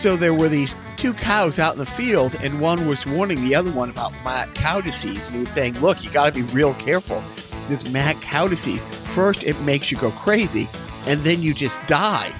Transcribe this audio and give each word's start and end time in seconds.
so 0.00 0.16
there 0.16 0.32
were 0.32 0.48
these 0.48 0.74
two 0.96 1.12
cows 1.12 1.58
out 1.58 1.74
in 1.74 1.78
the 1.78 1.84
field, 1.84 2.34
and 2.40 2.58
one 2.58 2.86
was 2.86 3.04
warning 3.04 3.44
the 3.44 3.54
other 3.54 3.70
one 3.70 3.90
about 3.90 4.12
mad 4.24 4.54
cow 4.54 4.80
disease, 4.80 5.26
and 5.26 5.34
he 5.34 5.40
was 5.40 5.50
saying, 5.50 5.78
"Look, 5.80 6.02
you 6.02 6.10
got 6.10 6.32
to 6.32 6.32
be 6.32 6.42
real 6.54 6.72
careful. 6.74 7.22
This 7.68 7.86
mad 7.86 8.18
cow 8.22 8.48
disease. 8.48 8.86
First, 9.14 9.44
it 9.44 9.60
makes 9.60 9.90
you 9.90 9.98
go 9.98 10.10
crazy, 10.12 10.68
and 11.06 11.20
then 11.20 11.42
you 11.42 11.52
just 11.52 11.84
die." 11.86 12.32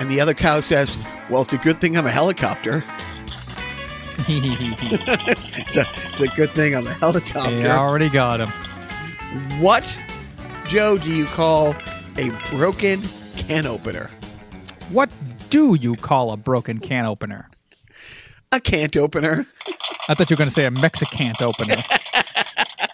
And 0.00 0.10
the 0.10 0.20
other 0.20 0.34
cow 0.34 0.60
says, 0.60 0.96
"Well, 1.30 1.42
it's 1.42 1.52
a 1.52 1.58
good 1.58 1.80
thing 1.80 1.96
I'm 1.96 2.06
a 2.06 2.10
helicopter. 2.10 2.84
It's 4.28 5.76
a, 5.76 5.86
it's 6.10 6.20
a 6.20 6.28
good 6.36 6.52
thing 6.52 6.74
I'm 6.74 6.86
a 6.86 6.94
helicopter." 6.94 7.62
they 7.62 7.70
already 7.70 8.08
got 8.08 8.40
him. 8.40 8.50
What, 9.60 10.00
Joe, 10.66 10.98
do 10.98 11.14
you 11.14 11.26
call 11.26 11.76
a 12.16 12.30
broken 12.50 13.02
can 13.36 13.66
opener? 13.66 14.10
What 14.90 15.10
do 15.50 15.74
you 15.74 15.94
call 15.94 16.32
a 16.32 16.36
broken 16.36 16.78
can 16.78 17.06
opener? 17.06 17.48
A 18.52 18.60
can't 18.60 18.96
opener. 18.96 19.46
I 20.08 20.14
thought 20.14 20.30
you 20.30 20.34
were 20.34 20.38
going 20.38 20.48
to 20.48 20.54
say 20.54 20.64
a 20.64 20.70
Mexican 20.70 21.34
opener. 21.40 21.76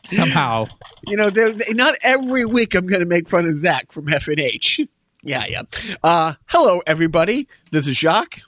Somehow. 0.04 0.66
You 1.06 1.16
know, 1.16 1.30
not 1.70 1.96
every 2.02 2.44
week 2.44 2.74
I'm 2.74 2.86
going 2.86 3.00
to 3.00 3.06
make 3.06 3.28
fun 3.28 3.46
of 3.46 3.56
Zach 3.58 3.92
from 3.92 4.12
F 4.12 4.28
and 4.28 4.40
H. 4.40 4.80
Yeah, 5.22 5.44
yeah. 5.48 5.62
Uh, 6.02 6.34
hello, 6.46 6.82
everybody. 6.86 7.48
This 7.70 7.88
is 7.88 7.96
Jacques. 7.96 8.40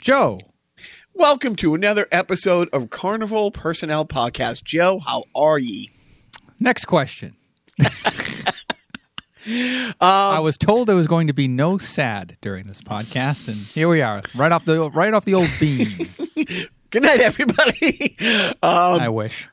Joe. 0.00 0.38
Welcome 1.14 1.54
to 1.56 1.74
another 1.74 2.06
episode 2.10 2.68
of 2.72 2.90
Carnival 2.90 3.50
Personnel 3.50 4.04
Podcast. 4.04 4.64
Joe, 4.64 4.98
how 4.98 5.24
are 5.34 5.58
ye? 5.58 5.90
Next 6.58 6.86
question. 6.86 7.36
Um, 9.46 9.94
I 10.00 10.38
was 10.40 10.56
told 10.56 10.88
there 10.88 10.96
was 10.96 11.06
going 11.06 11.26
to 11.26 11.32
be 11.34 11.48
no 11.48 11.76
sad 11.78 12.36
during 12.40 12.64
this 12.66 12.80
podcast, 12.80 13.48
and 13.48 13.56
here 13.56 13.88
we 13.88 14.00
are, 14.00 14.22
right 14.34 14.50
off 14.50 14.64
the 14.64 14.90
right 14.90 15.12
off 15.12 15.24
the 15.24 15.34
old 15.34 15.50
beam. 15.60 15.86
Good 16.90 17.02
night, 17.02 17.20
everybody. 17.20 18.16
um, 18.62 19.00
I 19.00 19.08
wish. 19.08 19.48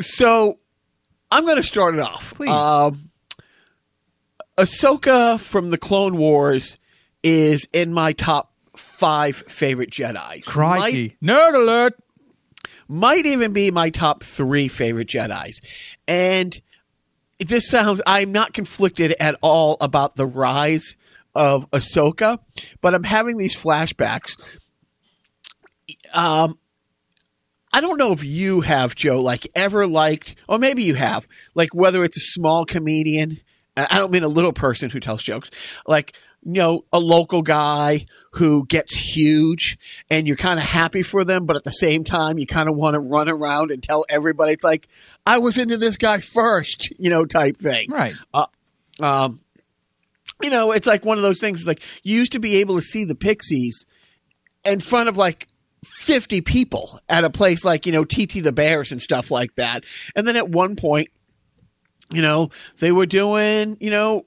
so 0.00 0.58
I'm 1.30 1.44
going 1.44 1.56
to 1.56 1.62
start 1.62 1.94
it 1.94 2.00
off. 2.00 2.34
Please. 2.34 2.50
Um, 2.50 3.10
Ahsoka 4.58 5.40
from 5.40 5.70
the 5.70 5.78
Clone 5.78 6.16
Wars 6.18 6.78
is 7.22 7.66
in 7.72 7.92
my 7.92 8.12
top 8.12 8.52
five 8.76 9.36
favorite 9.48 9.90
Jedi's. 9.90 10.46
Might, 10.46 10.80
Crikey. 10.80 11.16
Nerd 11.22 11.54
alert. 11.54 11.94
might 12.88 13.26
even 13.26 13.52
be 13.52 13.70
my 13.70 13.90
top 13.90 14.22
three 14.22 14.68
favorite 14.68 15.08
Jedi's. 15.08 15.60
And 16.06 16.60
this 17.42 17.68
sounds, 17.68 18.00
I'm 18.06 18.32
not 18.32 18.52
conflicted 18.52 19.14
at 19.20 19.36
all 19.42 19.76
about 19.80 20.16
the 20.16 20.26
rise 20.26 20.96
of 21.34 21.70
Ahsoka, 21.70 22.38
but 22.80 22.94
I'm 22.94 23.04
having 23.04 23.38
these 23.38 23.56
flashbacks. 23.56 24.32
Um, 26.12 26.58
I 27.72 27.80
don't 27.80 27.96
know 27.96 28.12
if 28.12 28.22
you 28.22 28.60
have, 28.60 28.94
Joe, 28.94 29.20
like 29.20 29.48
ever 29.54 29.86
liked, 29.86 30.34
or 30.48 30.58
maybe 30.58 30.82
you 30.82 30.94
have, 30.94 31.26
like 31.54 31.74
whether 31.74 32.04
it's 32.04 32.18
a 32.18 32.20
small 32.20 32.66
comedian, 32.66 33.40
I 33.76 33.86
I 33.90 33.98
don't 33.98 34.12
mean 34.12 34.24
a 34.24 34.28
little 34.28 34.52
person 34.52 34.90
who 34.90 35.00
tells 35.00 35.22
jokes, 35.22 35.50
like, 35.86 36.14
you 36.44 36.54
know, 36.54 36.84
a 36.92 36.98
local 36.98 37.42
guy 37.42 38.06
who 38.32 38.66
gets 38.66 38.96
huge 38.96 39.78
and 40.10 40.26
you're 40.26 40.36
kind 40.36 40.58
of 40.58 40.64
happy 40.64 41.02
for 41.02 41.24
them, 41.24 41.46
but 41.46 41.56
at 41.56 41.64
the 41.64 41.70
same 41.70 42.02
time, 42.02 42.38
you 42.38 42.46
kind 42.46 42.68
of 42.68 42.74
want 42.76 42.94
to 42.94 43.00
run 43.00 43.28
around 43.28 43.70
and 43.70 43.82
tell 43.82 44.04
everybody, 44.08 44.52
it's 44.52 44.64
like, 44.64 44.88
I 45.26 45.38
was 45.38 45.58
into 45.58 45.76
this 45.76 45.96
guy 45.96 46.18
first, 46.18 46.92
you 46.98 47.10
know, 47.10 47.24
type 47.24 47.56
thing. 47.56 47.90
Right. 47.90 48.14
Um, 49.00 49.40
you 50.42 50.50
know, 50.50 50.72
it's 50.72 50.86
like 50.86 51.04
one 51.04 51.18
of 51.18 51.22
those 51.22 51.40
things. 51.40 51.60
It's 51.60 51.68
like 51.68 51.82
you 52.02 52.18
used 52.18 52.32
to 52.32 52.40
be 52.40 52.56
able 52.56 52.76
to 52.76 52.82
see 52.82 53.04
the 53.04 53.14
Pixies 53.14 53.86
in 54.64 54.80
front 54.80 55.08
of 55.08 55.16
like 55.16 55.48
50 55.84 56.40
people 56.40 57.00
at 57.08 57.24
a 57.24 57.30
place 57.30 57.64
like, 57.64 57.86
you 57.86 57.92
know, 57.92 58.04
TT 58.04 58.42
the 58.42 58.52
Bears 58.52 58.92
and 58.92 59.00
stuff 59.00 59.30
like 59.30 59.54
that. 59.56 59.84
And 60.16 60.26
then 60.26 60.36
at 60.36 60.48
one 60.48 60.76
point, 60.76 61.08
you 62.10 62.22
know, 62.22 62.50
they 62.78 62.92
were 62.92 63.06
doing, 63.06 63.76
you 63.80 63.90
know, 63.90 64.26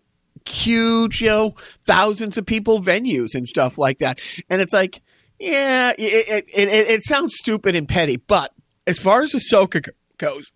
huge, 0.49 1.21
you 1.21 1.27
know, 1.27 1.55
thousands 1.85 2.37
of 2.37 2.45
people 2.45 2.81
venues 2.81 3.35
and 3.35 3.47
stuff 3.47 3.77
like 3.77 3.99
that. 3.99 4.19
And 4.49 4.61
it's 4.61 4.73
like, 4.73 5.01
yeah, 5.39 5.91
it, 5.97 6.45
it, 6.53 6.69
it, 6.69 6.69
it 6.69 7.03
sounds 7.03 7.35
stupid 7.35 7.75
and 7.75 7.87
petty, 7.87 8.17
but 8.17 8.53
as 8.87 8.99
far 8.99 9.21
as 9.21 9.33
Ahsoka 9.33 9.83
go- 9.83 9.91
goes, 10.17 10.51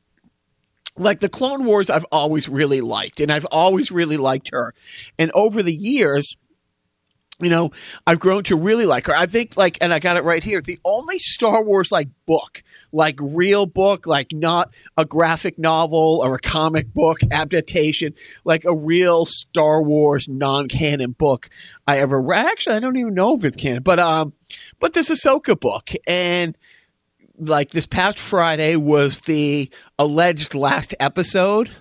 like 0.97 1.21
the 1.21 1.29
Clone 1.29 1.65
Wars, 1.65 1.89
I've 1.89 2.05
always 2.11 2.49
really 2.49 2.81
liked, 2.81 3.19
and 3.19 3.31
I've 3.31 3.45
always 3.45 3.91
really 3.91 4.17
liked 4.17 4.49
her. 4.51 4.73
And 5.17 5.31
over 5.33 5.63
the 5.63 5.73
years, 5.73 6.35
you 7.41 7.49
know, 7.49 7.71
I've 8.05 8.19
grown 8.19 8.43
to 8.45 8.55
really 8.55 8.85
like 8.85 9.07
her. 9.07 9.15
I 9.15 9.25
think, 9.25 9.55
like, 9.55 9.77
and 9.81 9.93
I 9.93 9.99
got 9.99 10.17
it 10.17 10.23
right 10.23 10.43
here. 10.43 10.61
The 10.61 10.79
only 10.83 11.19
Star 11.19 11.63
Wars 11.63 11.91
like 11.91 12.09
book, 12.25 12.63
like 12.91 13.17
real 13.21 13.65
book, 13.65 14.05
like 14.05 14.33
not 14.33 14.71
a 14.97 15.05
graphic 15.05 15.57
novel 15.57 16.21
or 16.23 16.35
a 16.35 16.39
comic 16.39 16.93
book 16.93 17.19
adaptation, 17.31 18.13
like 18.43 18.65
a 18.65 18.75
real 18.75 19.25
Star 19.25 19.81
Wars 19.81 20.27
non-canon 20.27 21.11
book 21.11 21.49
I 21.87 21.99
ever 21.99 22.21
read. 22.21 22.45
Actually, 22.45 22.75
I 22.75 22.79
don't 22.79 22.97
even 22.97 23.13
know 23.13 23.35
if 23.37 23.45
it's 23.45 23.57
canon, 23.57 23.83
but 23.83 23.99
um, 23.99 24.33
but 24.79 24.93
this 24.93 25.09
Ahsoka 25.09 25.59
book, 25.59 25.91
and 26.07 26.57
like 27.37 27.71
this 27.71 27.85
past 27.85 28.19
Friday 28.19 28.75
was 28.75 29.19
the 29.21 29.71
alleged 29.97 30.55
last 30.55 30.93
episode 30.99 31.71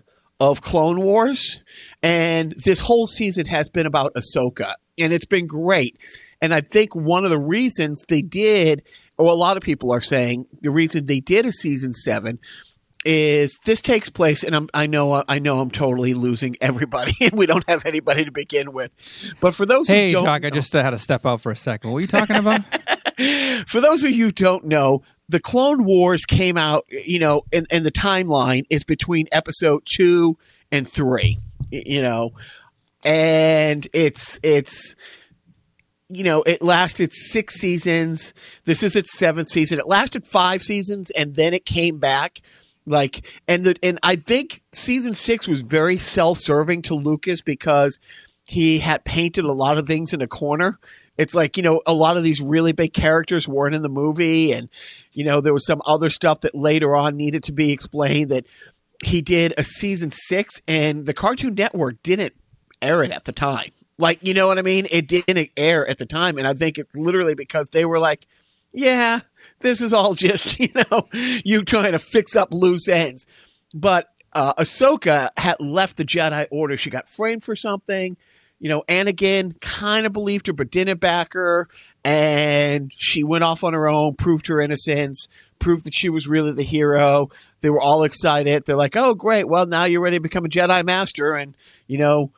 of 0.40 0.60
Clone 0.60 1.00
Wars, 1.00 1.62
and 2.00 2.52
this 2.52 2.80
whole 2.80 3.08
season 3.08 3.46
has 3.46 3.68
been 3.68 3.86
about 3.86 4.14
Ahsoka, 4.14 4.74
and 4.98 5.12
it's 5.12 5.26
been 5.26 5.46
great. 5.46 5.98
And 6.40 6.54
I 6.54 6.60
think 6.60 6.94
one 6.94 7.24
of 7.24 7.30
the 7.30 7.38
reasons 7.38 8.04
they 8.08 8.22
did, 8.22 8.82
or 9.16 9.30
a 9.30 9.34
lot 9.34 9.56
of 9.56 9.62
people 9.62 9.92
are 9.92 10.00
saying, 10.00 10.46
the 10.60 10.70
reason 10.70 11.06
they 11.06 11.20
did 11.20 11.46
a 11.46 11.52
season 11.52 11.92
seven 11.92 12.38
is 13.04 13.58
this 13.64 13.80
takes 13.80 14.10
place, 14.10 14.42
and 14.42 14.54
I'm, 14.54 14.68
I 14.74 14.86
know 14.86 15.24
I 15.28 15.38
know 15.38 15.60
I'm 15.60 15.70
totally 15.70 16.14
losing 16.14 16.56
everybody, 16.60 17.14
and 17.20 17.32
we 17.32 17.46
don't 17.46 17.68
have 17.68 17.86
anybody 17.86 18.24
to 18.24 18.32
begin 18.32 18.72
with. 18.72 18.90
But 19.40 19.54
for 19.54 19.66
those 19.66 19.88
Hey, 19.88 20.08
who 20.08 20.14
don't 20.14 20.24
Jacques, 20.24 20.44
I 20.44 20.50
just 20.50 20.74
uh, 20.74 20.82
had 20.82 20.90
to 20.90 20.98
step 20.98 21.24
out 21.24 21.40
for 21.40 21.52
a 21.52 21.56
second. 21.56 21.90
What 21.90 21.94
were 21.96 22.00
you 22.00 22.06
talking 22.06 22.36
about? 22.36 22.62
for 23.66 23.80
those 23.80 24.04
of 24.04 24.10
you 24.12 24.26
who 24.26 24.32
don't 24.32 24.64
know, 24.64 25.02
the 25.28 25.40
Clone 25.40 25.84
Wars 25.84 26.24
came 26.24 26.56
out, 26.56 26.86
you 26.90 27.18
know, 27.18 27.42
and, 27.52 27.66
and 27.70 27.84
the 27.84 27.92
timeline 27.92 28.64
is 28.70 28.84
between 28.84 29.26
episode 29.32 29.82
two 29.84 30.36
and 30.72 30.88
three, 30.88 31.38
you 31.70 32.02
know, 32.02 32.32
and 33.04 33.86
it's, 33.92 34.38
it's, 34.42 34.96
you 36.08 36.24
know, 36.24 36.42
it 36.42 36.62
lasted 36.62 37.12
six 37.12 37.56
seasons. 37.56 38.32
This 38.64 38.82
is 38.82 38.96
its 38.96 39.16
seventh 39.16 39.48
season. 39.48 39.78
It 39.78 39.86
lasted 39.86 40.26
five 40.26 40.62
seasons 40.62 41.10
and 41.10 41.34
then 41.34 41.54
it 41.54 41.66
came 41.66 41.98
back. 41.98 42.40
Like, 42.86 43.26
and 43.46 43.64
the, 43.64 43.76
and 43.82 43.98
I 44.02 44.16
think 44.16 44.62
season 44.72 45.14
six 45.14 45.46
was 45.46 45.60
very 45.60 45.98
self 45.98 46.38
serving 46.38 46.82
to 46.82 46.94
Lucas 46.94 47.42
because 47.42 48.00
he 48.48 48.78
had 48.78 49.04
painted 49.04 49.44
a 49.44 49.52
lot 49.52 49.76
of 49.76 49.86
things 49.86 50.14
in 50.14 50.22
a 50.22 50.26
corner. 50.26 50.78
It's 51.18 51.34
like, 51.34 51.58
you 51.58 51.62
know, 51.62 51.82
a 51.86 51.92
lot 51.92 52.16
of 52.16 52.22
these 52.22 52.40
really 52.40 52.72
big 52.72 52.94
characters 52.94 53.46
weren't 53.46 53.74
in 53.74 53.82
the 53.82 53.90
movie. 53.90 54.52
And, 54.52 54.70
you 55.12 55.24
know, 55.24 55.42
there 55.42 55.52
was 55.52 55.66
some 55.66 55.82
other 55.84 56.08
stuff 56.08 56.40
that 56.40 56.54
later 56.54 56.96
on 56.96 57.16
needed 57.16 57.42
to 57.44 57.52
be 57.52 57.72
explained 57.72 58.30
that 58.30 58.46
he 59.04 59.20
did 59.20 59.52
a 59.58 59.64
season 59.64 60.10
six 60.10 60.60
and 60.66 61.04
the 61.04 61.12
Cartoon 61.12 61.54
Network 61.54 62.02
didn't 62.02 62.34
air 62.82 63.02
it 63.02 63.10
at 63.10 63.24
the 63.24 63.32
time. 63.32 63.70
Like, 63.98 64.20
you 64.22 64.32
know 64.32 64.46
what 64.46 64.58
I 64.58 64.62
mean? 64.62 64.86
It 64.90 65.08
didn't 65.08 65.50
air 65.56 65.86
at 65.86 65.98
the 65.98 66.06
time. 66.06 66.38
And 66.38 66.46
I 66.46 66.54
think 66.54 66.78
it's 66.78 66.94
literally 66.96 67.34
because 67.34 67.70
they 67.70 67.84
were 67.84 67.98
like, 67.98 68.26
yeah, 68.72 69.20
this 69.60 69.80
is 69.80 69.92
all 69.92 70.14
just, 70.14 70.58
you 70.60 70.70
know, 70.74 71.08
you 71.44 71.64
trying 71.64 71.92
to 71.92 71.98
fix 71.98 72.36
up 72.36 72.52
loose 72.52 72.88
ends. 72.88 73.26
But 73.74 74.08
uh, 74.32 74.54
Ahsoka 74.54 75.30
had 75.36 75.56
left 75.60 75.96
the 75.96 76.04
Jedi 76.04 76.46
Order. 76.50 76.76
She 76.76 76.90
got 76.90 77.08
framed 77.08 77.42
for 77.42 77.56
something. 77.56 78.16
You 78.60 78.68
know, 78.68 78.82
Anakin 78.88 79.60
kind 79.60 80.04
of 80.04 80.12
believed 80.12 80.48
her, 80.48 80.52
but 80.52 80.70
didn't 80.70 81.00
back 81.00 81.32
her. 81.34 81.68
And 82.04 82.92
she 82.94 83.22
went 83.22 83.44
off 83.44 83.62
on 83.62 83.72
her 83.72 83.88
own, 83.88 84.14
proved 84.14 84.46
her 84.48 84.60
innocence, 84.60 85.28
proved 85.58 85.84
that 85.86 85.94
she 85.94 86.08
was 86.08 86.26
really 86.26 86.52
the 86.52 86.62
hero. 86.62 87.30
They 87.60 87.70
were 87.70 87.80
all 87.80 88.02
excited. 88.04 88.64
They're 88.64 88.76
like, 88.76 88.96
oh, 88.96 89.14
great. 89.14 89.48
Well, 89.48 89.66
now 89.66 89.84
you're 89.84 90.00
ready 90.00 90.16
to 90.16 90.22
become 90.22 90.44
a 90.44 90.48
Jedi 90.48 90.84
Master 90.84 91.34
and, 91.34 91.56
you 91.86 91.98
know, 91.98 92.32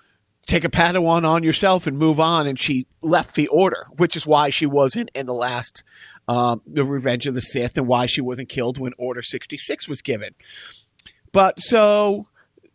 take 0.46 0.64
a 0.64 0.68
Padawan 0.68 1.24
on 1.24 1.42
yourself 1.42 1.86
and 1.86 1.98
move 1.98 2.18
on. 2.18 2.46
And 2.46 2.58
she 2.58 2.86
left 3.02 3.34
the 3.34 3.48
Order, 3.48 3.86
which 3.96 4.16
is 4.16 4.26
why 4.26 4.50
she 4.50 4.66
wasn't 4.66 5.10
in 5.14 5.26
the 5.26 5.34
last, 5.34 5.84
um, 6.28 6.62
the 6.66 6.84
Revenge 6.84 7.26
of 7.26 7.34
the 7.34 7.40
Sith, 7.40 7.76
and 7.76 7.86
why 7.86 8.06
she 8.06 8.20
wasn't 8.20 8.48
killed 8.48 8.78
when 8.78 8.92
Order 8.98 9.22
66 9.22 9.88
was 9.88 10.02
given. 10.02 10.34
But 11.32 11.60
so 11.60 12.26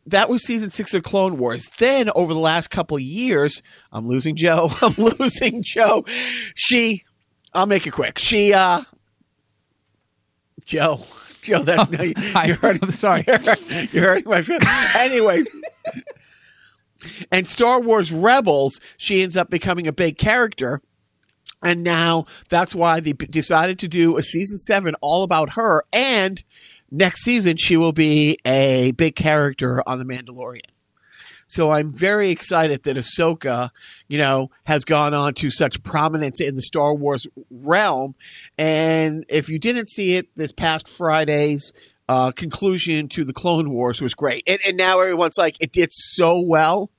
that 0.05 0.29
was 0.29 0.45
season 0.45 0.69
six 0.69 0.93
of 0.93 1.03
Clone 1.03 1.37
Wars. 1.37 1.65
Then 1.77 2.09
over 2.15 2.33
the 2.33 2.39
last 2.39 2.69
couple 2.69 2.97
of 2.97 3.03
years, 3.03 3.61
I'm 3.91 4.07
losing 4.07 4.35
Joe. 4.35 4.71
I'm 4.81 4.95
losing 4.97 5.63
Joe. 5.63 6.05
She, 6.55 7.03
I'll 7.53 7.65
make 7.65 7.87
it 7.87 7.91
quick. 7.91 8.19
She, 8.19 8.53
uh, 8.53 8.83
Joe, 10.65 11.03
Joe, 11.41 11.61
that's 11.61 11.91
no, 11.91 12.11
I, 12.33 12.45
you're 12.47 12.55
hurting. 12.55 12.83
I'm 12.83 12.91
sorry. 12.91 13.23
You're, 13.27 13.39
you're 13.91 14.03
hurting 14.03 14.29
my 14.29 14.41
feelings. 14.41 14.65
Anyways. 14.95 15.55
And 17.31 17.47
Star 17.47 17.79
Wars 17.79 18.11
Rebels, 18.11 18.79
she 18.97 19.23
ends 19.23 19.37
up 19.37 19.49
becoming 19.49 19.87
a 19.87 19.93
big 19.93 20.17
character. 20.17 20.81
And 21.63 21.83
now 21.83 22.25
that's 22.49 22.75
why 22.75 22.99
they 22.99 23.13
decided 23.13 23.79
to 23.79 23.87
do 23.87 24.17
a 24.17 24.21
season 24.21 24.57
seven 24.57 24.95
all 25.01 25.23
about 25.23 25.53
her. 25.53 25.83
And 25.91 26.43
next 26.91 27.23
season, 27.23 27.57
she 27.57 27.77
will 27.77 27.93
be 27.93 28.37
a 28.45 28.91
big 28.91 29.15
character 29.15 29.81
on 29.87 29.99
The 29.99 30.05
Mandalorian. 30.05 30.61
So 31.47 31.69
I'm 31.69 31.93
very 31.93 32.31
excited 32.31 32.83
that 32.83 32.97
Ahsoka, 32.97 33.69
you 34.07 34.17
know, 34.17 34.49
has 34.65 34.83
gone 34.83 35.13
on 35.13 35.35
to 35.35 35.51
such 35.51 35.83
prominence 35.83 36.41
in 36.41 36.55
the 36.55 36.61
Star 36.61 36.93
Wars 36.93 37.27
realm. 37.51 38.15
And 38.57 39.25
if 39.29 39.47
you 39.47 39.59
didn't 39.59 39.89
see 39.89 40.15
it 40.15 40.27
this 40.35 40.51
past 40.51 40.87
Friday's 40.87 41.71
uh, 42.09 42.31
conclusion 42.31 43.07
to 43.09 43.23
the 43.23 43.33
Clone 43.33 43.69
Wars 43.69 44.01
was 44.01 44.13
great. 44.13 44.43
And, 44.47 44.59
and 44.65 44.77
now 44.77 44.99
everyone's 44.99 45.37
like, 45.37 45.55
it 45.59 45.71
did 45.71 45.89
so 45.91 46.39
well. 46.39 46.89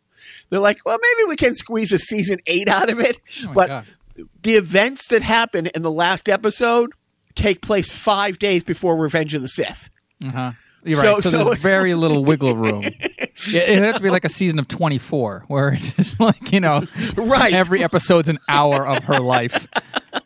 They're 0.50 0.60
like, 0.60 0.78
well, 0.84 0.98
maybe 1.00 1.28
we 1.28 1.36
can 1.36 1.54
squeeze 1.54 1.92
a 1.92 1.98
season 1.98 2.38
eight 2.46 2.68
out 2.68 2.88
of 2.90 3.00
it. 3.00 3.20
Oh 3.44 3.52
but 3.52 3.68
God. 3.68 3.86
the 4.42 4.54
events 4.56 5.08
that 5.08 5.22
happen 5.22 5.66
in 5.74 5.82
the 5.82 5.90
last 5.90 6.28
episode 6.28 6.92
take 7.34 7.60
place 7.60 7.90
five 7.90 8.38
days 8.38 8.62
before 8.64 8.96
Revenge 8.96 9.34
of 9.34 9.42
the 9.42 9.48
Sith. 9.48 9.90
Uh-huh. 10.24 10.52
You're 10.84 10.94
So- 10.96 11.14
right. 11.14 11.22
So, 11.22 11.30
so 11.30 11.44
there's 11.44 11.62
very 11.62 11.94
little 11.94 12.24
wiggle 12.24 12.54
room. 12.56 12.84
it, 12.84 13.32
it'd 13.48 13.82
have 13.84 13.96
to 13.96 14.02
be 14.02 14.10
like 14.10 14.24
a 14.24 14.28
season 14.28 14.58
of 14.60 14.68
24, 14.68 15.44
where 15.48 15.70
it's 15.70 15.92
just 15.92 16.20
like 16.20 16.52
you 16.52 16.60
know, 16.60 16.84
Right. 17.16 17.52
Every 17.52 17.82
episode's 17.82 18.28
an 18.28 18.38
hour 18.48 18.86
of 18.86 19.02
her 19.04 19.18
life. 19.18 19.66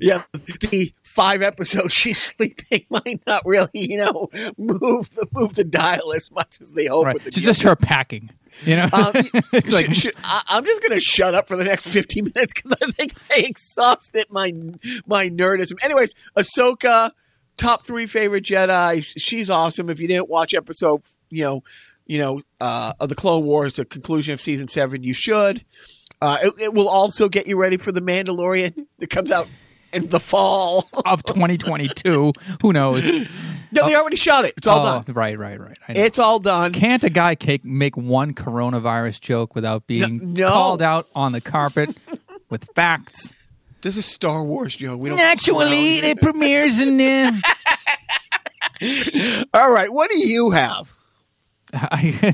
yeah, 0.00 0.22
the 0.32 0.92
five 1.04 1.42
episodes 1.42 1.92
she's 1.94 2.20
sleeping 2.20 2.84
might 2.90 3.20
not 3.26 3.42
really, 3.44 3.68
you 3.72 3.98
know, 3.98 4.28
move 4.58 5.10
the 5.14 5.26
move 5.32 5.54
the 5.54 5.62
dial 5.64 6.12
as 6.12 6.30
much 6.32 6.60
as 6.60 6.72
they 6.72 6.86
hope. 6.86 7.06
Right. 7.06 7.14
With 7.14 7.24
the 7.24 7.28
It's 7.28 7.40
just 7.42 7.62
her 7.62 7.76
packing. 7.76 8.30
You 8.64 8.76
know, 8.76 8.88
Um, 8.92 9.12
it's 9.52 9.72
like 9.72 9.88
I, 10.24 10.42
I'm 10.48 10.64
just 10.64 10.82
going 10.82 10.98
to 10.98 11.00
shut 11.00 11.34
up 11.34 11.48
for 11.48 11.56
the 11.56 11.64
next 11.64 11.86
15 11.88 12.32
minutes 12.34 12.52
because 12.52 12.76
I 12.82 12.90
think 12.92 13.14
I 13.30 13.38
exhausted 13.40 14.26
my 14.30 14.52
my 15.06 15.28
nerdism. 15.28 15.82
Anyways, 15.84 16.14
Ahsoka, 16.36 17.10
top 17.56 17.84
three 17.86 18.06
favorite 18.06 18.44
Jedi. 18.44 19.04
She's 19.16 19.50
awesome. 19.50 19.90
If 19.90 20.00
you 20.00 20.08
didn't 20.08 20.28
watch 20.28 20.54
episode, 20.54 21.02
you 21.30 21.44
know, 21.44 21.62
you 22.06 22.18
know, 22.18 22.42
uh, 22.60 22.92
of 23.00 23.08
the 23.08 23.14
Clone 23.14 23.44
Wars, 23.44 23.76
the 23.76 23.84
conclusion 23.84 24.34
of 24.34 24.40
season 24.40 24.68
seven, 24.68 25.02
you 25.02 25.14
should. 25.14 25.64
Uh, 26.22 26.38
it, 26.42 26.54
it 26.58 26.74
will 26.74 26.88
also 26.88 27.28
get 27.28 27.46
you 27.46 27.56
ready 27.58 27.76
for 27.76 27.92
the 27.92 28.00
Mandalorian 28.00 28.86
that 28.98 29.10
comes 29.10 29.30
out 29.30 29.46
in 29.92 30.08
the 30.08 30.20
fall. 30.20 30.88
of 31.04 31.22
2022. 31.24 32.32
Who 32.62 32.72
knows? 32.72 33.10
no, 33.74 33.86
they 33.86 33.94
already 33.94 34.16
shot 34.16 34.44
it. 34.44 34.54
It's 34.56 34.66
all 34.66 34.80
oh, 34.80 35.02
done. 35.02 35.14
right, 35.14 35.38
right, 35.38 35.60
right. 35.60 35.78
It's 35.88 36.18
all 36.18 36.38
done. 36.38 36.72
Can't 36.72 37.04
a 37.04 37.10
guy 37.10 37.34
cake, 37.34 37.64
make 37.64 37.96
one 37.96 38.34
coronavirus 38.34 39.20
joke 39.20 39.54
without 39.54 39.86
being 39.86 40.34
no. 40.34 40.50
called 40.50 40.82
out 40.82 41.06
on 41.14 41.32
the 41.32 41.40
carpet 41.40 41.96
with 42.50 42.68
facts? 42.74 43.32
This 43.82 43.96
is 43.96 44.06
Star 44.06 44.42
Wars, 44.42 44.76
Joe. 44.76 44.96
We 44.96 45.10
don't. 45.10 45.18
Actually, 45.20 45.98
it 45.98 46.22
premieres 46.22 46.80
in. 46.80 47.00
Uh, 47.00 47.32
All 49.54 49.70
right, 49.70 49.92
what 49.92 50.10
do 50.10 50.18
you 50.18 50.50
have? 50.50 50.94
I, 51.72 52.32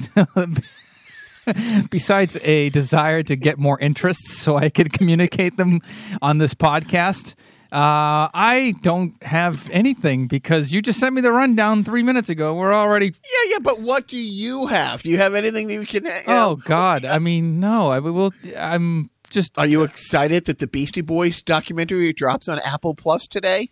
besides 1.90 2.36
a 2.42 2.68
desire 2.70 3.22
to 3.24 3.36
get 3.36 3.58
more 3.58 3.78
interests 3.80 4.38
so 4.38 4.56
I 4.56 4.68
could 4.70 4.92
communicate 4.92 5.56
them 5.56 5.80
on 6.22 6.38
this 6.38 6.54
podcast, 6.54 7.34
uh, 7.72 8.28
I 8.34 8.74
don't 8.82 9.20
have 9.22 9.68
anything 9.70 10.26
because 10.26 10.72
you 10.72 10.82
just 10.82 10.98
sent 10.98 11.14
me 11.14 11.20
the 11.20 11.32
rundown 11.32 11.84
three 11.84 12.02
minutes 12.02 12.28
ago. 12.28 12.54
We're 12.54 12.74
already. 12.74 13.06
Yeah, 13.06 13.50
yeah, 13.52 13.58
but 13.60 13.80
what 13.80 14.08
do 14.08 14.16
you 14.18 14.66
have? 14.66 15.02
Do 15.02 15.10
you 15.10 15.18
have 15.18 15.34
anything 15.34 15.68
that 15.68 15.74
you 15.74 15.86
can? 15.86 16.04
You 16.04 16.12
Oh? 16.26 16.56
God! 16.56 17.04
I 17.04 17.18
mean, 17.18 17.60
no. 17.60 17.88
I 17.88 17.98
will. 18.00 18.32
I'm 18.56 19.10
just. 19.30 19.52
Are 19.56 19.66
you 19.66 19.82
excited 19.84 20.46
that 20.46 20.58
the 20.58 20.66
Beastie 20.66 21.00
Boys 21.00 21.42
documentary 21.42 22.12
drops 22.12 22.48
on 22.48 22.58
Apple 22.60 22.94
Plus 22.94 23.26
today? 23.28 23.70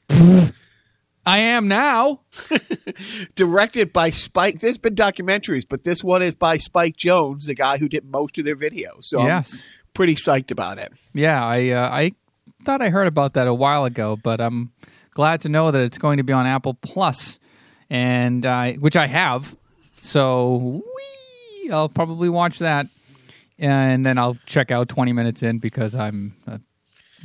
I 1.26 1.40
am 1.40 1.68
now. 1.68 2.20
Directed 3.34 3.92
by 3.92 4.10
Spike. 4.10 4.60
There's 4.60 4.78
been 4.78 4.94
documentaries, 4.94 5.64
but 5.68 5.84
this 5.84 6.02
one 6.02 6.22
is 6.22 6.34
by 6.34 6.56
Spike 6.58 6.96
Jonze, 6.96 7.44
the 7.46 7.54
guy 7.54 7.78
who 7.78 7.88
did 7.88 8.04
most 8.04 8.38
of 8.38 8.44
their 8.44 8.56
videos. 8.56 9.02
So 9.02 9.22
Yes. 9.24 9.52
I'm 9.52 9.60
pretty 9.94 10.14
psyched 10.14 10.50
about 10.50 10.78
it. 10.78 10.92
Yeah, 11.12 11.44
I 11.44 11.68
uh, 11.70 11.88
I 11.90 12.12
thought 12.64 12.82
I 12.82 12.90
heard 12.90 13.06
about 13.06 13.34
that 13.34 13.46
a 13.46 13.54
while 13.54 13.84
ago, 13.84 14.16
but 14.22 14.40
I'm 14.40 14.72
glad 15.12 15.40
to 15.42 15.48
know 15.48 15.70
that 15.70 15.80
it's 15.82 15.98
going 15.98 16.16
to 16.18 16.22
be 16.22 16.32
on 16.32 16.46
Apple 16.46 16.74
Plus, 16.74 17.38
and 17.90 18.44
I 18.46 18.74
which 18.74 18.96
I 18.96 19.06
have. 19.06 19.54
So 20.00 20.82
wee, 21.64 21.70
I'll 21.70 21.88
probably 21.88 22.28
watch 22.28 22.58
that, 22.60 22.86
and 23.58 24.04
then 24.06 24.18
I'll 24.18 24.36
check 24.46 24.70
out 24.70 24.88
20 24.88 25.12
minutes 25.12 25.42
in 25.42 25.58
because 25.58 25.94
I'm 25.94 26.36
a 26.46 26.60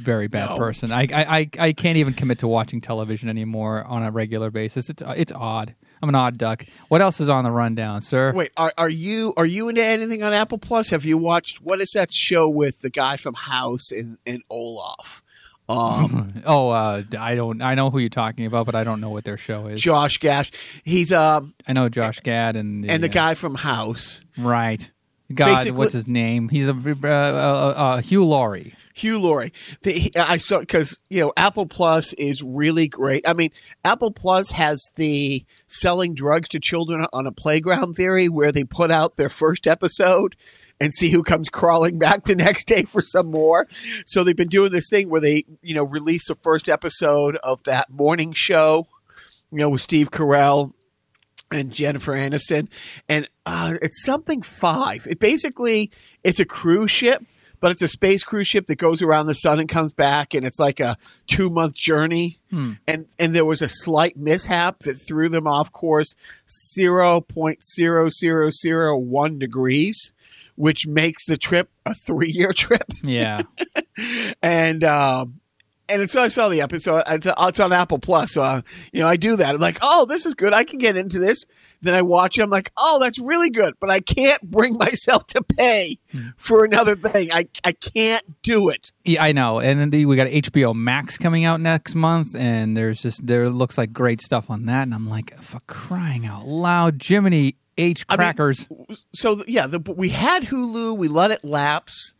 very 0.01 0.27
bad 0.27 0.49
No. 0.51 0.57
person. 0.57 0.91
I, 0.91 1.03
I 1.03 1.07
I 1.39 1.49
I 1.59 1.73
can't 1.73 1.97
even 1.97 2.13
commit 2.13 2.39
to 2.39 2.47
watching 2.47 2.81
television 2.81 3.29
anymore 3.29 3.83
on 3.83 4.03
a 4.03 4.11
regular 4.11 4.49
basis. 4.51 4.89
It's 4.89 5.03
it's 5.05 5.31
odd. 5.31 5.75
I'm 6.01 6.09
an 6.09 6.15
odd 6.15 6.37
duck. 6.37 6.65
What 6.89 7.01
else 7.01 7.21
is 7.21 7.29
on 7.29 7.45
the 7.45 7.51
rundown, 7.51 8.01
sir? 8.01 8.33
Wait, 8.33 8.51
are 8.57 8.73
are 8.77 8.89
you 8.89 9.33
are 9.37 9.45
you 9.45 9.69
into 9.69 9.81
anything 9.83 10.21
on 10.23 10.33
Apple 10.33 10.57
Plus? 10.57 10.89
Have 10.89 11.05
you 11.05 11.17
watched 11.17 11.61
what 11.61 11.79
is 11.79 11.91
that 11.91 12.11
show 12.11 12.49
with 12.49 12.81
the 12.81 12.89
guy 12.89 13.15
from 13.15 13.35
House 13.35 13.89
and 13.91 14.17
and 14.25 14.41
Olaf? 14.49 15.22
Um, 15.69 16.33
Oh, 16.45 16.69
uh, 16.69 17.03
I 17.17 17.35
don't. 17.35 17.61
I 17.61 17.75
know 17.75 17.89
who 17.89 17.99
you're 17.99 18.09
talking 18.09 18.45
about, 18.45 18.65
but 18.65 18.75
I 18.75 18.83
don't 18.83 18.99
know 19.01 19.09
what 19.09 19.23
their 19.23 19.37
show 19.37 19.67
is. 19.67 19.81
Josh 19.81 20.17
Gash. 20.17 20.51
He's 20.83 21.11
um 21.11 21.53
I 21.67 21.73
know 21.73 21.89
Josh 21.89 22.19
Gad 22.19 22.55
and 22.55 22.85
and 22.89 23.01
the 23.03 23.09
uh, 23.09 23.11
guy 23.13 23.33
from 23.35 23.55
House. 23.55 24.23
Right. 24.37 24.89
God, 25.33 25.55
Basically- 25.55 25.77
what's 25.77 25.93
his 25.93 26.07
name? 26.07 26.49
He's 26.49 26.67
a 26.67 26.71
uh, 26.73 27.07
uh, 27.07 27.73
uh, 27.75 28.01
Hugh 28.01 28.25
Laurie. 28.25 28.75
Hugh 28.93 29.17
Laurie. 29.17 29.51
The, 29.81 29.91
he- 29.93 30.11
I 30.15 30.37
saw 30.37 30.59
because 30.59 30.99
you 31.09 31.21
know 31.21 31.33
Apple 31.37 31.65
Plus 31.65 32.13
is 32.13 32.43
really 32.43 32.87
great. 32.87 33.27
I 33.27 33.33
mean, 33.33 33.49
Apple 33.83 34.11
Plus 34.11 34.51
has 34.51 34.91
the 34.95 35.45
selling 35.67 36.13
drugs 36.13 36.49
to 36.49 36.59
children 36.59 37.07
on 37.13 37.25
a 37.25 37.31
playground 37.31 37.93
theory, 37.93 38.27
where 38.29 38.51
they 38.51 38.63
put 38.65 38.91
out 38.91 39.15
their 39.15 39.29
first 39.29 39.65
episode 39.65 40.35
and 40.83 40.93
see 40.93 41.09
who 41.09 41.23
comes 41.23 41.47
crawling 41.49 41.97
back 41.97 42.25
the 42.25 42.35
next 42.35 42.67
day 42.67 42.83
for 42.83 43.01
some 43.01 43.31
more. 43.31 43.67
So 44.05 44.23
they've 44.23 44.35
been 44.35 44.49
doing 44.49 44.71
this 44.71 44.89
thing 44.89 45.09
where 45.09 45.21
they 45.21 45.45
you 45.61 45.73
know 45.73 45.83
release 45.83 46.27
the 46.27 46.35
first 46.35 46.67
episode 46.67 47.37
of 47.37 47.63
that 47.63 47.89
morning 47.89 48.33
show, 48.35 48.87
you 49.51 49.59
know, 49.59 49.69
with 49.69 49.81
Steve 49.81 50.11
Carell 50.11 50.73
and 51.51 51.71
Jennifer 51.71 52.13
Aniston, 52.13 52.67
and 53.07 53.29
uh, 53.45 53.75
it's 53.81 54.03
something 54.03 54.41
five. 54.41 55.07
It 55.09 55.19
basically 55.19 55.89
it's 56.23 56.39
a 56.39 56.45
cruise 56.45 56.91
ship, 56.91 57.23
but 57.59 57.71
it's 57.71 57.81
a 57.81 57.87
space 57.87 58.23
cruise 58.23 58.47
ship 58.47 58.65
that 58.67 58.75
goes 58.77 59.01
around 59.01 59.27
the 59.27 59.35
sun 59.35 59.59
and 59.59 59.69
comes 59.69 59.93
back, 59.93 60.33
and 60.33 60.45
it's 60.45 60.59
like 60.59 60.79
a 60.79 60.97
two 61.27 61.49
month 61.49 61.75
journey. 61.75 62.39
And 62.87 63.05
and 63.17 63.33
there 63.33 63.45
was 63.45 63.61
a 63.61 63.69
slight 63.69 64.17
mishap 64.17 64.79
that 64.79 64.95
threw 65.07 65.29
them 65.29 65.47
off 65.47 65.71
course 65.71 66.15
zero 66.75 67.21
point 67.21 67.59
zero 67.63 68.09
zero 68.09 68.49
zero 68.51 68.97
one 68.97 69.39
degrees, 69.39 70.11
which 70.55 70.87
makes 70.87 71.25
the 71.25 71.37
trip 71.37 71.69
a 71.85 71.93
three 71.93 72.31
year 72.31 72.53
trip 72.55 72.83
Yeah. 73.03 73.41
and 74.41 74.83
um, 74.83 75.39
and 75.89 76.09
so 76.09 76.21
I 76.21 76.29
saw 76.29 76.49
the 76.49 76.61
episode. 76.61 77.03
It's, 77.07 77.59
on 77.59 77.73
Apple 77.73 77.99
Plus. 77.99 78.33
So 78.33 78.41
uh, 78.41 78.61
you 78.91 79.01
know, 79.01 79.07
I 79.07 79.17
do 79.17 79.35
that. 79.35 79.55
I'm 79.55 79.61
like, 79.61 79.79
oh, 79.81 80.05
this 80.05 80.25
is 80.25 80.33
good. 80.33 80.53
I 80.53 80.63
can 80.63 80.79
get 80.79 80.95
into 80.95 81.19
this. 81.19 81.45
Then 81.81 81.93
I 81.93 82.01
watch 82.01 82.37
it. 82.37 82.41
I'm 82.41 82.49
like, 82.49 82.71
oh, 82.77 82.97
that's 82.99 83.19
really 83.19 83.49
good. 83.49 83.73
But 83.79 83.89
I 83.89 83.99
can't 83.99 84.41
bring 84.41 84.77
myself 84.77 85.25
to 85.27 85.43
pay 85.43 85.99
for 86.37 86.63
another 86.63 86.95
thing. 86.95 87.31
I 87.31 87.47
I 87.63 87.73
can't 87.73 88.41
do 88.41 88.69
it. 88.69 88.93
yeah, 89.03 89.23
I 89.23 89.33
know. 89.33 89.59
And 89.59 89.79
then 89.79 89.89
the, 89.89 90.05
we 90.05 90.15
got 90.15 90.27
HBO 90.27 90.73
Max 90.73 91.17
coming 91.17 91.43
out 91.43 91.59
next 91.59 91.95
month, 91.95 92.33
and 92.35 92.75
there's 92.77 93.01
just 93.01 93.25
there 93.25 93.49
looks 93.49 93.77
like 93.77 93.91
great 93.91 94.21
stuff 94.21 94.49
on 94.49 94.65
that. 94.67 94.83
And 94.83 94.93
I'm 94.93 95.09
like, 95.09 95.37
for 95.41 95.59
crying 95.67 96.25
out 96.25 96.47
loud, 96.47 97.03
Jiminy 97.03 97.57
H 97.77 98.05
mean- 98.09 98.17
crackers. 98.17 98.65
So 99.13 99.43
yeah, 99.47 99.67
the, 99.67 99.79
we 99.79 100.09
had 100.09 100.43
Hulu. 100.43 100.97
We 100.97 101.07
let 101.07 101.31
it 101.31 101.43
lapse. 101.43 102.15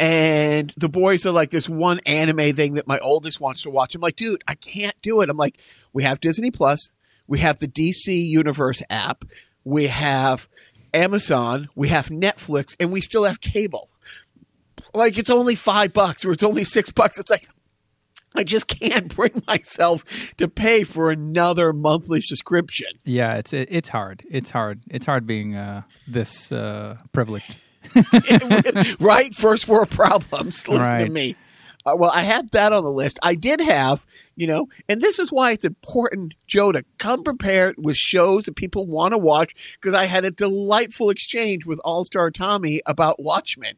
And 0.00 0.72
the 0.76 0.88
boys 0.88 1.26
are 1.26 1.32
like 1.32 1.50
this 1.50 1.68
one 1.68 1.98
anime 2.06 2.54
thing 2.54 2.74
that 2.74 2.86
my 2.86 3.00
oldest 3.00 3.40
wants 3.40 3.62
to 3.62 3.70
watch. 3.70 3.96
I'm 3.96 4.00
like, 4.00 4.14
dude, 4.14 4.44
I 4.46 4.54
can't 4.54 4.94
do 5.02 5.22
it. 5.22 5.28
I'm 5.28 5.36
like, 5.36 5.58
we 5.92 6.04
have 6.04 6.20
Disney 6.20 6.52
Plus, 6.52 6.92
we 7.26 7.40
have 7.40 7.58
the 7.58 7.66
DC 7.66 8.06
Universe 8.06 8.80
app, 8.88 9.24
we 9.64 9.88
have 9.88 10.46
Amazon, 10.94 11.68
we 11.74 11.88
have 11.88 12.10
Netflix, 12.10 12.76
and 12.78 12.92
we 12.92 13.00
still 13.00 13.24
have 13.24 13.40
cable. 13.40 13.88
Like 14.94 15.18
it's 15.18 15.30
only 15.30 15.56
five 15.56 15.92
bucks 15.92 16.24
or 16.24 16.30
it's 16.30 16.44
only 16.44 16.64
six 16.64 16.90
bucks. 16.90 17.18
It's 17.18 17.30
like 17.30 17.48
I 18.38 18.44
just 18.44 18.68
can't 18.68 19.14
bring 19.16 19.42
myself 19.48 20.04
to 20.36 20.46
pay 20.48 20.84
for 20.84 21.10
another 21.10 21.72
monthly 21.72 22.20
subscription. 22.20 22.88
yeah, 23.04 23.34
it's 23.34 23.52
it, 23.52 23.68
it's 23.70 23.88
hard. 23.88 24.22
It's 24.30 24.50
hard. 24.50 24.82
It's 24.88 25.06
hard 25.06 25.26
being 25.26 25.56
uh, 25.56 25.82
this 26.06 26.52
uh, 26.52 26.98
privileged. 27.12 27.56
right? 29.00 29.34
First 29.34 29.66
world 29.66 29.90
problems. 29.90 30.68
Listen 30.68 30.98
to 30.98 31.10
me. 31.10 31.36
Uh, 31.84 31.96
well, 31.96 32.10
I 32.12 32.22
had 32.22 32.50
that 32.50 32.72
on 32.72 32.82
the 32.82 32.90
list. 32.90 33.18
I 33.22 33.34
did 33.34 33.60
have, 33.60 34.04
you 34.36 34.46
know, 34.46 34.66
and 34.88 35.00
this 35.00 35.18
is 35.18 35.32
why 35.32 35.52
it's 35.52 35.64
important, 35.64 36.34
Joe, 36.46 36.70
to 36.72 36.84
come 36.98 37.22
prepared 37.22 37.76
with 37.78 37.96
shows 37.96 38.44
that 38.44 38.56
people 38.56 38.86
want 38.86 39.12
to 39.12 39.18
watch 39.18 39.54
because 39.80 39.94
I 39.94 40.04
had 40.04 40.24
a 40.24 40.30
delightful 40.30 41.08
exchange 41.10 41.64
with 41.64 41.80
All 41.84 42.04
Star 42.04 42.30
Tommy 42.30 42.82
about 42.84 43.16
Watchmen. 43.18 43.76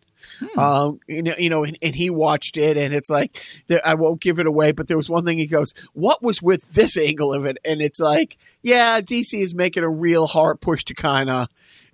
Um, 0.57 1.01
you 1.07 1.23
know, 1.23 1.35
you 1.39 1.51
know, 1.51 1.65
and, 1.65 1.77
and 1.83 1.95
he 1.95 2.11
watched 2.11 2.57
it, 2.57 2.77
and 2.77 2.95
it's 2.95 3.11
like 3.11 3.43
I 3.85 3.95
won't 3.95 4.21
give 4.21 4.39
it 4.39 4.47
away, 4.47 4.73
but 4.73 4.89
there 4.89 4.97
was 4.97 5.11
one 5.11 5.25
thing 5.25 5.39
he 5.39 5.47
goes, 5.47 5.75
"What 5.93 6.23
was 6.23 6.43
with 6.43 6.73
this 6.73 6.97
angle 6.99 7.33
of 7.33 7.45
it?" 7.45 7.59
And 7.65 7.81
it's 7.81 8.01
like, 8.01 8.39
yeah, 8.63 9.01
DC 9.01 9.41
is 9.41 9.55
making 9.55 9.83
a 9.83 9.91
real 9.91 10.27
hard 10.27 10.61
push 10.61 10.85
to 10.85 10.95
kind 10.95 11.31
of. 11.31 11.49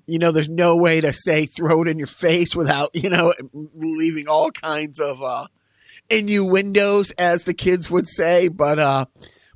You 0.08 0.20
know, 0.20 0.30
there's 0.30 0.48
no 0.48 0.76
way 0.76 1.00
to 1.00 1.12
say 1.12 1.46
throw 1.46 1.82
it 1.82 1.88
in 1.88 1.98
your 1.98 2.06
face 2.06 2.54
without, 2.54 2.90
you 2.94 3.10
know, 3.10 3.34
leaving 3.74 4.28
all 4.28 4.52
kinds 4.52 5.00
of 5.00 5.20
uh, 5.20 5.48
innuendos, 6.08 7.10
as 7.12 7.42
the 7.42 7.54
kids 7.54 7.90
would 7.90 8.06
say. 8.06 8.46
But 8.46 8.78
uh, 8.78 9.06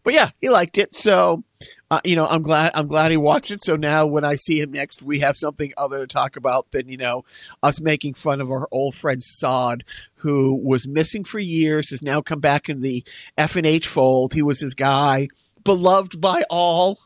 but 0.03 0.15
yeah, 0.15 0.31
he 0.41 0.49
liked 0.49 0.77
it. 0.77 0.97
So 0.97 1.45
uh, 1.91 2.01
you 2.05 2.15
know, 2.15 2.27
I'm 2.27 2.43
glad 2.43 2.71
I'm 2.75 2.87
glad 2.87 3.11
he 3.11 3.17
watched 3.17 3.51
it. 3.51 3.65
So 3.65 3.75
now 3.75 4.07
when 4.07 4.25
I 4.25 4.37
see 4.37 4.61
him 4.61 4.71
next, 4.71 5.03
we 5.03 5.21
have 5.21 5.37
something 5.37 5.73
other 5.77 6.01
to 6.01 6.07
talk 6.07 6.37
about 6.37 6.71
than 6.71 6.89
you 6.89 6.97
know 6.97 7.25
us 7.63 7.81
making 7.81 8.15
fun 8.15 8.41
of 8.41 8.51
our 8.51 8.69
old 8.71 8.95
friend 8.95 9.21
Sod, 9.23 9.83
who 10.17 10.55
was 10.55 10.87
missing 10.87 11.25
for 11.25 11.41
years, 11.41 11.91
has 11.91 12.01
now 12.01 12.21
come 12.21 12.39
back 12.39 12.69
in 12.69 12.81
the 12.81 13.05
F 13.37 13.57
and 13.57 13.67
H 13.67 13.89
fold. 13.89 14.35
He 14.35 14.43
was 14.43 14.61
his 14.61 14.75
guy, 14.75 15.29
beloved 15.65 16.21
by 16.21 16.45
all. 16.49 17.01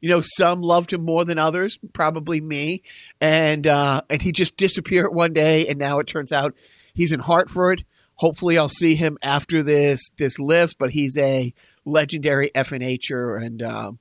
You 0.00 0.08
know, 0.08 0.22
some 0.22 0.62
loved 0.62 0.94
him 0.94 1.04
more 1.04 1.26
than 1.26 1.36
others, 1.36 1.78
probably 1.92 2.40
me, 2.40 2.82
and 3.20 3.66
uh, 3.66 4.00
and 4.08 4.22
he 4.22 4.32
just 4.32 4.56
disappeared 4.56 5.14
one 5.14 5.34
day, 5.34 5.66
and 5.66 5.78
now 5.78 5.98
it 5.98 6.06
turns 6.06 6.32
out 6.32 6.54
he's 6.94 7.12
in 7.12 7.20
Hartford. 7.20 7.84
Hopefully, 8.14 8.56
I'll 8.56 8.70
see 8.70 8.94
him 8.94 9.18
after 9.20 9.62
this 9.62 10.00
this 10.16 10.38
lifts, 10.38 10.72
but 10.72 10.92
he's 10.92 11.18
a 11.18 11.52
legendary 11.84 12.50
F 12.54 12.72
and 12.72 13.62
um, 13.62 13.98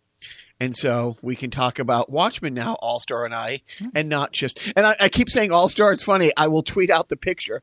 and 0.59 0.75
so 0.75 1.15
we 1.21 1.35
can 1.35 1.49
talk 1.51 1.79
about 1.79 2.09
Watchmen 2.09 2.53
now, 2.53 2.73
All 2.81 2.99
Star 2.99 3.25
and 3.25 3.33
I, 3.33 3.61
and 3.95 4.09
not 4.09 4.31
just. 4.33 4.59
And 4.75 4.85
I, 4.85 4.95
I 4.99 5.09
keep 5.09 5.29
saying 5.29 5.51
All 5.51 5.69
Star. 5.69 5.91
It's 5.91 6.03
funny. 6.03 6.31
I 6.35 6.47
will 6.47 6.63
tweet 6.63 6.89
out 6.89 7.09
the 7.09 7.15
picture. 7.17 7.61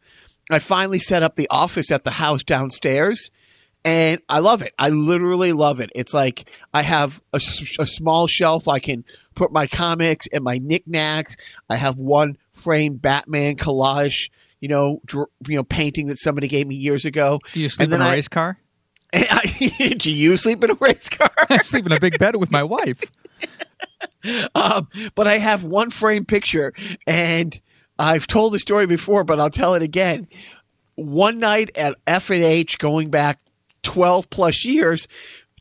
I 0.50 0.58
finally 0.60 0.98
set 0.98 1.22
up 1.22 1.34
the 1.34 1.48
office 1.50 1.90
at 1.90 2.04
the 2.04 2.12
house 2.12 2.44
downstairs, 2.44 3.30
and 3.84 4.20
I 4.28 4.38
love 4.38 4.62
it. 4.62 4.72
I 4.78 4.88
literally 4.90 5.52
love 5.52 5.80
it. 5.80 5.90
It's 5.94 6.14
like 6.14 6.48
I 6.72 6.82
have 6.82 7.20
a 7.32 7.40
small 7.40 8.26
shelf 8.26 8.68
I 8.68 8.78
can 8.78 9.04
put 9.34 9.52
my 9.52 9.66
comics 9.66 10.26
and 10.32 10.42
my 10.44 10.58
knickknacks. 10.58 11.36
I 11.68 11.76
have 11.76 11.96
one 11.98 12.38
framed 12.52 13.02
Batman 13.02 13.56
collage, 13.56 14.30
you 14.60 14.68
know, 14.68 15.00
dr- 15.04 15.28
you 15.46 15.56
know, 15.56 15.64
painting 15.64 16.06
that 16.06 16.18
somebody 16.18 16.48
gave 16.48 16.66
me 16.66 16.74
years 16.76 17.04
ago. 17.04 17.40
Do 17.52 17.60
you 17.60 17.68
sleep 17.68 17.86
And 17.88 17.94
in 17.94 18.00
a 18.00 18.04
I- 18.04 18.14
race 18.14 18.28
car? 18.28 18.58
Do 19.98 20.10
you 20.10 20.36
sleep 20.36 20.62
in 20.64 20.70
a 20.70 20.75
race 20.75 21.08
car? 21.08 21.30
I 21.50 21.58
sleep 21.58 21.86
in 21.86 21.92
a 21.92 22.00
big 22.00 22.18
bed 22.18 22.36
with 22.36 22.50
my 22.50 22.62
wife. 22.62 23.02
um, 24.54 24.88
but 25.14 25.26
I 25.26 25.38
have 25.38 25.64
one 25.64 25.90
frame 25.90 26.25
picture, 26.25 26.72
and 27.06 27.58
I've 27.98 28.26
told 28.26 28.52
the 28.52 28.58
story 28.58 28.86
before, 28.86 29.25
but 29.25 29.38
I'll 29.38 29.50
tell 29.50 29.75
it 29.75 29.82
again. 29.82 30.28
One 30.96 31.38
night 31.38 31.70
at 31.76 31.96
F 32.06 32.30
and 32.30 32.42
H, 32.42 32.78
going 32.78 33.10
back 33.10 33.38
twelve 33.82 34.28
plus 34.30 34.64
years, 34.64 35.08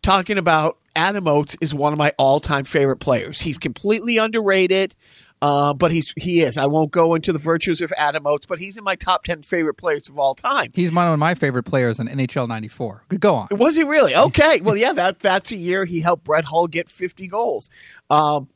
talking 0.01 0.37
about 0.37 0.77
Adam 0.95 1.27
Oates 1.27 1.57
is 1.59 1.73
one 1.73 1.91
of 1.91 1.99
my 1.99 2.13
all-time 2.17 2.63
favorite 2.63 2.97
players. 2.97 3.41
He's 3.41 3.57
completely 3.57 4.17
underrated, 4.17 4.95
uh, 5.41 5.73
but 5.73 5.91
he's 5.91 6.11
he 6.17 6.41
is. 6.41 6.57
I 6.57 6.65
won't 6.65 6.91
go 6.91 7.13
into 7.15 7.31
the 7.33 7.39
virtues 7.39 7.81
of 7.81 7.93
Adam 7.97 8.25
Oates, 8.25 8.45
but 8.45 8.59
he's 8.59 8.77
in 8.77 8.83
my 8.83 8.95
top 8.95 9.23
ten 9.23 9.41
favorite 9.41 9.75
players 9.75 10.09
of 10.09 10.17
all 10.17 10.33
time. 10.35 10.69
He's 10.73 10.91
one 10.91 11.07
of 11.07 11.19
my 11.19 11.35
favorite 11.35 11.63
players 11.63 11.99
in 11.99 12.07
NHL 12.07 12.47
'94. 12.47 13.03
Go 13.19 13.35
on. 13.35 13.47
Was 13.51 13.75
he 13.75 13.83
really? 13.83 14.15
Okay. 14.25 14.61
Well, 14.61 14.75
yeah, 14.77 14.93
that 14.93 15.19
that's 15.19 15.51
a 15.51 15.55
year 15.57 15.85
he 15.85 15.99
helped 16.01 16.23
Brett 16.23 16.45
Hull 16.45 16.67
get 16.67 16.89
50 16.89 17.27
goals. 17.27 17.69
Um, 18.09 18.49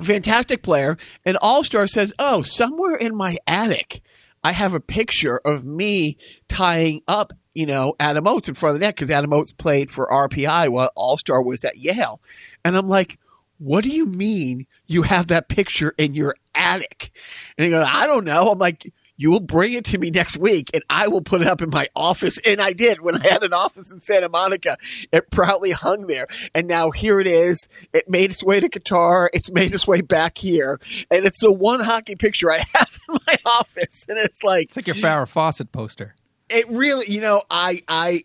Fantastic 0.00 0.62
player. 0.62 0.96
And 1.24 1.36
All 1.40 1.64
Star 1.64 1.86
says, 1.86 2.14
"Oh, 2.18 2.42
somewhere 2.42 2.96
in 2.96 3.16
my 3.16 3.38
attic, 3.46 4.02
I 4.44 4.52
have 4.52 4.72
a 4.74 4.80
picture 4.80 5.38
of 5.44 5.64
me 5.64 6.16
tying 6.48 7.02
up, 7.08 7.32
you 7.54 7.66
know, 7.66 7.94
Adam 7.98 8.26
Oates 8.26 8.48
in 8.48 8.54
front 8.54 8.74
of 8.74 8.80
the 8.80 8.86
net 8.86 8.94
because 8.94 9.10
Adam 9.10 9.32
Oates 9.32 9.52
played 9.52 9.90
for 9.90 10.06
RPI 10.06 10.68
while 10.68 10.90
All 10.94 11.16
Star 11.16 11.42
was 11.42 11.64
at 11.64 11.76
Yale." 11.76 12.20
And 12.64 12.76
I'm 12.76 12.88
like, 12.88 13.18
"What 13.58 13.84
do 13.84 13.90
you 13.90 14.06
mean 14.06 14.66
you 14.86 15.02
have 15.02 15.26
that 15.28 15.48
picture 15.48 15.94
in 15.98 16.14
your 16.14 16.34
attic?" 16.54 17.10
And 17.56 17.64
he 17.66 17.70
goes, 17.70 17.86
"I 17.88 18.06
don't 18.06 18.24
know." 18.24 18.50
I'm 18.50 18.58
like. 18.58 18.92
You 19.20 19.32
will 19.32 19.40
bring 19.40 19.72
it 19.72 19.84
to 19.86 19.98
me 19.98 20.12
next 20.12 20.36
week 20.36 20.70
and 20.72 20.84
I 20.88 21.08
will 21.08 21.22
put 21.22 21.40
it 21.40 21.48
up 21.48 21.60
in 21.60 21.70
my 21.70 21.88
office. 21.96 22.38
And 22.46 22.60
I 22.60 22.72
did 22.72 23.00
when 23.00 23.20
I 23.20 23.26
had 23.28 23.42
an 23.42 23.52
office 23.52 23.90
in 23.90 23.98
Santa 23.98 24.28
Monica. 24.28 24.78
It 25.10 25.28
proudly 25.32 25.72
hung 25.72 26.06
there. 26.06 26.28
And 26.54 26.68
now 26.68 26.92
here 26.92 27.18
it 27.18 27.26
is. 27.26 27.68
It 27.92 28.08
made 28.08 28.30
its 28.30 28.44
way 28.44 28.60
to 28.60 28.68
Qatar. 28.68 29.26
It's 29.32 29.50
made 29.50 29.74
its 29.74 29.88
way 29.88 30.02
back 30.02 30.38
here. 30.38 30.78
And 31.10 31.26
it's 31.26 31.40
the 31.40 31.50
one 31.50 31.80
hockey 31.80 32.14
picture 32.14 32.48
I 32.48 32.58
have 32.74 32.96
in 33.08 33.18
my 33.26 33.36
office. 33.44 34.06
And 34.08 34.18
it's 34.18 34.44
like, 34.44 34.66
It's 34.68 34.76
like 34.76 34.86
your 34.86 34.94
Farrah 34.94 35.26
Fawcett 35.26 35.72
poster. 35.72 36.14
it 36.48 36.68
really, 36.70 37.06
you 37.08 37.20
know, 37.20 37.42
I, 37.50 37.80
I, 37.88 38.20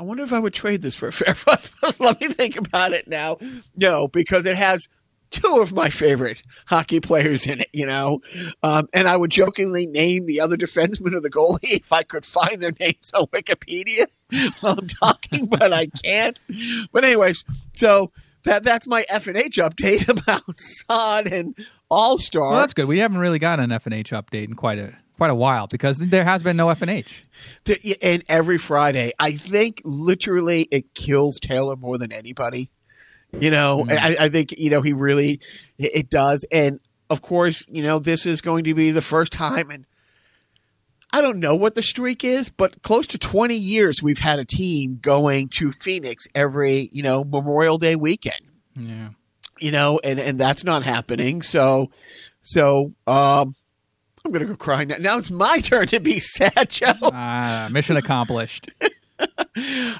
I 0.00 0.02
wonder 0.02 0.22
if 0.22 0.32
I 0.32 0.38
would 0.38 0.54
trade 0.54 0.80
this 0.80 0.94
for 0.94 1.08
a 1.08 1.12
fair 1.12 1.34
price. 1.36 1.70
Let 2.00 2.22
me 2.22 2.28
think 2.28 2.56
about 2.56 2.92
it 2.92 3.06
now. 3.06 3.36
No, 3.76 4.08
because 4.08 4.46
it 4.46 4.56
has 4.56 4.88
two 5.30 5.60
of 5.60 5.74
my 5.74 5.90
favorite 5.90 6.42
hockey 6.64 7.00
players 7.00 7.46
in 7.46 7.60
it, 7.60 7.68
you 7.74 7.84
know. 7.84 8.22
Um, 8.62 8.88
and 8.94 9.06
I 9.06 9.18
would 9.18 9.30
jokingly 9.30 9.86
name 9.86 10.24
the 10.24 10.40
other 10.40 10.56
defenseman 10.56 11.14
or 11.14 11.20
the 11.20 11.28
goalie 11.30 11.58
if 11.64 11.92
I 11.92 12.02
could 12.02 12.24
find 12.24 12.62
their 12.62 12.72
names 12.80 13.10
on 13.12 13.26
Wikipedia 13.26 14.06
while 14.60 14.78
I'm 14.78 14.88
talking, 14.88 15.44
but 15.44 15.70
I 15.74 15.88
can't. 16.02 16.40
But 16.92 17.04
anyways, 17.04 17.44
so 17.74 18.10
that 18.44 18.62
that's 18.62 18.86
my 18.86 19.04
F 19.10 19.26
and 19.26 19.36
H 19.36 19.58
update 19.58 20.08
about 20.08 20.58
Sod 20.58 21.26
and 21.26 21.54
All 21.90 22.16
Star. 22.16 22.52
Well, 22.52 22.60
that's 22.60 22.72
good. 22.72 22.86
We 22.86 23.00
haven't 23.00 23.18
really 23.18 23.38
got 23.38 23.60
an 23.60 23.70
F 23.70 23.84
and 23.84 23.94
H 23.94 24.12
update 24.12 24.44
in 24.44 24.54
quite 24.54 24.78
a 24.78 24.94
quite 25.20 25.30
a 25.30 25.34
while 25.34 25.66
because 25.66 25.98
there 25.98 26.24
has 26.24 26.42
been 26.42 26.56
no 26.56 26.70
F 26.70 26.80
and 26.80 26.90
H. 26.90 27.22
The- 27.66 27.94
and 28.00 28.24
every 28.26 28.56
Friday, 28.56 29.12
I 29.18 29.32
think 29.32 29.82
literally 29.84 30.62
it 30.70 30.94
kills 30.94 31.38
Taylor 31.38 31.76
more 31.76 31.98
than 31.98 32.10
anybody. 32.10 32.70
You 33.38 33.50
know, 33.50 33.84
I, 33.86 34.16
I 34.18 34.28
think 34.30 34.52
you 34.56 34.70
know 34.70 34.80
he 34.80 34.94
really 34.94 35.40
it 35.78 36.08
does, 36.08 36.46
and 36.50 36.80
of 37.10 37.20
course, 37.20 37.62
you 37.68 37.82
know 37.82 37.98
this 37.98 38.24
is 38.24 38.40
going 38.40 38.64
to 38.64 38.72
be 38.72 38.92
the 38.92 39.02
first 39.02 39.30
time, 39.30 39.70
and 39.70 39.84
I 41.12 41.20
don't 41.20 41.38
know 41.38 41.54
what 41.54 41.74
the 41.74 41.82
streak 41.82 42.24
is, 42.24 42.48
but 42.48 42.80
close 42.82 43.06
to 43.08 43.18
twenty 43.18 43.56
years 43.56 44.02
we've 44.02 44.20
had 44.20 44.38
a 44.38 44.44
team 44.46 44.98
going 45.02 45.48
to 45.50 45.70
Phoenix 45.70 46.26
every 46.34 46.88
you 46.92 47.02
know 47.02 47.24
Memorial 47.24 47.76
Day 47.76 47.94
weekend 47.94 48.40
Yeah. 48.74 49.10
you 49.60 49.70
know, 49.70 50.00
and 50.02 50.18
and 50.18 50.40
that's 50.40 50.64
not 50.64 50.82
happening. 50.82 51.42
So, 51.42 51.90
so 52.42 52.94
um, 53.06 53.54
I'm 54.24 54.32
gonna 54.32 54.44
go 54.44 54.56
cry 54.56 54.84
now. 54.84 54.96
Now 54.98 55.18
it's 55.18 55.30
my 55.30 55.58
turn 55.60 55.86
to 55.88 56.00
be 56.00 56.20
sad, 56.20 56.68
Joe. 56.70 56.92
Ah, 57.02 57.68
mission 57.70 57.96
accomplished. 57.96 58.70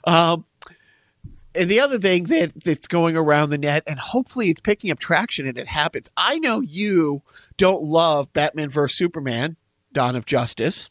Um, 0.04 0.46
and 1.54 1.68
the 1.68 1.80
other 1.80 1.98
thing 1.98 2.24
that 2.24 2.52
that's 2.64 2.86
going 2.86 3.16
around 3.16 3.50
the 3.50 3.58
net, 3.58 3.82
and 3.86 3.98
hopefully 3.98 4.48
it's 4.48 4.60
picking 4.60 4.90
up 4.90 4.98
traction, 4.98 5.46
and 5.46 5.58
it 5.58 5.66
happens. 5.66 6.10
I 6.16 6.38
know 6.38 6.60
you 6.60 7.22
don't 7.56 7.82
love 7.82 8.32
Batman 8.32 8.70
vs 8.70 8.96
Superman, 8.96 9.56
Dawn 9.92 10.16
of 10.16 10.24
Justice. 10.24 10.90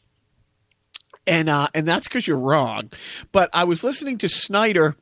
And 1.26 1.48
uh, 1.48 1.68
and 1.74 1.88
that's 1.88 2.06
because 2.08 2.26
you're 2.26 2.38
wrong. 2.38 2.90
But 3.32 3.50
I 3.52 3.64
was 3.64 3.82
listening 3.82 4.18
to 4.18 4.28
Snyder 4.28 4.96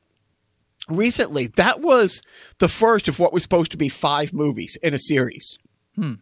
recently. 0.88 1.48
That 1.48 1.80
was 1.80 2.22
the 2.58 2.68
first 2.68 3.08
of 3.08 3.18
what 3.18 3.32
was 3.32 3.42
supposed 3.42 3.70
to 3.72 3.76
be 3.76 3.88
five 3.88 4.32
movies 4.32 4.76
in 4.82 4.94
a 4.94 4.98
series. 4.98 5.58
Hmm. 5.96 6.14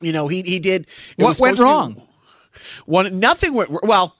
You 0.00 0.12
know, 0.12 0.28
he 0.28 0.42
he 0.42 0.58
did. 0.60 0.86
What 1.16 1.26
went 1.26 1.36
supposed 1.36 1.56
to- 1.58 1.62
wrong? 1.64 2.02
One 2.86 3.18
nothing 3.20 3.54
went 3.54 3.70
well. 3.84 4.16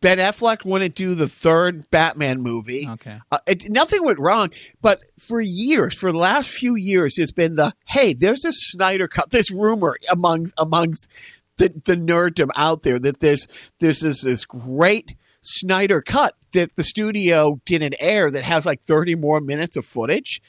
Ben 0.00 0.18
Affleck 0.18 0.64
wouldn't 0.64 0.94
do 0.94 1.14
the 1.16 1.28
third 1.28 1.90
Batman 1.90 2.40
movie. 2.40 2.88
Okay. 2.88 3.18
Uh, 3.32 3.38
it, 3.48 3.68
nothing 3.68 4.04
went 4.04 4.20
wrong, 4.20 4.50
but 4.80 5.00
for 5.18 5.40
years, 5.40 5.98
for 5.98 6.12
the 6.12 6.18
last 6.18 6.48
few 6.48 6.76
years, 6.76 7.18
it's 7.18 7.32
been 7.32 7.56
the 7.56 7.74
hey, 7.86 8.12
there's 8.12 8.42
this 8.42 8.70
Snyder 8.70 9.08
cut, 9.08 9.30
this 9.30 9.50
rumor 9.50 9.96
amongst 10.08 10.54
amongst 10.56 11.08
the 11.56 11.68
the 11.84 11.96
nerddom 11.96 12.50
out 12.54 12.82
there 12.82 12.98
that 13.00 13.20
there's 13.20 13.48
there's 13.80 14.00
this 14.00 14.22
this 14.22 14.44
great 14.44 15.16
Snyder 15.40 16.00
cut 16.00 16.34
that 16.52 16.76
the 16.76 16.84
studio 16.84 17.60
didn't 17.64 17.96
air 17.98 18.30
that 18.30 18.44
has 18.44 18.66
like 18.66 18.82
30 18.82 19.16
more 19.16 19.40
minutes 19.40 19.76
of 19.76 19.84
footage, 19.84 20.40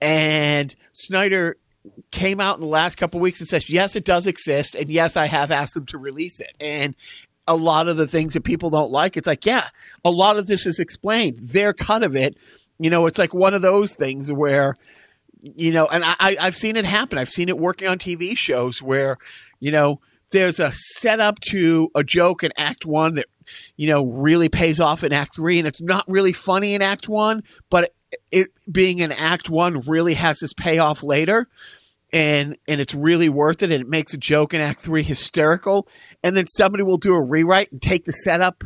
and 0.00 0.74
Snyder 0.92 1.56
came 2.10 2.40
out 2.40 2.56
in 2.56 2.60
the 2.62 2.66
last 2.66 2.96
couple 2.96 3.20
weeks 3.20 3.40
and 3.40 3.48
says 3.48 3.68
yes, 3.68 3.96
it 3.96 4.04
does 4.04 4.26
exist, 4.26 4.74
and 4.74 4.88
yes, 4.88 5.16
I 5.16 5.26
have 5.26 5.50
asked 5.50 5.74
them 5.74 5.86
to 5.86 5.98
release 5.98 6.40
it, 6.40 6.54
and 6.60 6.94
a 7.46 7.56
lot 7.56 7.88
of 7.88 7.96
the 7.96 8.06
things 8.06 8.32
that 8.34 8.44
people 8.44 8.70
don't 8.70 8.90
like, 8.90 9.16
it's 9.16 9.26
like, 9.26 9.44
yeah, 9.44 9.68
a 10.04 10.10
lot 10.10 10.38
of 10.38 10.46
this 10.46 10.66
is 10.66 10.78
explained. 10.78 11.38
Their 11.40 11.72
cut 11.72 12.02
of 12.02 12.16
it, 12.16 12.36
you 12.78 12.90
know, 12.90 13.06
it's 13.06 13.18
like 13.18 13.34
one 13.34 13.54
of 13.54 13.62
those 13.62 13.94
things 13.94 14.32
where, 14.32 14.76
you 15.42 15.72
know, 15.72 15.86
and 15.86 16.02
I, 16.04 16.36
I've 16.40 16.56
seen 16.56 16.76
it 16.76 16.84
happen. 16.84 17.18
I've 17.18 17.28
seen 17.28 17.48
it 17.48 17.58
working 17.58 17.86
on 17.86 17.98
TV 17.98 18.36
shows 18.36 18.80
where, 18.80 19.18
you 19.60 19.70
know, 19.70 20.00
there's 20.32 20.58
a 20.58 20.72
setup 20.72 21.38
to 21.50 21.90
a 21.94 22.02
joke 22.02 22.42
in 22.42 22.50
Act 22.56 22.86
One 22.86 23.14
that, 23.16 23.26
you 23.76 23.88
know, 23.88 24.06
really 24.06 24.48
pays 24.48 24.80
off 24.80 25.04
in 25.04 25.12
Act 25.12 25.36
Three, 25.36 25.58
and 25.58 25.68
it's 25.68 25.82
not 25.82 26.04
really 26.08 26.32
funny 26.32 26.74
in 26.74 26.82
Act 26.82 27.08
One, 27.08 27.42
but 27.68 27.92
it, 28.30 28.48
being 28.70 28.98
in 28.98 29.12
Act 29.12 29.48
One 29.48 29.80
really 29.80 30.14
has 30.14 30.40
this 30.40 30.52
payoff 30.52 31.02
later 31.02 31.48
and 32.12 32.56
and 32.68 32.80
it's 32.80 32.94
really 32.94 33.28
worth 33.28 33.62
it 33.62 33.72
and 33.72 33.82
it 33.82 33.88
makes 33.88 34.14
a 34.14 34.18
joke 34.18 34.54
in 34.54 34.60
act 34.60 34.80
3 34.80 35.02
hysterical 35.02 35.88
and 36.22 36.36
then 36.36 36.46
somebody 36.46 36.84
will 36.84 36.96
do 36.96 37.12
a 37.12 37.20
rewrite 37.20 37.72
and 37.72 37.82
take 37.82 38.04
the 38.04 38.12
setup 38.12 38.62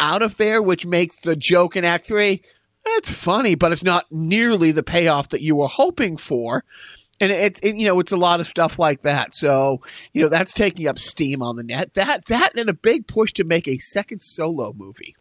out 0.00 0.22
of 0.22 0.38
there 0.38 0.62
which 0.62 0.86
makes 0.86 1.20
the 1.20 1.36
joke 1.36 1.76
in 1.76 1.84
act 1.84 2.06
3 2.06 2.40
it's 2.86 3.10
funny 3.10 3.54
but 3.54 3.72
it's 3.72 3.84
not 3.84 4.06
nearly 4.10 4.72
the 4.72 4.82
payoff 4.82 5.30
that 5.30 5.42
you 5.42 5.56
were 5.56 5.68
hoping 5.68 6.16
for. 6.16 6.64
And 7.18 7.32
it's 7.32 7.60
it, 7.60 7.76
you 7.76 7.86
know 7.86 7.98
it's 7.98 8.12
a 8.12 8.16
lot 8.16 8.40
of 8.40 8.46
stuff 8.46 8.78
like 8.78 9.02
that. 9.02 9.34
So 9.34 9.80
you 10.12 10.22
know 10.22 10.28
that's 10.28 10.52
taking 10.52 10.86
up 10.86 10.98
steam 10.98 11.42
on 11.42 11.56
the 11.56 11.62
net. 11.62 11.94
That 11.94 12.26
that 12.26 12.56
and 12.56 12.68
a 12.68 12.74
big 12.74 13.06
push 13.06 13.32
to 13.34 13.44
make 13.44 13.66
a 13.66 13.78
second 13.78 14.20
solo 14.20 14.74
movie 14.74 15.16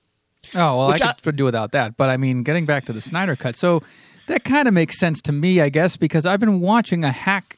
Oh 0.54 0.78
well, 0.78 0.92
I 0.92 1.14
could 1.22 1.36
do 1.36 1.44
without 1.46 1.72
that. 1.72 1.98
But 1.98 2.10
I 2.10 2.18
mean, 2.18 2.44
getting 2.44 2.66
back 2.66 2.86
to 2.86 2.94
the 2.94 3.02
Snyder 3.02 3.36
cut, 3.36 3.56
so 3.56 3.82
that 4.28 4.44
kind 4.44 4.68
of 4.68 4.74
makes 4.74 5.00
sense 5.00 5.22
to 5.24 5.32
me, 5.32 5.62
I 5.62 5.70
guess, 5.70 5.98
because 5.98 6.26
I've 6.26 6.40
been 6.40 6.60
watching 6.60 7.04
a 7.04 7.12
hack 7.12 7.58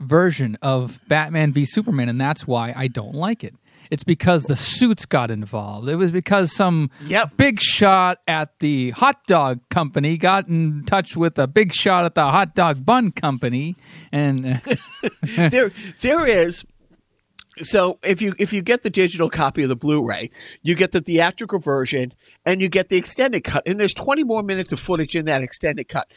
version 0.00 0.58
of 0.62 0.98
Batman 1.08 1.52
v 1.52 1.64
Superman, 1.64 2.08
and 2.08 2.20
that's 2.20 2.46
why 2.46 2.72
I 2.76 2.88
don't 2.88 3.14
like 3.14 3.42
it. 3.44 3.54
It's 3.88 4.02
because 4.02 4.42
the 4.44 4.56
suits 4.56 5.06
got 5.06 5.30
involved. 5.30 5.88
It 5.88 5.94
was 5.94 6.10
because 6.10 6.50
some 6.52 6.90
Yep. 7.04 7.36
big 7.36 7.60
shot 7.60 8.18
at 8.26 8.58
the 8.58 8.90
hot 8.90 9.24
dog 9.28 9.60
company 9.70 10.16
got 10.16 10.48
in 10.48 10.84
touch 10.86 11.16
with 11.16 11.38
a 11.38 11.46
big 11.46 11.72
shot 11.72 12.04
at 12.04 12.16
the 12.16 12.24
hot 12.24 12.54
dog 12.56 12.84
bun 12.84 13.12
company, 13.12 13.76
and 14.10 14.60
uh, 14.66 15.08
there 15.50 15.70
there 16.00 16.26
is 16.26 16.64
so 17.62 17.98
if 18.02 18.20
you 18.20 18.34
if 18.38 18.52
you 18.52 18.62
get 18.62 18.82
the 18.82 18.90
digital 18.90 19.30
copy 19.30 19.62
of 19.62 19.68
the 19.68 19.76
Blu-ray, 19.76 20.30
you 20.62 20.74
get 20.74 20.92
the 20.92 21.00
theatrical 21.00 21.58
version 21.58 22.12
and 22.44 22.60
you 22.60 22.68
get 22.68 22.88
the 22.88 22.96
extended 22.96 23.44
cut. 23.44 23.66
And 23.66 23.80
there's 23.80 23.94
20 23.94 24.24
more 24.24 24.42
minutes 24.42 24.72
of 24.72 24.80
footage 24.80 25.14
in 25.14 25.24
that 25.26 25.42
extended 25.42 25.88
cut. 25.88 26.10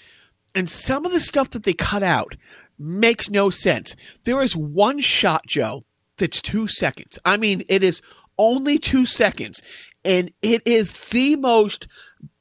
And 0.55 0.69
some 0.69 1.05
of 1.05 1.11
the 1.11 1.19
stuff 1.19 1.51
that 1.51 1.63
they 1.63 1.73
cut 1.73 2.03
out 2.03 2.35
makes 2.77 3.29
no 3.29 3.49
sense. 3.49 3.95
There 4.23 4.41
is 4.41 4.55
one 4.55 4.99
shot, 4.99 5.45
Joe, 5.47 5.83
that's 6.17 6.41
2 6.41 6.67
seconds. 6.67 7.19
I 7.23 7.37
mean, 7.37 7.63
it 7.69 7.83
is 7.83 8.01
only 8.37 8.79
2 8.79 9.05
seconds 9.05 9.61
and 10.03 10.31
it 10.41 10.61
is 10.65 10.91
the 11.09 11.35
most 11.35 11.87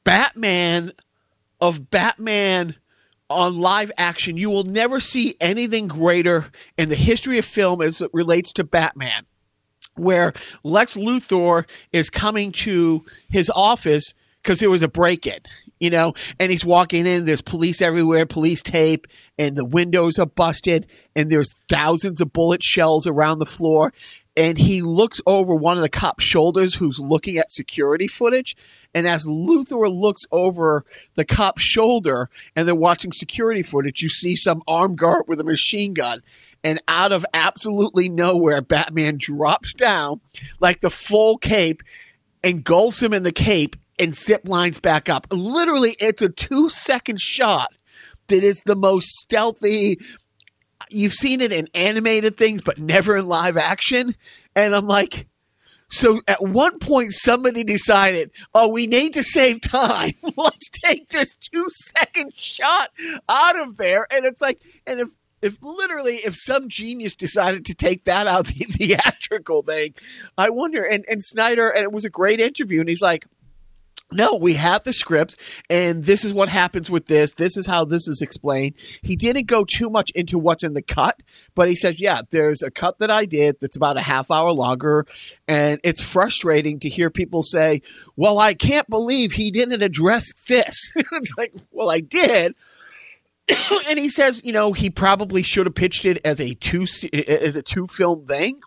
Batman 0.03 0.93
of 1.61 1.89
Batman 1.89 2.75
on 3.29 3.57
live 3.57 3.91
action. 3.97 4.37
You 4.37 4.49
will 4.49 4.63
never 4.63 4.99
see 4.99 5.35
anything 5.39 5.87
greater 5.87 6.47
in 6.77 6.89
the 6.89 6.95
history 6.95 7.37
of 7.37 7.45
film 7.45 7.81
as 7.81 8.01
it 8.01 8.09
relates 8.13 8.51
to 8.53 8.63
Batman, 8.63 9.25
where 9.95 10.33
Lex 10.63 10.95
Luthor 10.95 11.65
is 11.91 12.09
coming 12.09 12.51
to 12.53 13.03
his 13.29 13.51
office 13.53 14.13
because 14.41 14.59
there 14.59 14.69
was 14.69 14.83
a 14.83 14.87
break 14.87 15.27
in, 15.27 15.39
you 15.79 15.89
know, 15.89 16.13
and 16.39 16.51
he's 16.51 16.65
walking 16.65 17.05
in. 17.05 17.25
There's 17.25 17.41
police 17.41 17.81
everywhere, 17.81 18.25
police 18.25 18.63
tape, 18.63 19.05
and 19.37 19.55
the 19.55 19.65
windows 19.65 20.17
are 20.17 20.25
busted, 20.25 20.87
and 21.15 21.29
there's 21.29 21.53
thousands 21.67 22.21
of 22.21 22.31
bullet 22.31 22.63
shells 22.63 23.05
around 23.05 23.39
the 23.39 23.45
floor. 23.45 23.93
And 24.37 24.57
he 24.57 24.81
looks 24.81 25.19
over 25.25 25.53
one 25.53 25.75
of 25.75 25.81
the 25.81 25.89
cop's 25.89 26.23
shoulders 26.23 26.75
who's 26.75 26.99
looking 26.99 27.37
at 27.37 27.51
security 27.51 28.07
footage. 28.07 28.55
And 28.93 29.07
as 29.07 29.25
Luthor 29.25 29.91
looks 29.91 30.21
over 30.31 30.85
the 31.15 31.25
cop's 31.25 31.61
shoulder 31.61 32.29
and 32.55 32.67
they're 32.67 32.75
watching 32.75 33.11
security 33.11 33.63
footage, 33.63 34.01
you 34.01 34.09
see 34.09 34.35
some 34.35 34.61
armed 34.67 34.97
guard 34.97 35.25
with 35.27 35.41
a 35.41 35.43
machine 35.43 35.93
gun. 35.93 36.21
And 36.63 36.81
out 36.87 37.11
of 37.11 37.25
absolutely 37.33 38.09
nowhere, 38.09 38.61
Batman 38.61 39.17
drops 39.17 39.73
down 39.73 40.21
like 40.59 40.81
the 40.81 40.89
full 40.89 41.37
cape, 41.37 41.81
engulfs 42.43 43.01
him 43.01 43.13
in 43.13 43.23
the 43.23 43.31
cape, 43.31 43.75
and 43.97 44.15
zip 44.15 44.47
lines 44.47 44.79
back 44.79 45.09
up. 45.09 45.27
Literally, 45.31 45.95
it's 45.99 46.21
a 46.21 46.29
two 46.29 46.69
second 46.69 47.19
shot 47.19 47.69
that 48.27 48.43
is 48.43 48.63
the 48.65 48.75
most 48.75 49.09
stealthy. 49.09 49.99
You've 50.89 51.13
seen 51.13 51.41
it 51.41 51.51
in 51.51 51.67
animated 51.73 52.37
things, 52.37 52.61
but 52.61 52.79
never 52.79 53.17
in 53.17 53.27
live 53.27 53.57
action. 53.57 54.15
And 54.55 54.75
I'm 54.75 54.87
like, 54.87 55.27
so 55.89 56.21
at 56.27 56.41
one 56.41 56.77
point, 56.77 57.13
somebody 57.13 57.63
decided, 57.63 58.31
oh, 58.53 58.69
we 58.69 58.85
need 58.85 59.13
to 59.13 59.23
save 59.23 59.61
time. 59.61 60.13
Let's 60.37 60.69
take 60.69 61.09
this 61.09 61.35
two 61.35 61.67
second 61.69 62.33
shot 62.35 62.89
out 63.27 63.59
of 63.59 63.77
there. 63.77 64.05
And 64.11 64.25
it's 64.25 64.39
like, 64.39 64.61
and 64.85 64.99
if, 64.99 65.07
if 65.41 65.57
literally, 65.63 66.17
if 66.17 66.35
some 66.35 66.69
genius 66.69 67.15
decided 67.15 67.65
to 67.65 67.73
take 67.73 68.05
that 68.05 68.27
out 68.27 68.47
the 68.47 68.65
theatrical 68.69 69.63
thing, 69.63 69.95
I 70.37 70.51
wonder. 70.51 70.83
And, 70.83 71.05
and 71.09 71.23
Snyder, 71.23 71.69
and 71.69 71.83
it 71.83 71.91
was 71.91 72.05
a 72.05 72.09
great 72.09 72.39
interview. 72.39 72.81
And 72.81 72.89
he's 72.89 73.01
like, 73.01 73.25
no, 74.11 74.35
we 74.35 74.55
have 74.55 74.83
the 74.83 74.93
script, 74.93 75.37
and 75.69 76.03
this 76.03 76.25
is 76.25 76.33
what 76.33 76.49
happens 76.49 76.89
with 76.89 77.05
this. 77.05 77.33
This 77.33 77.57
is 77.57 77.67
how 77.67 77.85
this 77.85 78.07
is 78.07 78.21
explained. 78.21 78.73
He 79.03 79.15
didn't 79.15 79.45
go 79.47 79.65
too 79.65 79.89
much 79.89 80.09
into 80.15 80.39
what's 80.39 80.63
in 80.63 80.73
the 80.73 80.81
cut, 80.81 81.21
but 81.53 81.69
he 81.69 81.75
says, 81.75 82.01
yeah, 82.01 82.21
there's 82.31 82.63
a 82.63 82.71
cut 82.71 82.99
that 82.99 83.11
I 83.11 83.25
did 83.25 83.57
that's 83.61 83.77
about 83.77 83.97
a 83.97 84.01
half 84.01 84.31
hour 84.31 84.51
longer, 84.51 85.05
and 85.47 85.79
it's 85.83 86.01
frustrating 86.01 86.79
to 86.79 86.89
hear 86.89 87.09
people 87.09 87.43
say, 87.43 87.81
well, 88.15 88.39
I 88.39 88.55
can't 88.55 88.89
believe 88.89 89.33
he 89.33 89.51
didn't 89.51 89.81
address 89.81 90.25
this. 90.47 90.91
it's 90.95 91.33
like, 91.37 91.53
well, 91.71 91.91
I 91.91 91.99
did. 91.99 92.55
and 93.87 93.99
he 93.99 94.09
says, 94.09 94.41
you 94.43 94.53
know, 94.53 94.73
he 94.73 94.89
probably 94.89 95.43
should 95.43 95.65
have 95.65 95.75
pitched 95.75 96.05
it 96.05 96.19
as 96.25 96.39
a 96.39 96.55
two 96.55 96.85
as 97.13 97.55
a 97.55 97.61
two 97.61 97.87
film 97.87 98.25
thing, 98.25 98.59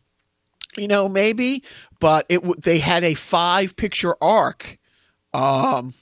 you 0.76 0.88
know, 0.88 1.08
maybe, 1.08 1.62
but 2.00 2.26
it 2.28 2.62
they 2.62 2.78
had 2.78 3.02
a 3.04 3.14
five 3.14 3.76
picture 3.76 4.14
arc 4.20 4.78
um, 5.34 5.94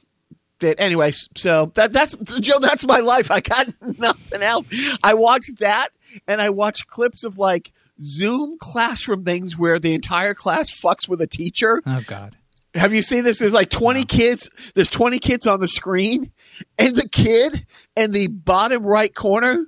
that 0.61 0.81
anyways, 0.81 1.29
so 1.37 1.73
that 1.75 1.93
that's 1.93 2.15
Joe. 2.41 2.59
That's 2.61 2.87
my 2.87 2.99
life. 2.99 3.31
I 3.31 3.41
got 3.41 3.69
nothing 3.99 4.43
else. 4.43 4.67
I 5.03 5.15
watched 5.15 5.59
that, 5.61 5.89
and 6.27 6.41
I 6.41 6.51
watched 6.51 6.87
clips 6.89 7.25
of 7.25 7.39
like 7.39 7.73
Zoom 8.03 8.57
classroom 8.61 9.25
things 9.25 9.57
where 9.59 9.79
the 9.79 9.95
entire 9.95 10.35
class 10.35 10.71
fucks 10.71 11.09
with 11.09 11.21
a 11.21 11.27
teacher. 11.27 11.83
oh 11.87 12.03
god, 12.07 12.37
Have 12.75 12.93
you 12.93 13.03
seen 13.03 13.25
this? 13.25 13.39
There's 13.39 13.55
like 13.55 13.71
20 13.71 14.05
kids. 14.05 14.51
There's 14.75 14.91
20 14.91 15.19
kids 15.19 15.47
on 15.47 15.61
the 15.61 15.69
screen, 15.69 16.33
and 16.79 16.95
the 16.97 17.09
kid 17.09 17.67
in 17.97 18.13
the 18.13 18.27
bottom 18.29 18.85
right 18.85 19.15
corner 19.15 19.67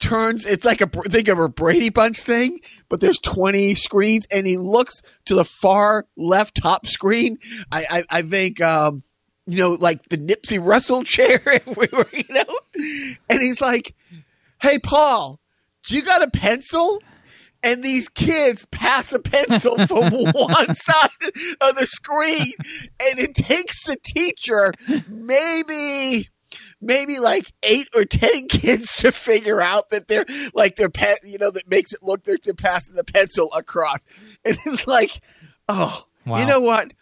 turns. 0.00 0.44
It's 0.44 0.64
like 0.64 0.80
a 0.80 0.86
think 0.86 1.28
of 1.28 1.38
a 1.38 1.48
Brady 1.48 1.90
Bunch 1.90 2.22
thing, 2.22 2.60
but 2.88 3.00
there's 3.00 3.18
20 3.18 3.74
screens, 3.74 4.26
and 4.32 4.46
he 4.46 4.56
looks 4.56 5.02
to 5.26 5.34
the 5.34 5.44
far 5.44 6.06
left 6.16 6.60
top 6.60 6.86
screen. 6.86 7.38
I 7.72 7.86
I, 7.90 8.18
I 8.18 8.22
think. 8.22 8.60
um 8.60 9.02
you 9.50 9.56
know, 9.56 9.72
like 9.80 10.10
the 10.10 10.18
Nipsey 10.18 10.62
Russell 10.62 11.02
chair, 11.04 11.40
we 11.66 11.88
were, 11.90 12.06
you 12.12 12.24
know, 12.28 12.58
and 13.30 13.40
he's 13.40 13.62
like, 13.62 13.94
"Hey, 14.60 14.78
Paul, 14.78 15.40
do 15.86 15.96
you 15.96 16.02
got 16.02 16.22
a 16.22 16.30
pencil?" 16.30 17.00
and 17.62 17.82
these 17.82 18.08
kids 18.08 18.66
pass 18.66 19.12
a 19.12 19.18
pencil 19.18 19.78
from 19.86 20.12
one 20.12 20.74
side 20.74 21.08
of 21.60 21.74
the 21.76 21.86
screen 21.86 22.52
and 23.00 23.18
it 23.18 23.34
takes 23.34 23.84
the 23.86 23.96
teacher 24.04 24.72
maybe 25.08 26.28
maybe 26.80 27.18
like 27.18 27.52
eight 27.62 27.88
or 27.94 28.04
ten 28.04 28.46
kids 28.48 28.96
to 28.98 29.12
figure 29.12 29.60
out 29.60 29.90
that 29.90 30.08
they're 30.08 30.26
like 30.54 30.76
they're 30.76 30.90
you 31.24 31.38
know 31.38 31.50
that 31.50 31.68
makes 31.68 31.92
it 31.92 32.00
look 32.02 32.26
like 32.26 32.42
they're 32.42 32.54
passing 32.54 32.94
the 32.94 33.04
pencil 33.04 33.50
across 33.54 34.06
and 34.44 34.58
it's 34.66 34.86
like 34.86 35.20
oh 35.68 36.04
Wow. 36.26 36.38
you 36.40 36.46
know 36.46 36.60
what 36.60 36.92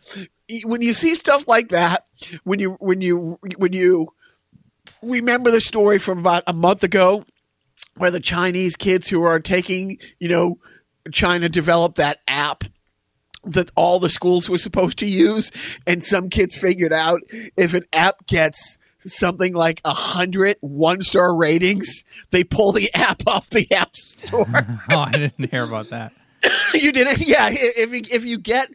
when 0.64 0.80
you 0.82 0.94
see 0.94 1.16
stuff 1.16 1.48
like 1.48 1.70
that 1.70 2.04
when 2.44 2.60
you 2.60 2.72
when 2.78 3.00
you 3.00 3.38
when 3.56 3.72
you 3.72 4.08
remember 5.02 5.50
the 5.50 5.60
story 5.60 5.98
from 5.98 6.18
about 6.18 6.44
a 6.46 6.52
month 6.52 6.82
ago 6.84 7.24
where 7.96 8.10
the 8.10 8.20
Chinese 8.20 8.76
kids 8.76 9.08
who 9.08 9.22
are 9.22 9.40
taking, 9.40 9.98
you 10.18 10.28
know, 10.28 10.58
China 11.12 11.48
developed 11.48 11.96
that 11.96 12.18
app 12.28 12.64
that 13.44 13.70
all 13.74 14.00
the 14.00 14.08
schools 14.10 14.48
were 14.48 14.58
supposed 14.58 14.98
to 14.98 15.06
use, 15.06 15.50
and 15.86 16.02
some 16.02 16.28
kids 16.28 16.54
figured 16.54 16.92
out 16.92 17.20
if 17.56 17.74
an 17.74 17.84
app 17.92 18.26
gets 18.26 18.76
something 19.06 19.54
like 19.54 19.80
a 19.84 19.94
hundred 19.94 20.56
one 20.60 21.02
star 21.02 21.34
ratings, 21.34 22.04
they 22.30 22.44
pull 22.44 22.72
the 22.72 22.92
app 22.94 23.22
off 23.26 23.50
the 23.50 23.70
app 23.72 23.94
store. 23.94 24.46
oh, 24.90 24.98
I 24.98 25.12
didn't 25.12 25.50
hear 25.50 25.64
about 25.64 25.90
that. 25.90 26.12
you 26.74 26.92
didn't? 26.92 27.26
Yeah. 27.26 27.48
If 27.50 27.92
you, 27.92 28.02
if 28.16 28.24
you 28.24 28.38
get, 28.38 28.70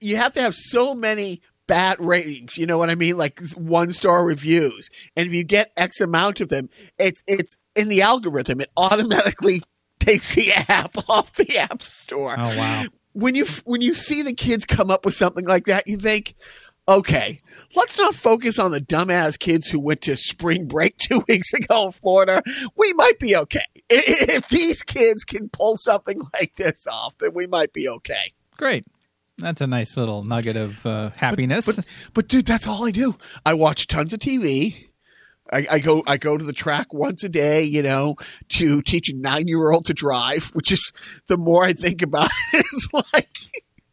you 0.00 0.16
have 0.16 0.32
to 0.32 0.42
have 0.42 0.54
so 0.54 0.94
many 0.94 1.40
bad 1.66 1.96
ratings. 2.00 2.58
You 2.58 2.66
know 2.66 2.78
what 2.78 2.90
I 2.90 2.94
mean? 2.94 3.16
Like 3.16 3.40
one 3.54 3.92
star 3.92 4.24
reviews, 4.24 4.88
and 5.16 5.26
if 5.26 5.32
you 5.32 5.44
get 5.44 5.72
X 5.76 6.00
amount 6.00 6.40
of 6.40 6.48
them, 6.48 6.68
it's 6.98 7.22
it's 7.26 7.56
in 7.76 7.88
the 7.88 8.02
algorithm. 8.02 8.60
It 8.60 8.70
automatically 8.76 9.62
takes 9.98 10.34
the 10.34 10.52
app 10.52 10.96
off 11.08 11.32
the 11.34 11.58
app 11.58 11.82
store. 11.82 12.34
Oh 12.38 12.56
wow. 12.58 12.84
When 13.12 13.34
you 13.34 13.46
when 13.64 13.80
you 13.80 13.94
see 13.94 14.22
the 14.22 14.34
kids 14.34 14.64
come 14.64 14.90
up 14.90 15.04
with 15.04 15.14
something 15.14 15.46
like 15.46 15.64
that, 15.64 15.86
you 15.86 15.96
think. 15.96 16.34
Okay, 16.92 17.40
let's 17.74 17.96
not 17.96 18.14
focus 18.14 18.58
on 18.58 18.70
the 18.70 18.80
dumbass 18.80 19.38
kids 19.38 19.70
who 19.70 19.80
went 19.80 20.02
to 20.02 20.14
spring 20.14 20.66
break 20.66 20.94
two 20.98 21.24
weeks 21.26 21.54
ago 21.54 21.86
in 21.86 21.92
Florida. 21.92 22.42
We 22.76 22.92
might 22.92 23.18
be 23.18 23.34
okay. 23.34 23.64
If 23.88 24.48
these 24.48 24.82
kids 24.82 25.24
can 25.24 25.48
pull 25.48 25.78
something 25.78 26.20
like 26.34 26.52
this 26.56 26.86
off, 26.86 27.16
then 27.16 27.32
we 27.32 27.46
might 27.46 27.72
be 27.72 27.88
okay. 27.88 28.34
Great. 28.58 28.84
That's 29.38 29.62
a 29.62 29.66
nice 29.66 29.96
little 29.96 30.22
nugget 30.22 30.56
of 30.56 30.84
uh, 30.84 31.10
happiness. 31.16 31.64
But, 31.64 31.86
but 32.12 32.28
dude, 32.28 32.44
that's 32.44 32.66
all 32.66 32.86
I 32.86 32.90
do. 32.90 33.16
I 33.46 33.54
watch 33.54 33.86
tons 33.86 34.12
of 34.12 34.20
TV. 34.20 34.88
I, 35.50 35.66
I 35.70 35.78
go 35.78 36.02
I 36.06 36.18
go 36.18 36.36
to 36.36 36.44
the 36.44 36.52
track 36.52 36.92
once 36.92 37.24
a 37.24 37.28
day, 37.30 37.62
you 37.62 37.82
know, 37.82 38.16
to 38.50 38.82
teach 38.82 39.08
a 39.08 39.16
nine 39.16 39.48
year 39.48 39.72
old 39.72 39.86
to 39.86 39.94
drive, 39.94 40.44
which 40.52 40.70
is 40.70 40.92
the 41.28 41.38
more 41.38 41.64
I 41.64 41.72
think 41.72 42.02
about 42.02 42.28
it, 42.52 42.66
it's 42.66 42.88
like 43.14 43.38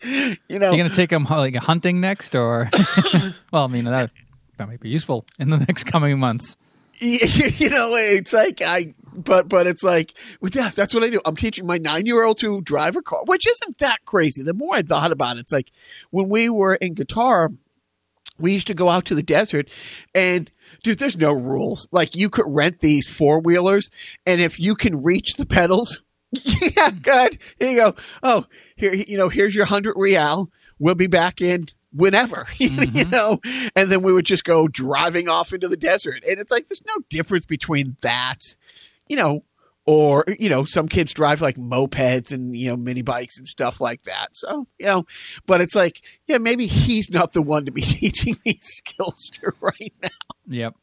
you 0.04 0.38
know 0.50 0.72
You're 0.72 0.78
gonna 0.78 0.90
take 0.90 1.12
him 1.12 1.26
like 1.26 1.56
hunting 1.56 2.00
next, 2.00 2.36
or 2.36 2.70
well, 3.52 3.66
I 3.66 3.68
mean 3.68 3.86
that 3.86 4.12
that 4.58 4.68
might 4.68 4.80
be 4.80 4.90
useful 4.90 5.26
in 5.40 5.50
the 5.50 5.58
next 5.68 5.86
coming 5.86 6.20
months. 6.20 6.56
you 7.02 7.70
know, 7.70 7.96
it's 7.96 8.34
like 8.34 8.62
I, 8.62 8.94
but 9.14 9.50
but 9.50 9.68
it's 9.68 9.84
like, 9.84 10.14
yeah, 10.54 10.70
that's 10.70 10.94
what 10.94 11.04
I 11.04 11.10
do. 11.10 11.22
I'm 11.26 11.36
teaching 11.36 11.66
my 11.66 11.78
nine 11.78 12.06
year 12.06 12.24
old 12.24 12.38
to 12.40 12.62
drive 12.62 12.96
a 12.96 13.02
car, 13.02 13.22
which 13.26 13.48
isn't 13.48 13.78
that 13.80 14.06
crazy. 14.06 14.44
The 14.44 14.54
more 14.54 14.76
I 14.76 14.82
thought 14.82 15.12
about 15.12 15.38
it, 15.38 15.42
it's 15.42 15.54
like 15.54 15.72
when 16.12 16.30
we 16.30 16.50
were 16.50 16.76
in 16.76 16.96
Qatar, 16.96 17.56
we 18.38 18.54
used 18.54 18.68
to 18.68 18.74
go 18.74 18.90
out 18.90 19.06
to 19.06 19.16
the 19.16 19.24
desert, 19.24 19.70
and 20.14 20.52
dude, 20.84 21.00
there's 21.00 21.18
no 21.18 21.34
rules. 21.34 21.88
Like 21.92 22.16
you 22.16 22.30
could 22.30 22.46
rent 22.48 22.80
these 22.80 23.08
four 23.08 23.40
wheelers, 23.40 23.90
and 24.26 24.40
if 24.40 24.60
you 24.60 24.76
can 24.76 25.02
reach 25.02 25.36
the 25.36 25.46
pedals, 25.46 26.04
yeah, 26.32 26.92
hmm. 26.92 26.98
good. 27.00 27.40
Here 27.60 27.72
you 27.72 27.78
go. 27.78 27.96
Oh, 28.24 28.46
here, 28.80 28.94
you 28.94 29.18
know, 29.18 29.30
here's 29.30 29.56
your 29.56 29.66
hundred 29.66 29.96
real. 29.98 30.50
We'll 30.80 30.96
be 30.96 31.08
back 31.08 31.42
in 31.42 31.68
whenever, 31.92 32.48
you 32.58 32.70
mm-hmm. 32.70 33.10
know, 33.10 33.40
and 33.76 33.92
then 33.92 34.02
we 34.02 34.14
would 34.14 34.26
just 34.26 34.46
go 34.46 34.68
driving 34.68 35.28
off 35.28 35.54
into 35.54 35.68
the 35.68 35.78
desert. 35.78 36.24
And 36.28 36.40
it's 36.40 36.52
like, 36.52 36.68
there's 36.68 36.84
no 36.86 37.04
difference 37.10 37.46
between 37.46 37.98
that, 38.02 38.40
you 39.08 39.18
know, 39.18 39.44
or, 39.86 40.24
you 40.38 40.50
know, 40.50 40.64
some 40.64 40.88
kids 40.88 41.14
drive 41.14 41.42
like 41.42 41.56
mopeds 41.56 42.32
and, 42.32 42.56
you 42.56 42.70
know, 42.70 42.78
mini 42.78 43.02
bikes 43.02 43.38
and 43.38 43.48
stuff 43.48 43.82
like 43.82 44.04
that. 44.04 44.30
So, 44.34 44.68
you 44.78 44.86
know, 44.86 45.06
but 45.46 45.62
it's 45.62 45.76
like, 45.76 46.02
yeah, 46.28 46.38
maybe 46.38 46.68
he's 46.68 47.10
not 47.10 47.34
the 47.34 47.42
one 47.42 47.66
to 47.66 47.72
be 47.72 47.82
teaching 47.82 48.36
these 48.46 48.60
skills 48.62 49.30
to 49.34 49.52
right 49.60 49.94
now. 50.02 50.10
Yep. 50.48 50.76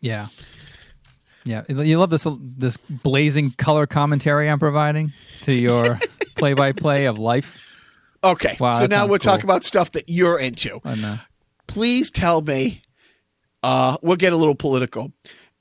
Yeah. 0.00 0.28
Yeah, 1.44 1.62
you 1.68 1.98
love 1.98 2.10
this 2.10 2.26
this 2.38 2.76
blazing 2.76 3.52
color 3.52 3.86
commentary 3.86 4.50
I'm 4.50 4.58
providing 4.58 5.12
to 5.42 5.52
your 5.52 5.98
play-by-play 6.36 7.06
of 7.06 7.18
life. 7.18 7.66
Okay. 8.22 8.56
Wow, 8.60 8.78
so 8.78 8.86
now 8.86 9.06
we'll 9.06 9.18
talk 9.18 9.40
cool. 9.40 9.48
about 9.50 9.64
stuff 9.64 9.92
that 9.92 10.08
you're 10.08 10.38
into. 10.38 10.80
I 10.84 10.94
know. 10.96 11.18
please 11.66 12.10
tell 12.10 12.42
me 12.42 12.82
uh, 13.62 13.96
we'll 14.02 14.16
get 14.16 14.32
a 14.32 14.36
little 14.36 14.54
political 14.54 15.12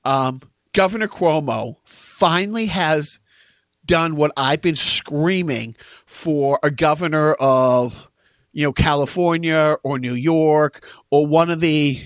um, 0.03 0.41
governor 0.73 1.07
cuomo 1.07 1.75
finally 1.85 2.65
has 2.67 3.19
done 3.85 4.15
what 4.15 4.31
i've 4.37 4.61
been 4.61 4.75
screaming 4.75 5.75
for 6.05 6.59
a 6.63 6.69
governor 6.71 7.33
of 7.39 8.09
you 8.53 8.63
know 8.63 8.71
california 8.71 9.77
or 9.83 9.97
new 9.97 10.13
york 10.13 10.83
or 11.09 11.25
one 11.25 11.49
of 11.49 11.59
the 11.59 11.99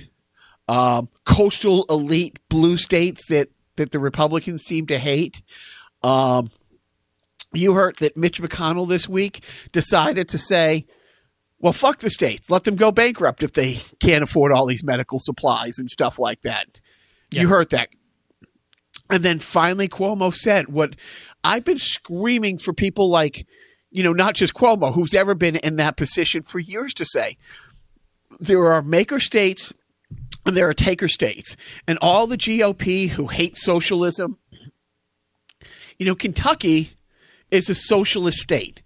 um, 0.68 1.10
coastal 1.26 1.86
elite 1.90 2.40
blue 2.50 2.78
states 2.78 3.28
that 3.28 3.50
that 3.76 3.92
the 3.92 4.00
republicans 4.00 4.64
seem 4.64 4.86
to 4.88 5.00
hate 5.00 5.42
um, 6.04 6.52
you 7.54 7.74
heard 7.74 7.96
that 7.98 8.18
mitch 8.18 8.42
mcconnell 8.42 8.88
this 8.88 9.08
week 9.08 9.44
decided 9.72 10.28
to 10.28 10.38
say 10.38 10.86
well, 11.64 11.72
fuck 11.72 12.00
the 12.00 12.10
states. 12.10 12.50
Let 12.50 12.66
them 12.66 12.76
go 12.76 12.92
bankrupt 12.92 13.42
if 13.42 13.54
they 13.54 13.80
can't 14.02 14.22
afford 14.22 14.52
all 14.52 14.66
these 14.66 14.84
medical 14.84 15.18
supplies 15.22 15.76
and 15.78 15.90
stuff 15.90 16.20
like 16.20 16.42
that. 16.42 16.82
You 17.32 17.48
heard 17.48 17.70
that. 17.70 17.88
And 19.10 19.24
then 19.24 19.40
finally, 19.40 19.88
Cuomo 19.88 20.34
said 20.34 20.68
what 20.68 20.98
I've 21.42 21.64
been 21.64 21.78
screaming 21.78 22.58
for 22.58 22.74
people 22.74 23.10
like, 23.10 23.48
you 23.92 24.04
know, 24.04 24.12
not 24.12 24.36
just 24.36 24.54
Cuomo, 24.54 24.94
who's 24.94 25.14
ever 25.14 25.36
been 25.36 25.56
in 25.56 25.78
that 25.78 25.96
position 25.96 26.44
for 26.44 26.60
years 26.60 26.94
to 26.96 27.06
say. 27.06 27.38
There 28.42 28.66
are 28.66 28.82
maker 28.82 29.20
states 29.22 29.74
and 30.46 30.58
there 30.58 30.70
are 30.70 30.74
taker 30.74 31.08
states. 31.08 31.56
And 31.88 31.98
all 32.02 32.28
the 32.28 32.38
GOP 32.38 33.10
who 33.10 33.28
hate 33.28 33.56
socialism, 33.58 34.38
you 35.98 36.06
know, 36.06 36.16
Kentucky 36.16 36.92
is 37.52 37.70
a 37.70 37.76
socialist 37.76 38.40
state. 38.40 38.82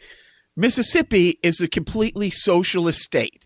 Mississippi 0.56 1.40
is 1.44 1.62
a 1.62 1.68
completely 1.68 2.32
socialist 2.32 3.00
state. 3.00 3.46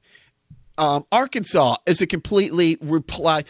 Um, 0.77 1.05
Arkansas 1.11 1.75
is 1.85 2.01
a 2.01 2.07
completely 2.07 2.77
reply. 2.81 3.43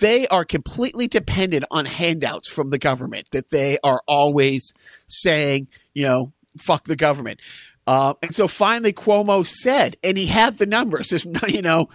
They 0.00 0.26
are 0.28 0.44
completely 0.44 1.06
dependent 1.06 1.64
on 1.70 1.86
handouts 1.86 2.50
from 2.50 2.70
the 2.70 2.78
government 2.78 3.30
that 3.30 3.50
they 3.50 3.78
are 3.84 4.02
always 4.06 4.74
saying, 5.06 5.68
you 5.94 6.02
know, 6.02 6.32
fuck 6.58 6.84
the 6.84 6.96
government. 6.96 7.40
Uh, 7.86 8.14
and 8.20 8.34
so 8.34 8.48
finally, 8.48 8.92
Cuomo 8.92 9.46
said, 9.46 9.96
and 10.02 10.18
he 10.18 10.26
had 10.26 10.58
the 10.58 10.66
numbers. 10.66 11.08
There's 11.08 11.26
no, 11.26 11.40
you 11.46 11.62
know, 11.62 11.88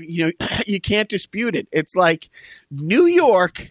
you 0.00 0.26
know, 0.26 0.48
you 0.66 0.80
can't 0.80 1.08
dispute 1.08 1.54
it. 1.54 1.68
It's 1.72 1.96
like 1.96 2.30
New 2.70 3.06
York 3.06 3.70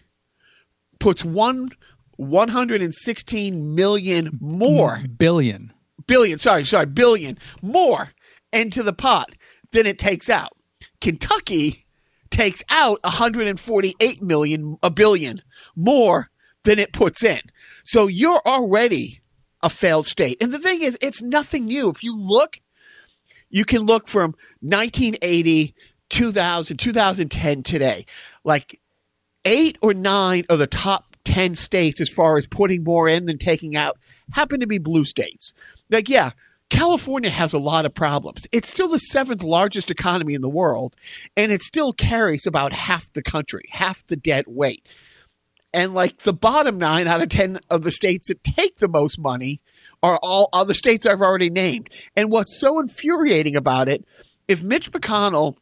puts 0.98 1.24
one 1.24 1.70
116 2.16 3.74
million 3.74 4.36
more 4.40 5.04
Billion. 5.16 5.72
billion, 6.06 6.38
sorry, 6.38 6.64
sorry, 6.64 6.86
billion 6.86 7.38
more 7.62 8.10
into 8.52 8.82
the 8.82 8.92
pot 8.92 9.30
than 9.70 9.86
it 9.86 9.98
takes 9.98 10.28
out. 10.28 10.56
Kentucky 11.00 11.86
takes 12.30 12.64
out 12.70 12.98
148 13.04 14.22
million, 14.22 14.76
a 14.82 14.90
billion 14.90 15.42
more 15.76 16.30
than 16.64 16.78
it 16.78 16.92
puts 16.92 17.22
in. 17.22 17.40
So 17.84 18.06
you're 18.06 18.42
already 18.44 19.20
a 19.62 19.70
failed 19.70 20.06
state. 20.06 20.36
And 20.40 20.52
the 20.52 20.58
thing 20.58 20.82
is, 20.82 20.98
it's 21.00 21.22
nothing 21.22 21.66
new. 21.66 21.88
If 21.88 22.02
you 22.02 22.16
look, 22.16 22.60
you 23.50 23.64
can 23.64 23.82
look 23.82 24.08
from 24.08 24.34
1980, 24.60 25.74
2000, 26.10 26.76
2010 26.76 27.62
today. 27.62 28.06
Like 28.44 28.80
eight 29.44 29.78
or 29.80 29.94
nine 29.94 30.44
of 30.48 30.58
the 30.58 30.66
top 30.66 31.16
10 31.24 31.54
states 31.54 32.00
as 32.00 32.08
far 32.08 32.38
as 32.38 32.46
putting 32.46 32.84
more 32.84 33.08
in 33.08 33.26
than 33.26 33.38
taking 33.38 33.76
out 33.76 33.98
happen 34.32 34.60
to 34.60 34.66
be 34.66 34.78
blue 34.78 35.04
states. 35.04 35.52
Like, 35.90 36.08
yeah, 36.08 36.30
California 36.70 37.30
has 37.30 37.52
a 37.52 37.58
lot 37.58 37.86
of 37.86 37.94
problems. 37.94 38.46
It's 38.52 38.70
still 38.70 38.88
the 38.88 38.98
seventh 38.98 39.42
largest 39.42 39.90
economy 39.90 40.34
in 40.34 40.42
the 40.42 40.48
world, 40.48 40.96
and 41.36 41.50
it 41.50 41.62
still 41.62 41.92
carries 41.92 42.46
about 42.46 42.72
half 42.72 43.12
the 43.12 43.22
country, 43.22 43.64
half 43.70 44.06
the 44.06 44.16
debt 44.16 44.46
weight. 44.48 44.86
And 45.72 45.94
like 45.94 46.18
the 46.18 46.32
bottom 46.32 46.78
nine 46.78 47.06
out 47.06 47.22
of 47.22 47.28
10 47.28 47.60
of 47.70 47.82
the 47.82 47.90
states 47.90 48.28
that 48.28 48.42
take 48.42 48.78
the 48.78 48.88
most 48.88 49.18
money 49.18 49.60
are 50.02 50.18
all 50.22 50.48
other 50.52 50.74
states 50.74 51.04
I've 51.04 51.20
already 51.20 51.50
named. 51.50 51.90
And 52.16 52.30
what's 52.30 52.58
so 52.58 52.78
infuriating 52.80 53.56
about 53.56 53.88
it, 53.88 54.04
if 54.46 54.62
Mitch 54.62 54.90
McConnell 54.92 55.56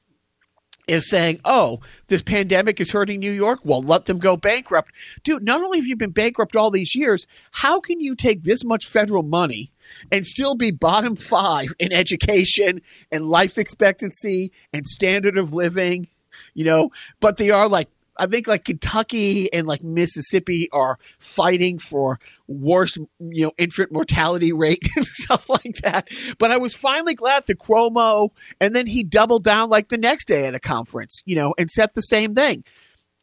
is 0.86 1.10
saying, 1.10 1.40
oh, 1.44 1.80
this 2.06 2.22
pandemic 2.22 2.80
is 2.80 2.92
hurting 2.92 3.20
New 3.20 3.32
York, 3.32 3.60
well, 3.64 3.82
let 3.82 4.06
them 4.06 4.18
go 4.18 4.36
bankrupt. 4.36 4.92
Dude, 5.24 5.42
not 5.42 5.60
only 5.60 5.78
have 5.78 5.86
you 5.86 5.96
been 5.96 6.10
bankrupt 6.10 6.54
all 6.54 6.70
these 6.70 6.94
years, 6.94 7.26
how 7.50 7.80
can 7.80 8.00
you 8.00 8.14
take 8.14 8.44
this 8.44 8.64
much 8.64 8.86
federal 8.86 9.22
money 9.22 9.72
and 10.12 10.26
still 10.26 10.54
be 10.54 10.70
bottom 10.70 11.16
five 11.16 11.74
in 11.78 11.92
education 11.92 12.80
and 13.10 13.28
life 13.28 13.58
expectancy 13.58 14.52
and 14.72 14.86
standard 14.86 15.36
of 15.36 15.52
living? 15.52 16.08
You 16.54 16.64
know, 16.64 16.90
but 17.20 17.36
they 17.36 17.50
are 17.50 17.68
like, 17.68 17.88
I 18.18 18.26
think 18.26 18.46
like 18.46 18.64
Kentucky 18.64 19.52
and 19.52 19.66
like 19.66 19.82
Mississippi 19.82 20.68
are 20.72 20.98
fighting 21.18 21.78
for 21.78 22.18
worst, 22.46 22.98
you 23.18 23.44
know, 23.44 23.52
infant 23.58 23.92
mortality 23.92 24.52
rate 24.52 24.88
and 24.96 25.06
stuff 25.06 25.48
like 25.48 25.76
that. 25.82 26.08
But 26.38 26.50
I 26.50 26.56
was 26.56 26.74
finally 26.74 27.14
glad 27.14 27.46
that 27.46 27.58
Cuomo, 27.58 28.30
and 28.60 28.74
then 28.74 28.86
he 28.86 29.02
doubled 29.02 29.44
down 29.44 29.70
like 29.70 29.88
the 29.88 29.98
next 29.98 30.26
day 30.26 30.46
at 30.46 30.54
a 30.54 30.60
conference, 30.60 31.22
you 31.26 31.36
know, 31.36 31.54
and 31.58 31.70
said 31.70 31.90
the 31.94 32.02
same 32.02 32.34
thing. 32.34 32.64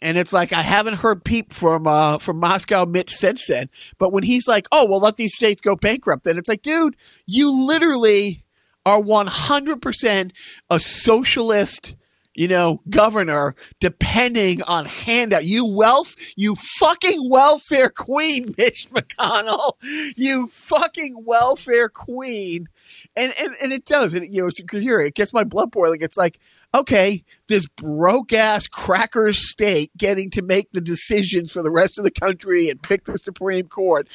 And 0.02 0.18
it's 0.18 0.34
like 0.34 0.52
I 0.52 0.64
haven't 0.64 0.96
heard 0.96 1.24
peep 1.24 1.54
from 1.54 1.88
uh, 1.88 2.18
from 2.18 2.38
Moscow 2.38 2.86
Mitch 2.86 3.12
since 3.12 3.48
then. 3.48 3.70
But 3.98 4.12
when 4.12 4.24
he's 4.24 4.50
like, 4.50 4.68
"Oh, 4.70 4.86
well, 4.86 5.00
let 5.00 5.16
these 5.16 5.34
states 5.34 5.62
go 5.62 5.78
bankrupt," 5.78 6.26
then 6.26 6.38
it's 6.38 6.50
like, 6.50 6.62
dude, 6.62 6.98
you 7.26 7.50
literally 7.66 8.44
are 8.86 9.00
one 9.00 9.28
hundred 9.28 9.82
percent 9.82 10.34
a 10.70 10.78
socialist 10.78 11.96
you 12.36 12.48
know, 12.48 12.82
governor 12.90 13.56
depending 13.80 14.62
on 14.64 14.86
handout. 14.86 15.46
You 15.46 15.66
wealth, 15.66 16.16
you 16.36 16.56
fucking 16.56 17.30
welfare 17.30 17.90
queen, 17.90 18.54
Mitch 18.58 18.90
McConnell. 18.90 19.74
You 20.16 20.50
fucking 20.52 21.24
welfare 21.26 21.90
queen. 21.90 22.68
And 23.16 23.34
and, 23.40 23.56
and 23.62 23.74
it 23.74 23.86
does. 23.86 24.14
And 24.14 24.34
you 24.34 24.44
know, 24.44 24.50
you 24.74 24.80
hear 24.80 25.00
it. 25.00 25.08
It 25.08 25.16
gets 25.16 25.34
my 25.34 25.44
blood 25.44 25.72
boiling. 25.72 26.02
It's 26.02 26.18
like, 26.18 26.40
okay, 26.74 27.24
this 27.48 27.68
broke 27.68 28.34
ass 28.34 28.68
cracker 28.68 29.32
state 29.32 29.92
getting 29.98 30.32
to 30.32 30.42
make 30.42 30.72
the 30.72 30.82
decisions 30.82 31.52
for 31.52 31.62
the 31.62 31.72
rest 31.72 32.00
of 32.00 32.04
the 32.04 32.12
country 32.12 32.70
and 32.70 32.82
pick 32.82 33.06
the 33.06 33.18
Supreme 33.18 33.68
Court. 33.68 34.08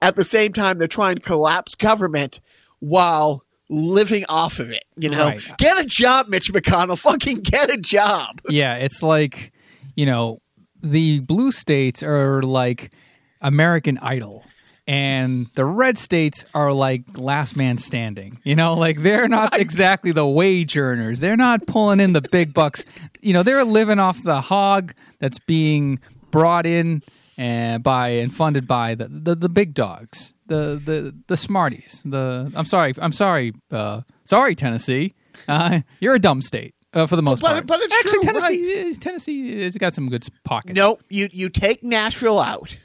At 0.00 0.16
the 0.16 0.24
same 0.24 0.52
time, 0.52 0.78
they're 0.78 0.88
trying 0.88 1.16
to 1.16 1.22
collapse 1.22 1.74
government 1.74 2.40
while 2.78 3.44
living 3.68 4.24
off 4.28 4.58
of 4.58 4.70
it. 4.70 4.84
You 4.96 5.10
know, 5.10 5.26
Right. 5.26 5.40
get 5.58 5.78
a 5.78 5.84
job, 5.84 6.28
Mitch 6.28 6.52
McConnell. 6.52 6.98
Fucking 7.10 7.38
get 7.38 7.70
a 7.70 7.76
job. 7.78 8.40
Yeah, 8.48 8.74
it's 8.76 9.02
like, 9.02 9.52
you 9.94 10.06
know, 10.06 10.38
the 10.82 11.20
blue 11.20 11.50
states 11.52 12.02
are 12.02 12.42
like 12.42 12.92
American 13.40 13.98
Idol. 13.98 14.44
And 14.88 15.48
the 15.56 15.64
red 15.64 15.98
states 15.98 16.44
are 16.54 16.72
like 16.72 17.02
last 17.18 17.56
man 17.56 17.76
standing. 17.76 18.38
You 18.44 18.54
know, 18.54 18.74
like 18.74 19.02
they're 19.02 19.26
not 19.26 19.58
exactly 19.58 20.12
the 20.12 20.24
wage 20.26 20.76
earners. 20.78 21.18
They're 21.18 21.36
not 21.36 21.66
pulling 21.66 21.98
in 21.98 22.12
the 22.12 22.20
big 22.20 22.54
bucks. 22.54 22.84
You 23.20 23.32
know, 23.32 23.42
they're 23.42 23.64
living 23.64 23.98
off 23.98 24.22
the 24.22 24.40
hog 24.40 24.94
that's 25.18 25.40
being 25.40 25.98
brought 26.30 26.66
in 26.66 27.02
and 27.36 27.82
by 27.82 28.10
and 28.10 28.32
funded 28.32 28.68
by 28.68 28.94
the, 28.94 29.08
the, 29.08 29.34
the 29.34 29.48
big 29.48 29.74
dogs, 29.74 30.32
the, 30.46 30.80
the 30.84 31.14
the 31.26 31.36
smarties. 31.36 32.02
The 32.04 32.50
I'm 32.54 32.64
sorry, 32.64 32.94
I'm 32.98 33.12
sorry, 33.12 33.52
uh, 33.70 34.02
sorry, 34.24 34.54
Tennessee. 34.54 35.14
Uh, 35.48 35.80
you're 36.00 36.14
a 36.14 36.18
dumb 36.18 36.40
state 36.42 36.74
uh, 36.94 37.06
for 37.06 37.16
the 37.16 37.22
most 37.22 37.42
But- 37.42 37.50
part. 37.52 37.66
but 37.66 37.80
it's 37.80 37.94
actually 37.94 38.20
true, 38.20 38.32
Tennessee. 38.40 38.90
uh, 38.90 38.94
Tennessee 39.00 39.62
has 39.64 39.76
got 39.76 39.94
some 39.94 40.08
good 40.08 40.26
pockets. 40.44 40.74
No, 40.76 40.98
you 41.08 41.28
you 41.32 41.48
take 41.48 41.82
Nashville 41.82 42.38
out, 42.38 42.76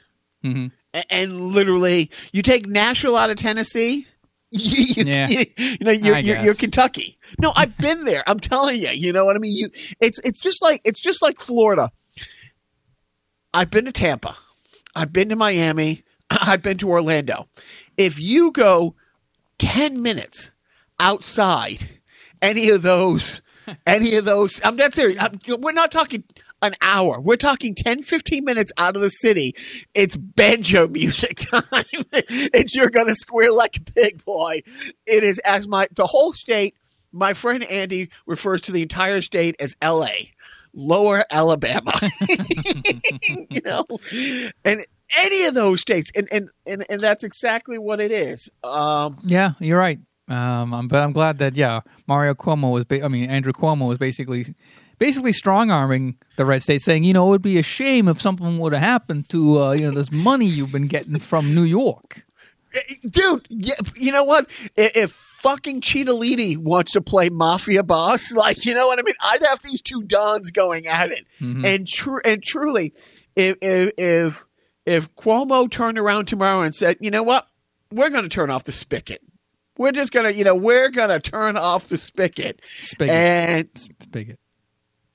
Mhm. 0.44 0.70
a- 0.94 1.12
and 1.12 1.52
literally 1.52 2.10
you 2.32 2.42
take 2.42 2.66
Nashville 2.66 3.16
out 3.16 3.30
of 3.30 3.36
Tennessee. 3.36 4.06
You, 4.54 4.84
you- 4.96 5.04
Yeah. 5.06 5.28
you, 5.28 5.46
you 5.56 5.78
know 5.80 5.90
you're, 5.92 6.18
you're, 6.18 6.36
you're 6.44 6.54
Kentucky. 6.54 7.16
No, 7.40 7.54
I've 7.56 7.74
been 7.78 8.04
there. 8.04 8.22
I'm 8.28 8.38
telling 8.38 8.78
you. 8.82 8.90
You 8.90 9.10
know 9.10 9.24
what 9.24 9.34
I 9.34 9.38
mean? 9.38 9.56
You 9.56 9.70
it's 9.98 10.18
it's 10.26 10.42
just 10.42 10.60
like 10.60 10.82
it's 10.84 11.00
just 11.00 11.22
like 11.22 11.40
Florida. 11.40 11.90
I've 13.54 13.70
been 13.70 13.84
to 13.86 13.92
Tampa. 13.92 14.36
I've 14.94 15.12
been 15.12 15.28
to 15.30 15.36
Miami. 15.36 16.04
I've 16.40 16.62
been 16.62 16.78
to 16.78 16.90
Orlando. 16.90 17.48
If 17.96 18.18
you 18.18 18.52
go 18.52 18.94
10 19.58 20.02
minutes 20.02 20.50
outside 20.98 22.00
any 22.40 22.70
of 22.70 22.82
those, 22.82 23.42
any 23.86 24.16
of 24.16 24.24
those, 24.24 24.60
I'm 24.64 24.76
dead 24.76 24.94
serious. 24.94 25.20
I'm, 25.20 25.40
we're 25.60 25.72
not 25.72 25.92
talking 25.92 26.24
an 26.62 26.74
hour. 26.80 27.20
We're 27.20 27.36
talking 27.36 27.74
10, 27.74 28.02
15 28.02 28.44
minutes 28.44 28.72
out 28.78 28.94
of 28.94 29.02
the 29.02 29.08
city. 29.08 29.54
It's 29.94 30.16
banjo 30.16 30.88
music 30.88 31.36
time. 31.36 31.64
it's 32.12 32.74
you're 32.74 32.90
going 32.90 33.08
to 33.08 33.14
squeal 33.14 33.56
like 33.56 33.76
a 33.76 33.80
pig, 33.80 34.24
boy. 34.24 34.62
It 35.06 35.24
is 35.24 35.38
as 35.40 35.66
my, 35.66 35.88
the 35.94 36.06
whole 36.06 36.32
state, 36.32 36.76
my 37.10 37.34
friend 37.34 37.64
Andy 37.64 38.08
refers 38.26 38.62
to 38.62 38.72
the 38.72 38.82
entire 38.82 39.20
state 39.20 39.56
as 39.60 39.76
LA. 39.82 40.08
Lower 40.74 41.22
Alabama, 41.30 41.92
you 43.50 43.60
know, 43.62 43.84
and 44.64 44.80
any 45.16 45.44
of 45.44 45.54
those 45.54 45.80
states, 45.80 46.10
and 46.16 46.28
and 46.32 46.48
and, 46.66 46.84
and 46.88 47.00
that's 47.00 47.24
exactly 47.24 47.78
what 47.78 48.00
it 48.00 48.10
is. 48.10 48.50
Um, 48.64 49.18
Yeah, 49.24 49.52
you're 49.60 49.78
right. 49.78 49.98
Um, 50.28 50.88
but 50.88 51.00
I'm 51.00 51.12
glad 51.12 51.38
that 51.38 51.56
yeah, 51.56 51.80
Mario 52.06 52.34
Cuomo 52.34 52.72
was. 52.72 52.84
Ba- 52.84 53.04
I 53.04 53.08
mean, 53.08 53.30
Andrew 53.30 53.52
Cuomo 53.52 53.88
was 53.88 53.98
basically, 53.98 54.54
basically 54.98 55.32
strong 55.32 55.70
arming 55.70 56.16
the 56.36 56.44
red 56.44 56.62
state, 56.62 56.82
saying, 56.82 57.04
you 57.04 57.12
know, 57.12 57.26
it 57.28 57.30
would 57.30 57.42
be 57.42 57.58
a 57.58 57.62
shame 57.62 58.08
if 58.08 58.20
something 58.20 58.58
would 58.58 58.72
have 58.72 58.82
happened 58.82 59.28
to 59.30 59.62
uh, 59.62 59.72
you 59.72 59.86
know 59.86 59.92
this 59.92 60.12
money 60.12 60.46
you've 60.46 60.72
been 60.72 60.86
getting 60.86 61.18
from 61.18 61.54
New 61.54 61.64
York. 61.64 62.24
dude, 63.08 63.46
you 63.96 64.12
know 64.12 64.24
what? 64.24 64.48
If, 64.76 65.12
fucking 65.42 65.80
Cheetah 65.80 66.14
wants 66.60 66.92
to 66.92 67.00
play 67.00 67.28
mafia 67.28 67.82
boss, 67.82 68.32
like 68.36 68.64
you 68.64 68.74
know 68.74 68.86
what 68.86 68.98
I 68.98 69.02
mean, 69.02 69.14
I'd 69.20 69.44
have 69.46 69.60
these 69.62 69.82
two 69.82 70.02
dons 70.02 70.50
going 70.50 70.86
at 70.86 71.10
it, 71.10 71.26
and 71.40 71.86
true 71.86 72.20
and 72.24 72.42
truly, 72.42 72.94
if 73.34 73.56
if 73.60 73.92
if 73.98 74.44
if 74.86 75.14
Cuomo 75.16 75.70
turned 75.70 75.98
around 75.98 76.26
tomorrow 76.26 76.62
and 76.62 76.74
said, 76.74 76.96
you 77.00 77.10
know 77.10 77.22
what, 77.22 77.46
we're 77.90 78.10
going 78.10 78.22
to 78.24 78.28
turn 78.28 78.50
off 78.50 78.64
the 78.64 78.72
spigot. 78.72 79.20
We're 79.78 79.92
just 79.92 80.12
gonna, 80.12 80.30
you 80.30 80.44
know, 80.44 80.54
we're 80.54 80.90
gonna 80.90 81.18
turn 81.18 81.56
off 81.56 81.88
the 81.88 81.96
spigot. 81.96 82.60
Spigot. 82.80 83.10
And 83.10 83.68
Spigot 84.02 84.38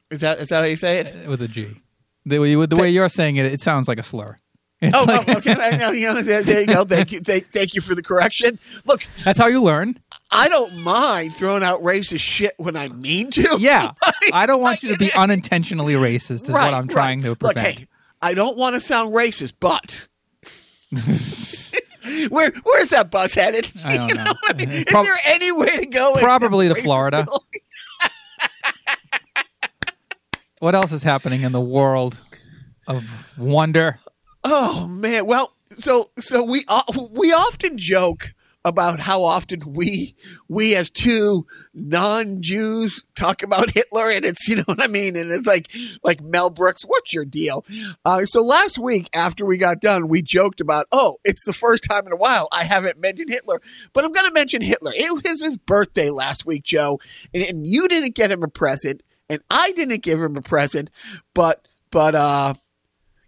is 0.09 0.21
that 0.21 0.39
is 0.39 0.49
that 0.49 0.57
how 0.59 0.63
you 0.63 0.75
say 0.75 0.97
it? 0.99 1.27
Uh, 1.27 1.29
with 1.29 1.41
a 1.43 1.47
G. 1.47 1.79
The 2.25 2.39
way, 2.39 2.55
the 2.65 2.75
way 2.75 2.89
you're 2.89 3.07
saying 3.07 3.37
it, 3.37 3.45
it 3.45 3.61
sounds 3.61 3.87
like 3.87 3.99
a 3.99 4.03
slur. 4.03 4.37
It's 4.81 4.95
Oh, 4.97 5.03
like- 5.05 5.27
oh, 5.29 5.37
okay. 5.37 5.53
I 5.53 5.91
you 5.91 6.07
know, 6.11 6.21
there, 6.21 6.41
there 6.43 6.61
you 6.61 6.67
go. 6.67 6.83
Thank 6.85 7.11
you. 7.11 7.19
Thank, 7.19 7.51
thank 7.51 7.73
you 7.75 7.81
for 7.81 7.93
the 7.95 8.01
correction. 8.03 8.57
Look, 8.85 9.07
That's 9.25 9.39
how 9.39 9.47
you 9.47 9.61
learn. 9.61 9.99
I 10.31 10.49
don't 10.49 10.77
mind 10.83 11.33
throwing 11.35 11.63
out 11.63 11.81
racist 11.81 12.19
shit 12.19 12.53
when 12.57 12.75
I 12.75 12.87
mean 12.89 13.29
to. 13.31 13.57
Yeah, 13.59 13.91
I 14.33 14.45
don't 14.47 14.61
want 14.61 14.81
you 14.83 14.89
to 14.91 14.97
be 14.97 15.11
unintentionally 15.15 15.93
racist. 15.93 16.43
Is 16.43 16.49
Right, 16.49 16.65
what 16.65 16.73
I'm 16.73 16.87
trying 16.87 17.21
right. 17.21 17.29
to 17.29 17.35
prevent. 17.35 17.57
Look, 17.67 17.77
hey, 17.79 17.87
I 18.21 18.33
don't 18.33 18.57
want 18.57 18.73
to 18.75 18.79
sound 18.81 19.13
racist, 19.13 19.53
but 19.59 20.07
where 22.29 22.51
where's 22.63 22.89
that 22.89 23.11
bus 23.11 23.33
headed? 23.33 23.71
I 23.83 23.97
don't 23.97 24.09
You 24.09 24.15
know. 24.15 24.33
what 24.41 24.55
I 24.55 24.65
mean? 24.65 24.69
Is 24.69 24.85
there 24.85 25.19
any 25.25 25.51
way 25.51 25.77
to 25.77 25.85
go? 25.85 26.15
Probably 26.17 26.67
to? 26.69 26.75
Florida. 26.75 27.25
What 30.59 30.73
else 30.73 30.91
is 30.91 31.03
happening 31.03 31.43
in 31.43 31.51
the 31.51 31.61
world 31.61 32.19
of 32.87 33.03
wonder? 33.37 33.99
Oh 34.43 34.87
man, 34.87 35.27
well, 35.27 35.53
so 35.77 36.09
so 36.19 36.41
we 36.41 36.63
uh, 36.67 36.81
we 37.11 37.31
often 37.31 37.77
joke 37.77 38.33
about 38.67 38.99
how 38.99 39.23
often 39.23 39.61
we 39.65 40.15
we 40.47 40.75
as 40.75 40.89
two 40.89 41.45
non-Jews 41.73 43.03
talk 43.15 43.41
about 43.43 43.71
Hitler, 43.71 44.11
and 44.11 44.25
it's 44.25 44.47
you 44.47 44.57
know 44.57 44.63
what 44.65 44.81
I 44.81 44.87
mean, 44.87 45.15
and 45.15 45.31
it's 45.31 45.47
like 45.47 45.71
like 46.03 46.21
Mel 46.21 46.49
Brooks, 46.49 46.83
what's 46.83 47.13
your 47.13 47.25
deal? 47.25 47.65
Uh, 48.05 48.25
so 48.25 48.41
last 48.41 48.77
week 48.77 49.09
after 49.13 49.45
we 49.45 49.57
got 49.57 49.81
done, 49.81 50.07
we 50.07 50.21
joked 50.21 50.61
about 50.61 50.85
oh, 50.91 51.17
it's 51.23 51.45
the 51.45 51.53
first 51.53 51.83
time 51.83 52.05
in 52.05 52.13
a 52.13 52.17
while 52.17 52.47
I 52.51 52.63
haven't 52.63 52.99
mentioned 52.99 53.29
Hitler, 53.29 53.61
but 53.93 54.03
I'm 54.03 54.11
going 54.11 54.27
to 54.27 54.33
mention 54.33 54.61
Hitler. 54.61 54.91
It 54.95 55.11
was 55.13 55.41
his 55.41 55.57
birthday 55.57 56.09
last 56.09 56.45
week, 56.45 56.63
Joe, 56.63 56.99
and, 57.33 57.43
and 57.43 57.67
you 57.67 57.87
didn't 57.87 58.15
get 58.15 58.31
him 58.31 58.43
a 58.43 58.47
present, 58.47 59.01
and 59.29 59.41
I 59.49 59.71
didn't 59.71 60.03
give 60.03 60.21
him 60.21 60.35
a 60.35 60.41
present, 60.41 60.89
but 61.33 61.65
but 61.89 62.15
uh 62.15 62.53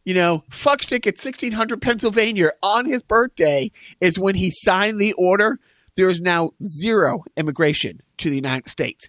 you 0.09 0.15
know, 0.15 0.43
Fuckstick 0.49 1.05
at 1.05 1.19
1600 1.19 1.83
Pennsylvania 1.83 2.49
on 2.63 2.87
his 2.87 3.03
birthday 3.03 3.71
is 4.01 4.17
when 4.17 4.33
he 4.33 4.49
signed 4.49 4.99
the 4.99 5.13
order. 5.13 5.59
There 5.97 6.09
is 6.09 6.19
now 6.19 6.53
zero 6.65 7.25
immigration 7.37 8.01
to 8.17 8.31
the 8.31 8.35
United 8.35 8.67
States. 8.71 9.07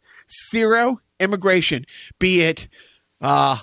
Zero 0.50 1.00
immigration, 1.18 1.86
be 2.18 2.42
it 2.42 2.68
uh, 3.22 3.60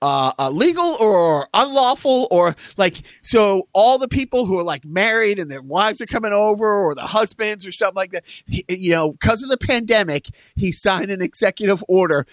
uh, 0.00 0.32
uh, 0.38 0.50
legal 0.50 0.96
or 1.00 1.48
unlawful, 1.54 2.28
or 2.30 2.54
like, 2.76 3.02
so 3.24 3.66
all 3.72 3.98
the 3.98 4.06
people 4.06 4.46
who 4.46 4.56
are 4.56 4.62
like 4.62 4.84
married 4.84 5.40
and 5.40 5.50
their 5.50 5.60
wives 5.60 6.00
are 6.00 6.06
coming 6.06 6.32
over, 6.32 6.86
or 6.86 6.94
the 6.94 7.02
husbands 7.02 7.66
or 7.66 7.72
something 7.72 7.96
like 7.96 8.12
that, 8.12 8.22
you 8.46 8.92
know, 8.92 9.10
because 9.10 9.42
of 9.42 9.50
the 9.50 9.58
pandemic, 9.58 10.28
he 10.54 10.70
signed 10.70 11.10
an 11.10 11.20
executive 11.20 11.82
order 11.88 12.28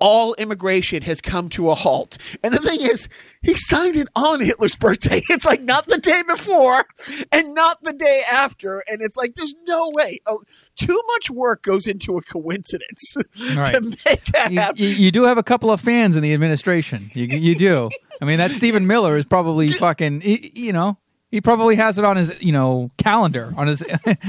all 0.00 0.34
immigration 0.34 1.02
has 1.02 1.20
come 1.20 1.48
to 1.50 1.70
a 1.70 1.74
halt. 1.74 2.18
And 2.44 2.54
the 2.54 2.58
thing 2.58 2.80
is, 2.80 3.08
he 3.42 3.54
signed 3.56 3.96
it 3.96 4.08
on 4.14 4.40
Hitler's 4.40 4.76
birthday. 4.76 5.22
It's 5.30 5.44
like 5.44 5.62
not 5.62 5.86
the 5.88 5.98
day 5.98 6.22
before 6.28 6.84
and 7.32 7.54
not 7.54 7.82
the 7.82 7.92
day 7.92 8.22
after. 8.30 8.84
And 8.88 9.00
it's 9.02 9.16
like, 9.16 9.34
there's 9.34 9.54
no 9.66 9.90
way. 9.94 10.20
Oh, 10.26 10.42
too 10.76 11.00
much 11.14 11.30
work 11.30 11.62
goes 11.62 11.86
into 11.86 12.16
a 12.16 12.22
coincidence 12.22 13.16
Right. 13.56 13.74
to 13.74 13.80
make 13.80 14.24
that 14.26 14.52
You, 14.52 14.60
happen. 14.60 14.76
you, 14.78 14.88
you 14.88 15.10
do 15.10 15.24
have 15.24 15.38
a 15.38 15.42
couple 15.42 15.70
of 15.70 15.80
fans 15.80 16.16
in 16.16 16.22
the 16.22 16.32
administration. 16.32 17.10
You, 17.14 17.24
you 17.26 17.54
do. 17.56 17.90
I 18.20 18.24
mean, 18.24 18.38
that 18.38 18.52
Stephen 18.52 18.86
Miller 18.86 19.16
is 19.16 19.24
probably 19.24 19.68
fucking. 19.68 20.22
You 20.24 20.72
know, 20.72 20.98
he 21.30 21.40
probably 21.40 21.76
has 21.76 21.98
it 21.98 22.04
on 22.04 22.16
his 22.16 22.40
you 22.42 22.52
know 22.52 22.88
calendar 22.98 23.52
on 23.56 23.66
his 23.66 23.82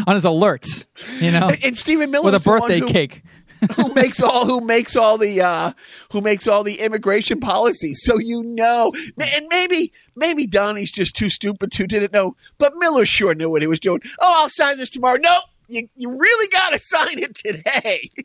on 0.07 0.15
his 0.15 0.25
alerts. 0.25 0.85
You 1.21 1.31
know, 1.31 1.49
and 1.63 1.77
Stephen 1.77 2.11
Miller 2.11 2.25
with 2.25 2.33
a 2.33 2.37
is 2.37 2.43
the 2.43 2.49
one 2.49 2.59
birthday 2.61 2.79
who- 2.79 2.87
cake. 2.87 3.23
who 3.75 3.93
makes 3.93 4.21
all 4.21 4.45
who 4.45 4.61
makes 4.61 4.95
all 4.95 5.17
the 5.17 5.41
uh 5.41 5.71
who 6.11 6.21
makes 6.21 6.47
all 6.47 6.63
the 6.63 6.79
immigration 6.79 7.39
policies. 7.39 8.01
So 8.03 8.17
you 8.17 8.43
know. 8.43 8.91
And 9.19 9.47
maybe 9.49 9.91
maybe 10.15 10.47
donnie's 10.47 10.91
just 10.91 11.15
too 11.15 11.29
stupid 11.29 11.71
to 11.73 11.87
didn't 11.87 12.13
know. 12.13 12.35
But 12.57 12.73
miller 12.77 13.05
sure 13.05 13.33
knew 13.35 13.49
what 13.49 13.61
he 13.61 13.67
was 13.67 13.79
doing. 13.79 14.01
Oh 14.19 14.41
i'll 14.41 14.49
sign 14.49 14.77
this 14.77 14.91
tomorrow. 14.91 15.17
No 15.19 15.39
you, 15.67 15.87
you 15.95 16.15
really 16.15 16.47
gotta 16.49 16.79
sign 16.79 17.19
it 17.19 17.35
today. 17.35 18.11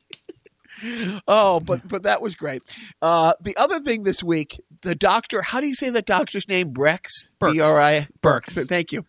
Oh 1.28 1.60
but 1.60 1.88
but 1.88 2.02
that 2.02 2.20
was 2.20 2.34
great. 2.34 2.62
Uh 3.00 3.32
the 3.40 3.56
other 3.56 3.80
thing 3.80 4.02
this 4.02 4.22
week 4.22 4.60
the 4.82 4.94
doctor 4.94 5.40
how 5.40 5.60
do 5.60 5.66
you 5.66 5.74
say 5.74 5.88
the 5.88 6.02
doctor's 6.02 6.46
name? 6.48 6.74
Brex? 6.74 7.28
Birx. 7.40 7.52
b-r-i 7.52 8.08
Birx. 8.22 8.68
thank 8.68 8.92
you. 8.92 9.06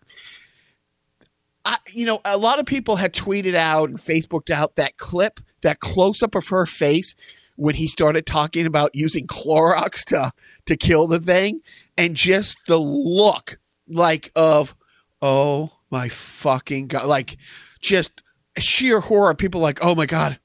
I, 1.66 1.80
you 1.92 2.06
know, 2.06 2.22
a 2.24 2.38
lot 2.38 2.60
of 2.60 2.66
people 2.66 2.96
had 2.96 3.14
tweeted 3.14 3.56
out 3.56 3.90
and 3.90 4.00
Facebooked 4.00 4.52
out 4.52 4.76
that 4.76 4.98
clip, 4.98 5.40
that 5.66 5.80
close 5.80 6.24
up 6.24 6.36
of 6.36 6.48
her 6.48 6.66
face 6.66 7.16
when 7.58 7.76
he 7.76 7.88
started 7.88 8.26
talking 8.26 8.66
about 8.66 8.96
using 8.96 9.28
Clorox 9.28 10.04
to 10.06 10.32
to 10.66 10.78
kill 10.78 11.08
the 11.08 11.20
thing, 11.20 11.62
and 11.98 12.16
just 12.16 12.58
the 12.68 12.78
look 12.78 13.60
like 13.88 14.32
of, 14.36 14.76
oh 15.22 15.72
my 15.92 16.10
fucking 16.10 16.88
god, 16.88 17.06
like 17.06 17.38
just 17.82 18.22
sheer 18.58 19.00
horror. 19.02 19.34
People 19.36 19.62
like, 19.62 19.80
oh 19.82 19.96
my 19.96 20.06
god, 20.06 20.40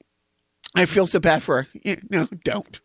I 0.75 0.85
feel 0.85 1.07
so 1.07 1.19
bad 1.19 1.43
for 1.43 1.63
her. 1.63 1.97
Know, 2.09 2.27
don't. 2.43 2.79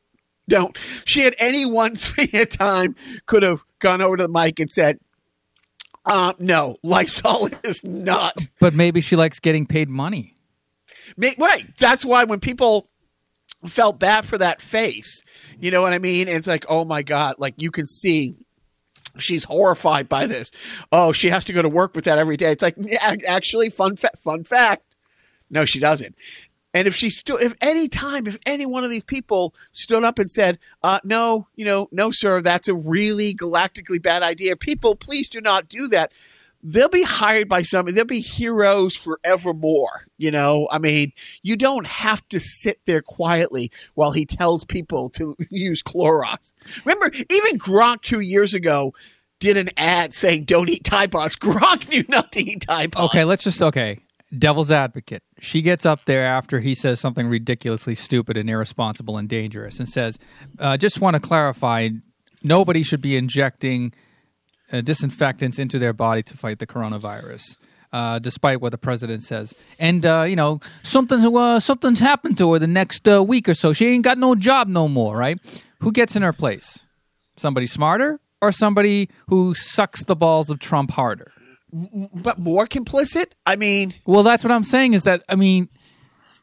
Don't. 0.49 0.79
She 1.05 1.27
at 1.27 1.35
any 1.39 1.67
one 1.67 1.95
time 2.51 2.95
could 3.27 3.43
have 3.43 3.61
gone 3.81 4.01
over 4.01 4.17
to 4.17 4.23
the 4.25 4.29
mic 4.29 4.61
and 4.61 4.71
said, 4.71 4.99
uh, 6.05 6.33
no, 6.39 6.77
Lysol 6.85 7.49
is 7.65 7.83
not. 7.83 8.49
But 8.61 8.75
maybe 8.75 9.01
she 9.01 9.17
likes 9.17 9.41
getting 9.41 9.67
paid 9.67 9.89
money. 9.89 10.36
Right. 11.17 11.67
That's 11.79 12.05
why 12.05 12.25
when 12.25 12.41
people 12.41 12.89
felt 13.67 13.99
bad 13.99 14.27
for 14.27 14.39
that 14.39 14.61
face, 14.61 15.25
you 15.59 15.71
know 15.71 15.83
what 15.83 15.93
I 15.93 15.99
mean? 15.99 16.29
It's 16.29 16.47
like, 16.47 16.67
oh 16.69 16.85
my 16.85 17.03
God, 17.03 17.37
like 17.39 17.55
you 17.59 17.71
can 17.71 17.87
see 17.87 18.35
she's 19.19 19.45
horrified 19.45 20.09
by 20.09 20.27
this. 20.27 20.53
Oh, 20.93 21.13
she 21.13 21.31
has 21.31 21.45
to 21.45 21.53
go 21.53 21.63
to 21.63 21.69
work 21.69 21.95
with 21.95 22.05
that 22.05 22.19
every 22.19 22.37
day. 22.37 22.53
It's 22.53 22.63
like, 22.63 22.77
actually, 23.27 23.71
fun, 23.71 23.97
fa- 23.97 24.11
fun 24.23 24.45
fact. 24.45 24.83
No, 25.51 25.65
she 25.65 25.79
doesn't. 25.79 26.17
And 26.75 26.87
if 26.87 26.95
she 26.95 27.09
stood, 27.09 27.43
if 27.43 27.55
any 27.63 27.89
time, 27.89 28.27
if 28.27 28.37
any 28.45 28.67
one 28.67 28.85
of 28.85 28.91
these 28.91 29.05
people 29.05 29.55
stood 29.73 30.05
up 30.05 30.19
and 30.19 30.31
said, 30.31 30.59
uh, 30.83 30.99
no, 31.05 31.47
you 31.57 31.65
know, 31.65 31.89
no, 31.91 32.11
sir, 32.11 32.43
that's 32.43 32.69
a 32.69 32.75
really 32.75 33.35
galactically 33.35 34.03
bad 34.03 34.23
idea. 34.23 34.57
People, 34.57 34.95
please 34.95 35.29
do 35.29 35.41
not 35.41 35.71
do 35.71 35.89
that. 35.89 36.13
They'll 36.63 36.89
be 36.89 37.03
hired 37.03 37.49
by 37.49 37.63
somebody. 37.63 37.95
They'll 37.95 38.05
be 38.05 38.21
heroes 38.21 38.97
forevermore. 38.97 40.07
You 40.19 40.31
know, 40.31 40.69
I 40.71 40.79
mean, 40.79 41.13
you 41.43 41.57
don't 41.57 41.87
have 41.87 42.27
to 42.31 42.41
sit 42.41 42.81
there 42.87 43.03
quietly 43.03 43.71
while 43.95 44.13
he 44.13 44.27
tells 44.27 44.65
people 44.65 45.11
to 45.11 45.35
use 45.51 45.83
Clorox. 45.83 46.55
Remember, 46.85 47.13
even 47.15 47.59
Gronk 47.59 48.03
two 48.03 48.21
years 48.21 48.55
ago 48.55 48.95
did 49.39 49.57
an 49.57 49.71
ad 49.77 50.15
saying 50.15 50.45
"Don't 50.45 50.69
eat 50.69 50.85
Tide 50.85 51.13
Pods." 51.13 51.37
Gronk 51.41 51.89
knew 51.89 52.05
not 52.09 52.33
to 52.33 52.43
eat 52.43 52.67
Tide 52.67 52.93
Pods. 52.93 53.11
Okay, 53.11 53.25
let's 53.25 53.43
just 53.43 53.63
okay. 53.63 54.01
Devil's 54.37 54.73
advocate. 54.73 55.23
She 55.39 55.63
gets 55.63 55.87
up 55.87 56.05
there 56.05 56.25
after 56.25 56.59
he 56.59 56.75
says 56.75 56.99
something 56.99 57.29
ridiculously 57.29 57.95
stupid 57.95 58.37
and 58.37 58.51
irresponsible 58.51 59.19
and 59.19 59.29
dangerous, 59.29 59.79
and 59.79 59.89
says, 59.89 60.19
uh, 60.59 60.77
"Just 60.77 61.01
want 61.01 61.15
to 61.15 61.21
clarify: 61.21 61.91
nobody 62.43 62.83
should 62.83 63.01
be 63.01 63.17
injecting 63.17 63.93
uh, 64.73 64.81
disinfectants 64.81 65.59
into 65.59 65.79
their 65.79 65.93
body 65.93 66.23
to 66.25 66.37
fight 66.37 66.59
the 66.59 66.67
coronavirus." 66.67 67.57
Uh, 67.93 68.19
despite 68.19 68.61
what 68.61 68.73
the 68.73 68.79
president 68.79 69.23
says, 69.23 69.55
and 69.79 70.05
uh, 70.05 70.23
you 70.29 70.37
know 70.37 70.61
something's 70.83 71.25
uh, 71.25 71.61
something's 71.61 72.01
happened 72.01 72.37
to 72.37 72.53
her 72.53 72.59
the 72.59 72.67
next 72.67 73.09
uh, 73.09 73.23
week 73.23 73.49
or 73.49 73.55
so. 73.55 73.73
She 73.73 73.87
ain't 73.87 74.05
got 74.05 74.19
no 74.19 74.35
job 74.35 74.69
no 74.69 74.89
more, 74.89 75.17
right? 75.17 75.39
Who 75.81 75.93
gets 75.93 76.17
in 76.17 76.23
her 76.23 76.33
place? 76.33 76.81
Somebody 77.37 77.67
smarter 77.67 78.19
or 78.43 78.51
somebody 78.53 79.09
who 79.29 79.55
sucks 79.55 80.05
the 80.05 80.17
balls 80.17 80.51
of 80.51 80.59
Trump 80.59 80.91
harder? 80.91 81.33
but 82.15 82.39
more 82.39 82.67
complicit. 82.67 83.27
I 83.45 83.57
mean, 83.57 83.95
Well, 84.05 84.23
that's 84.23 84.43
what 84.45 84.53
I'm 84.53 84.65
saying. 84.65 84.95
Is 84.95 85.05
that 85.05 85.23
I 85.29 85.37
mean, 85.37 85.69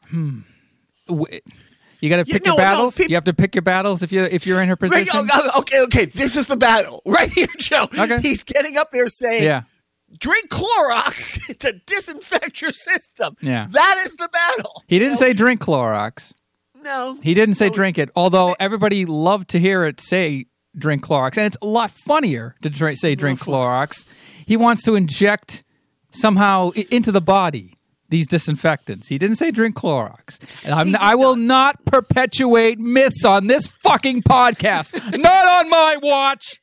hmm, 0.08 0.40
w- 1.08 1.40
you 2.00 2.08
got 2.10 2.16
to 2.16 2.24
pick 2.24 2.44
no, 2.44 2.52
your 2.52 2.58
no, 2.58 2.64
battles. 2.64 2.98
you 2.98 3.14
have 3.14 3.24
to 3.24 3.32
pick 3.34 3.54
your 3.54 3.62
battles 3.62 4.02
if 4.02 4.12
you 4.12 4.22
if 4.24 4.46
you're 4.46 4.60
in 4.62 4.68
her 4.68 4.76
position. 4.76 5.28
oh, 5.32 5.60
okay, 5.60 5.80
okay, 5.84 6.04
this 6.06 6.36
is 6.36 6.46
the 6.46 6.56
battle 6.56 7.02
right 7.06 7.30
here, 7.30 7.48
Joe. 7.58 7.86
Okay. 7.96 8.20
He's 8.20 8.44
getting 8.44 8.76
up 8.76 8.90
there 8.90 9.08
saying, 9.08 9.44
Yeah, 9.44 9.62
"Drink 10.18 10.48
Clorox 10.50 11.58
to 11.58 11.72
disinfect 11.86 12.60
your 12.60 12.72
system." 12.72 13.36
Yeah. 13.40 13.66
that 13.70 14.02
is 14.06 14.14
the 14.16 14.28
battle. 14.32 14.82
he 14.86 14.98
didn't 14.98 15.14
know? 15.14 15.20
say 15.20 15.32
drink 15.32 15.60
Clorox. 15.60 16.32
no. 16.82 17.18
He 17.22 17.34
didn't 17.34 17.54
say 17.56 17.68
No. 17.68 17.74
drink 17.74 17.98
it. 17.98 18.10
Although 18.16 18.54
everybody 18.60 19.06
loved 19.06 19.48
to 19.50 19.58
hear 19.60 19.84
it 19.84 20.00
say 20.00 20.46
drink 20.76 21.02
Clorox, 21.04 21.36
and 21.36 21.46
it's 21.46 21.56
a 21.62 21.66
lot 21.66 21.90
funnier 21.90 22.54
to 22.62 22.70
drink, 22.70 22.98
say 22.98 23.14
drink 23.14 23.40
Clorox. 23.40 24.04
He 24.46 24.56
wants 24.56 24.82
to 24.84 24.94
inject 24.94 25.62
somehow 26.10 26.70
into 26.90 27.10
the 27.10 27.20
body 27.20 27.73
these 28.14 28.28
disinfectants. 28.28 29.08
He 29.08 29.18
didn't 29.18 29.36
say 29.36 29.50
drink 29.50 29.74
Clorox. 29.74 30.38
And 30.62 30.72
I'm, 30.72 30.94
I 31.00 31.16
will 31.16 31.34
not 31.34 31.84
perpetuate 31.84 32.78
myths 32.78 33.24
on 33.24 33.48
this 33.48 33.66
fucking 33.82 34.22
podcast. 34.22 34.94
not 35.18 35.46
on 35.64 35.68
my 35.68 35.96
watch. 36.00 36.60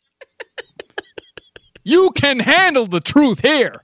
You 1.83 2.11
can 2.11 2.39
handle 2.39 2.85
the 2.87 3.01
truth 3.01 3.41
here. 3.41 3.83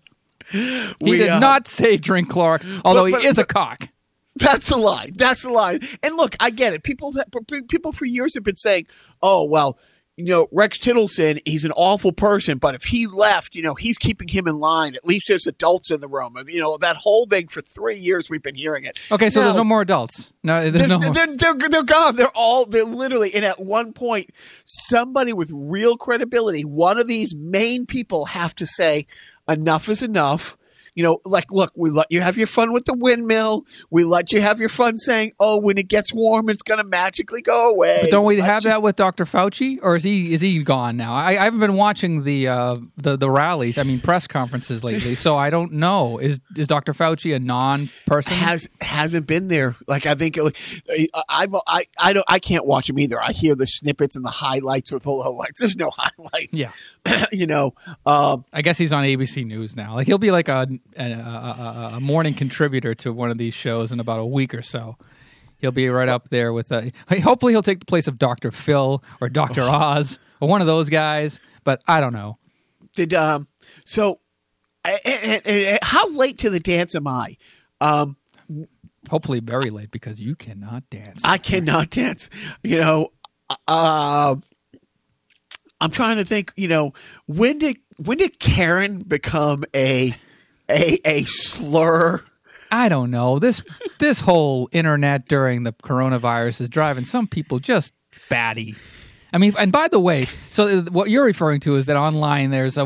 He 0.49 0.93
We, 1.01 1.17
did 1.17 1.27
uh, 1.27 1.39
not 1.39 1.67
say 1.67 1.97
drink 1.97 2.29
Clorox, 2.31 2.65
although 2.85 3.11
but- 3.11 3.19
he 3.21 3.27
is 3.27 3.37
a 3.37 3.43
cock. 3.43 3.89
That's 4.37 4.71
a 4.71 4.77
lie. 4.77 5.11
That's 5.15 5.43
a 5.43 5.49
lie. 5.49 5.79
And 6.01 6.15
look, 6.15 6.37
I 6.39 6.51
get 6.51 6.71
it. 6.73 6.83
People 6.83 7.11
that 7.13 7.27
people 7.67 7.91
for 7.91 8.05
years 8.05 8.35
have 8.35 8.43
been 8.43 8.55
saying, 8.55 8.85
"Oh, 9.21 9.45
well, 9.49 9.79
you 10.17 10.25
know, 10.25 10.47
Rex 10.51 10.79
Tillerson, 10.79 11.39
he's 11.45 11.63
an 11.63 11.71
awful 11.77 12.11
person, 12.11 12.57
but 12.57 12.73
if 12.75 12.83
he 12.85 13.05
left, 13.07 13.53
you 13.55 13.61
know, 13.61 13.75
he's 13.75 13.97
keeping 13.97 14.27
him 14.27 14.47
in 14.47 14.59
line. 14.59 14.95
At 14.95 15.05
least 15.05 15.27
there's 15.27 15.45
adults 15.47 15.91
in 15.91 16.01
the 16.01 16.07
room." 16.07 16.35
You 16.47 16.59
know, 16.59 16.77
that 16.79 16.95
whole 16.97 17.27
thing 17.27 17.47
for 17.47 17.61
3 17.61 17.95
years 17.97 18.29
we've 18.29 18.41
been 18.41 18.55
hearing 18.55 18.83
it. 18.83 18.97
Okay, 19.11 19.29
so 19.29 19.41
there's 19.43 19.55
no 19.55 19.63
more 19.63 19.81
adults. 19.81 20.33
No, 20.43 20.69
there's, 20.69 20.87
There's- 20.87 20.89
no 20.89 20.99
more. 20.99 21.13
they're, 21.13 21.35
they're, 21.35 21.69
they're 21.69 21.83
gone. 21.83 22.15
They're 22.15 22.35
all, 22.35 22.65
they're 22.65 22.83
literally, 22.83 23.33
and 23.35 23.45
at 23.45 23.59
one 23.59 23.93
point, 23.93 24.31
somebody 24.65 25.33
with 25.33 25.51
real 25.53 25.97
credibility, 25.97 26.63
one 26.65 26.97
of 26.99 27.07
these 27.07 27.35
main 27.35 27.85
people 27.85 28.25
have 28.25 28.55
to 28.55 28.65
say, 28.65 29.07
enough 29.47 29.87
is 29.87 30.01
enough. 30.01 30.57
You 30.97 31.03
know, 31.03 31.21
like, 31.25 31.51
look, 31.51 31.73
we 31.77 31.91
let 31.91 32.07
you 32.09 32.21
have 32.21 32.39
your 32.39 32.47
fun 32.47 32.73
with 32.73 32.85
the 32.85 32.95
windmill. 32.95 33.67
We 33.91 34.03
let 34.03 34.31
you 34.31 34.41
have 34.41 34.59
your 34.59 34.67
fun 34.67 34.97
saying, 34.97 35.33
oh, 35.39 35.59
when 35.59 35.77
it 35.77 35.87
gets 35.87 36.11
warm, 36.11 36.49
it's 36.49 36.63
going 36.63 36.79
to 36.79 36.83
magically 36.83 37.43
go 37.43 37.69
away. 37.69 37.99
But 38.01 38.09
don't 38.09 38.25
we 38.25 38.37
let 38.41 38.49
have 38.49 38.63
you- 38.63 38.71
that 38.71 38.81
with 38.81 38.95
Dr. 38.95 39.25
Fauci, 39.25 39.77
or 39.83 39.95
is 39.95 40.03
he 40.03 40.33
is 40.33 40.41
he 40.41 40.63
gone 40.63 40.97
now? 40.97 41.13
I, 41.13 41.33
I 41.39 41.43
haven't 41.43 41.59
been 41.59 41.75
watching 41.75 42.23
the 42.23 42.47
uh, 42.47 42.75
the 42.97 43.15
the 43.15 43.29
rallies. 43.29 43.77
I 43.77 43.83
mean, 43.83 44.01
press 44.01 44.25
conferences 44.25 44.83
lately, 44.83 45.13
so 45.13 45.35
I 45.37 45.51
don't 45.51 45.73
know. 45.73 46.17
Is 46.17 46.39
is 46.55 46.67
Dr. 46.67 46.93
Fauci 46.93 47.35
a 47.35 47.39
non 47.39 47.91
person? 48.07 48.33
has 48.33 48.67
hasn't 48.81 49.27
been 49.27 49.49
there. 49.49 49.75
Like 49.87 50.07
I 50.07 50.15
think, 50.15 50.35
like, 50.37 50.57
I, 51.29 51.45
I 51.67 51.83
I 51.99 52.13
don't 52.13 52.25
I 52.27 52.39
can't 52.39 52.65
watch 52.65 52.89
him 52.89 52.97
either. 52.97 53.21
I 53.21 53.33
hear 53.33 53.53
the 53.53 53.67
snippets 53.67 54.15
and 54.15 54.25
the 54.25 54.31
highlights 54.31 54.91
or 54.91 54.97
the 54.97 55.11
lowlights. 55.11 55.57
There's 55.59 55.75
no 55.75 55.91
highlights. 55.95 56.57
yeah, 56.57 56.71
you 57.31 57.47
know, 57.47 57.73
um, 58.05 58.45
I 58.53 58.61
guess 58.61 58.77
he's 58.77 58.93
on 58.93 59.03
ABC 59.03 59.45
News 59.45 59.75
now. 59.75 59.95
Like 59.95 60.07
he'll 60.07 60.17
be 60.17 60.31
like 60.31 60.47
a 60.47 60.67
a, 60.97 61.03
a, 61.03 61.11
a 61.11 61.91
a 61.95 61.99
morning 61.99 62.33
contributor 62.33 62.93
to 62.95 63.13
one 63.13 63.31
of 63.31 63.37
these 63.37 63.53
shows 63.53 63.91
in 63.91 63.99
about 63.99 64.19
a 64.19 64.25
week 64.25 64.53
or 64.53 64.61
so. 64.61 64.97
He'll 65.59 65.71
be 65.71 65.89
right 65.89 66.09
up 66.09 66.29
there 66.29 66.53
with. 66.53 66.71
Uh, 66.71 66.83
hopefully, 67.23 67.53
he'll 67.53 67.63
take 67.63 67.79
the 67.79 67.85
place 67.85 68.07
of 68.07 68.19
Dr. 68.19 68.51
Phil 68.51 69.03
or 69.21 69.29
Dr. 69.29 69.61
Oz 69.63 70.19
or 70.39 70.47
one 70.47 70.61
of 70.61 70.67
those 70.67 70.89
guys. 70.89 71.39
But 71.63 71.81
I 71.87 71.99
don't 71.99 72.13
know. 72.13 72.37
did 72.95 73.13
um 73.13 73.47
so 73.83 74.19
eh, 74.85 74.97
eh, 75.03 75.39
eh, 75.45 75.77
how 75.81 76.09
late 76.11 76.37
to 76.39 76.49
the 76.49 76.59
dance 76.59 76.95
am 76.95 77.07
i 77.07 77.37
um 77.81 78.17
Hopefully, 79.09 79.39
very 79.39 79.69
late 79.69 79.89
because 79.91 80.19
you 80.19 80.35
cannot 80.35 80.83
dance. 80.89 81.21
i 81.23 81.37
cannot 81.37 81.89
dance 81.89 82.29
you 82.63 82.77
know 82.77 83.09
uh 83.67 84.35
i'm 85.81 85.91
trying 85.91 86.17
to 86.17 86.25
think 86.25 86.51
you 86.55 86.67
know 86.67 86.93
when 87.25 87.57
did 87.57 87.77
when 87.97 88.17
did 88.17 88.39
karen 88.39 88.99
become 88.99 89.63
a 89.75 90.15
a 90.69 90.99
a 91.05 91.23
slur 91.23 92.23
I 92.71 92.89
don't 92.89 93.11
know. 93.11 93.39
This 93.39 93.63
this 93.99 94.19
whole 94.19 94.69
internet 94.71 95.27
during 95.27 95.63
the 95.63 95.73
coronavirus 95.73 96.61
is 96.61 96.69
driving 96.69 97.05
some 97.05 97.27
people 97.27 97.59
just 97.59 97.93
batty. 98.29 98.75
I 99.33 99.37
mean, 99.37 99.53
and 99.59 99.71
by 99.71 99.87
the 99.87 99.99
way, 99.99 100.27
so 100.49 100.81
what 100.83 101.09
you're 101.09 101.25
referring 101.25 101.59
to 101.61 101.75
is 101.75 101.85
that 101.87 101.97
online 101.97 102.49
there's 102.49 102.77
a, 102.77 102.85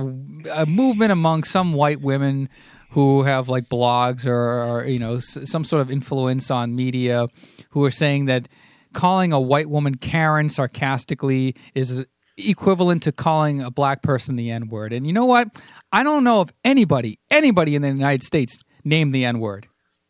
a 0.51 0.65
movement 0.65 1.12
among 1.12 1.43
some 1.43 1.73
white 1.73 2.01
women 2.01 2.49
who 2.91 3.23
have 3.23 3.47
like 3.47 3.69
blogs 3.69 4.25
or, 4.25 4.63
or 4.63 4.86
you 4.86 4.99
know 4.99 5.19
some 5.19 5.63
sort 5.63 5.82
of 5.82 5.91
influence 5.91 6.51
on 6.51 6.75
media 6.75 7.27
who 7.71 7.84
are 7.84 7.91
saying 7.91 8.25
that 8.25 8.49
calling 8.93 9.32
a 9.32 9.39
white 9.39 9.69
woman 9.69 9.95
Karen 9.95 10.49
sarcastically 10.49 11.56
is 11.73 12.06
equivalent 12.38 13.04
to 13.04 13.12
calling 13.12 13.62
a 13.62 13.72
black 13.72 14.02
person 14.02 14.36
the 14.36 14.52
N 14.52 14.67
word. 14.67 14.94
And 14.94 15.06
you 15.06 15.13
know 15.13 15.26
what? 15.26 15.48
I 15.91 16.04
don't 16.04 16.24
know 16.24 16.41
if 16.41 16.50
anybody 16.63 17.20
anybody 17.30 17.76
in 17.76 17.82
the 17.82 17.89
United 17.89 18.24
States 18.24 18.60
named 18.84 19.13
the 19.13 19.26
N 19.26 19.39
word. 19.39 19.67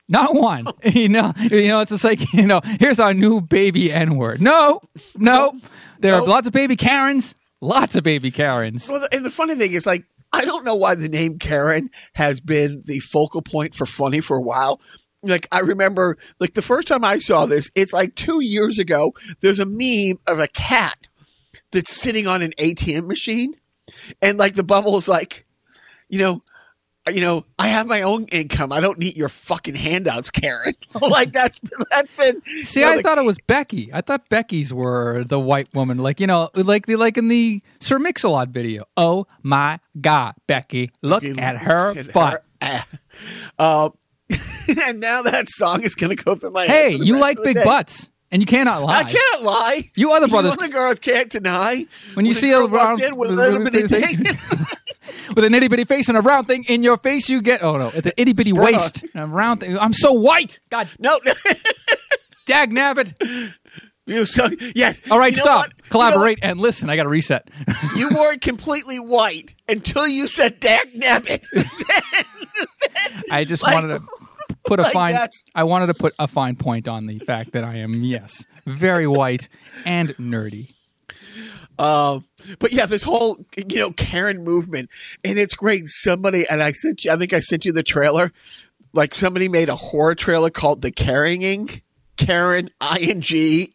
Not 0.07 0.35
one. 0.35 0.65
you 0.83 1.09
know, 1.09 1.33
you 1.39 1.67
know, 1.67 1.81
it's 1.81 1.91
just 1.91 2.03
like, 2.03 2.33
you 2.33 2.45
know, 2.45 2.61
here's 2.79 2.99
our 2.99 3.13
new 3.13 3.41
baby 3.41 3.91
N 3.91 4.17
word. 4.17 4.41
No, 4.41 4.81
no. 5.15 5.53
There 5.99 6.15
are 6.15 6.21
lots 6.21 6.47
of 6.47 6.53
baby 6.53 6.75
Karens. 6.75 7.35
Lots 7.61 7.95
of 7.95 8.03
baby 8.03 8.31
Karens. 8.31 8.89
well 8.89 9.07
and 9.11 9.23
the 9.23 9.29
funny 9.29 9.53
thing 9.53 9.73
is 9.73 9.85
like 9.85 10.03
i 10.33 10.43
don't 10.43 10.65
know 10.65 10.73
why 10.73 10.95
the 10.95 11.07
name 11.07 11.37
karen 11.37 11.91
has 12.13 12.41
been 12.41 12.81
the 12.85 12.97
focal 13.01 13.43
point 13.43 13.75
for 13.75 13.85
funny 13.85 14.19
for 14.19 14.35
a 14.35 14.41
while 14.41 14.81
like 15.23 15.47
I 15.51 15.59
remember 15.59 16.17
like 16.39 16.53
the 16.53 16.61
first 16.61 16.87
time 16.87 17.03
I 17.03 17.19
saw 17.19 17.45
this, 17.45 17.69
it's 17.75 17.93
like 17.93 18.15
two 18.15 18.41
years 18.41 18.79
ago. 18.79 19.13
There's 19.41 19.59
a 19.59 19.65
meme 19.65 20.19
of 20.27 20.39
a 20.39 20.47
cat 20.47 20.97
that's 21.71 21.93
sitting 21.93 22.27
on 22.27 22.41
an 22.41 22.53
ATM 22.57 23.07
machine, 23.07 23.55
and 24.21 24.37
like 24.37 24.55
the 24.55 24.63
bubble 24.63 24.97
is 24.97 25.07
like, 25.07 25.45
you 26.09 26.19
know, 26.19 26.41
you 27.11 27.21
know, 27.21 27.45
I 27.57 27.69
have 27.69 27.87
my 27.87 28.03
own 28.03 28.25
income. 28.25 28.71
I 28.71 28.79
don't 28.79 28.99
need 28.99 29.17
your 29.17 29.29
fucking 29.29 29.73
handouts, 29.73 30.29
Karen. 30.29 30.75
like 31.01 31.33
that's 31.33 31.59
that's 31.89 32.13
been. 32.13 32.41
See, 32.63 32.81
you 32.81 32.85
know, 32.85 32.91
I 32.93 33.01
thought 33.01 33.17
it 33.17 33.25
was 33.25 33.37
Becky. 33.47 33.89
I 33.91 34.01
thought 34.01 34.29
Becky's 34.29 34.71
were 34.71 35.23
the 35.23 35.39
white 35.39 35.73
woman, 35.73 35.97
like 35.97 36.19
you 36.19 36.27
know, 36.27 36.49
like 36.53 36.85
the 36.85 36.97
like 36.97 37.17
in 37.17 37.27
the 37.27 37.63
Sir 37.79 37.97
Mix-a-Lot 37.97 38.49
video. 38.49 38.85
Oh 38.95 39.25
my 39.41 39.79
God, 39.99 40.35
Becky, 40.45 40.91
look 41.01 41.23
at 41.23 41.57
her 41.57 41.97
at 41.97 42.13
butt. 42.13 42.43
her. 42.61 42.85
Um, 43.57 43.93
and 44.85 44.99
now 44.99 45.23
that 45.23 45.49
song 45.49 45.81
is 45.81 45.95
going 45.95 46.15
to 46.15 46.23
go 46.23 46.35
through 46.35 46.51
my. 46.51 46.65
head 46.65 46.91
Hey, 46.91 46.95
you 46.95 47.17
like 47.17 47.41
big 47.41 47.57
butts, 47.63 48.10
and 48.31 48.41
you 48.41 48.45
cannot 48.45 48.81
lie. 48.83 48.99
I 48.99 49.03
can't 49.03 49.41
lie. 49.43 49.91
You 49.95 50.11
other 50.13 50.27
brothers- 50.27 50.53
other 50.53 50.67
girls 50.69 50.99
can't 50.99 51.29
deny. 51.29 51.85
When 52.13 52.25
you 52.25 52.31
a 52.31 52.35
see 52.35 52.51
a 52.51 52.59
walks 52.65 52.71
round- 52.73 53.01
in 53.01 53.15
with 53.15 53.31
a 53.31 53.33
little 53.33 53.63
bit 53.69 53.83
of 53.83 53.89
thing. 53.91 54.25
with 55.35 55.43
an 55.45 55.53
itty 55.53 55.67
bitty 55.67 55.85
face 55.85 56.07
and 56.09 56.17
a 56.17 56.21
round 56.21 56.47
thing 56.47 56.63
in 56.67 56.83
your 56.83 56.97
face, 56.97 57.27
you 57.29 57.41
get 57.41 57.63
oh 57.63 57.77
no, 57.77 57.91
it's 57.93 58.05
an 58.07 58.13
itty 58.17 58.33
bitty 58.33 58.53
oh. 58.55 58.61
waist, 58.63 59.03
and 59.13 59.23
a 59.23 59.27
round 59.27 59.59
thing. 59.61 59.77
I'm 59.77 59.93
so 59.93 60.13
white. 60.13 60.59
God, 60.69 60.87
no, 60.99 61.19
dag 62.45 62.71
nabbit. 62.71 63.13
you 64.05 64.25
so 64.25 64.47
yes. 64.75 65.01
All 65.11 65.19
right, 65.19 65.31
You 65.31 65.37
know 65.37 65.43
stop. 65.43 65.57
what? 65.59 65.69
You 65.69 65.83
know 65.83 65.89
Collaborate 65.91 66.39
and 66.41 66.59
listen. 66.59 66.89
I 66.89 66.95
got 66.95 67.03
to 67.03 67.09
reset. 67.09 67.49
You, 67.97 68.09
weren't 68.09 68.41
completely 68.41 68.99
white 68.99 69.53
until 69.67 70.07
you 70.07 70.25
said 70.27 70.59
"dag 70.61 70.93
nabbit." 70.95 71.43
I 73.29 73.43
just 73.43 73.63
Like- 73.63 73.73
wanted 73.73 73.99
to 73.99 74.03
put 74.65 74.79
a 74.79 74.83
Like, 74.83 74.93
fine. 74.93 75.11
that's- 75.13 75.43
I 75.55 75.63
wanted 75.63 75.87
to 75.87 75.93
put 75.93 76.13
a 76.19 76.27
fine 76.27 76.55
point 76.55 76.87
on 76.87 77.07
the 77.07 77.19
fact 77.19 77.51
that 77.53 77.63
I 77.63 77.77
am 77.77 78.03
yes, 78.03 78.43
very 78.65 79.07
white 79.07 79.49
and 79.85 80.09
nerdy. 80.17 80.73
Um, 81.79 82.25
but 82.59 82.71
yeah, 82.73 82.85
this 82.85 83.03
whole 83.03 83.43
you 83.55 83.79
know 83.79 83.91
Karen 83.91 84.43
movement, 84.43 84.89
and 85.23 85.39
it's 85.39 85.55
great. 85.55 85.83
Somebody 85.87 86.45
and 86.49 86.61
I 86.61 86.71
sent 86.73 87.05
you. 87.05 87.11
I 87.11 87.17
think 87.17 87.33
I 87.33 87.39
sent 87.39 87.65
you 87.65 87.71
the 87.71 87.83
trailer. 87.83 88.31
Like 88.93 89.15
somebody 89.15 89.47
made 89.49 89.69
a 89.69 89.75
horror 89.75 90.15
trailer 90.15 90.49
called 90.49 90.81
"The 90.81 90.91
Carrying." 90.91 91.81
Karen 92.17 92.69
ing 92.99 93.23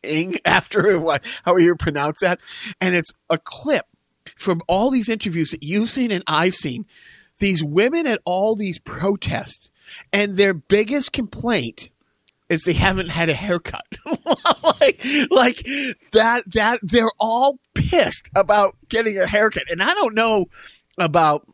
ing 0.04 0.36
after 0.44 1.00
what 1.00 1.24
however 1.44 1.58
you 1.58 1.74
pronounce 1.74 2.20
that, 2.20 2.38
and 2.80 2.94
it's 2.94 3.10
a 3.28 3.38
clip 3.38 3.86
from 4.36 4.60
all 4.68 4.90
these 4.90 5.08
interviews 5.08 5.50
that 5.50 5.64
you've 5.64 5.90
seen 5.90 6.12
and 6.12 6.22
I've 6.28 6.54
seen. 6.54 6.86
These 7.40 7.64
women 7.64 8.06
at 8.06 8.20
all 8.24 8.54
these 8.54 8.78
protests, 8.78 9.70
and 10.12 10.36
their 10.36 10.54
biggest 10.54 11.12
complaint 11.12 11.90
is 12.48 12.64
they 12.64 12.72
haven't 12.74 13.08
had 13.08 13.28
a 13.28 13.34
haircut. 13.34 13.98
like, 14.62 15.04
like 15.30 15.66
that, 16.12 16.42
that 16.52 16.78
they're 16.82 17.10
all 17.18 17.58
pissed 17.74 18.28
about 18.34 18.76
getting 18.88 19.18
a 19.18 19.26
haircut. 19.26 19.64
And 19.70 19.82
I 19.82 19.94
don't 19.94 20.14
know 20.14 20.46
about, 20.98 21.46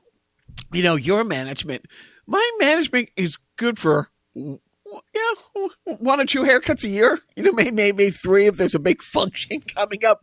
you 0.72 0.82
know, 0.82 0.96
your 0.96 1.24
management. 1.24 1.86
My 2.26 2.50
management 2.60 3.08
is 3.16 3.38
good 3.56 3.78
for, 3.78 4.10
yeah, 4.34 5.68
one 5.84 6.20
or 6.20 6.26
two 6.26 6.42
haircuts 6.42 6.84
a 6.84 6.88
year. 6.88 7.20
You 7.36 7.44
know, 7.44 7.52
maybe, 7.52 7.70
maybe 7.70 8.10
three 8.10 8.46
if 8.46 8.56
there's 8.56 8.74
a 8.74 8.78
big 8.78 9.02
function 9.02 9.60
coming 9.60 10.04
up. 10.04 10.22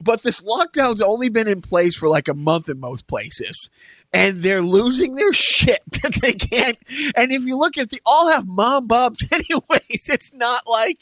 But 0.00 0.22
this 0.22 0.42
lockdown's 0.42 1.00
only 1.00 1.30
been 1.30 1.48
in 1.48 1.62
place 1.62 1.96
for 1.96 2.08
like 2.08 2.28
a 2.28 2.34
month 2.34 2.68
in 2.68 2.78
most 2.78 3.06
places 3.06 3.70
and 4.12 4.42
they're 4.42 4.62
losing 4.62 5.14
their 5.14 5.32
shit 5.32 5.80
that 6.02 6.14
they 6.20 6.32
can't. 6.32 6.78
And 7.16 7.32
if 7.32 7.42
you 7.42 7.56
look 7.56 7.78
at, 7.78 7.90
they 7.90 7.98
all 8.04 8.30
have 8.30 8.46
mom 8.46 8.86
bobs 8.86 9.24
anyways. 9.32 10.08
It's 10.08 10.32
not 10.32 10.62
like, 10.66 11.00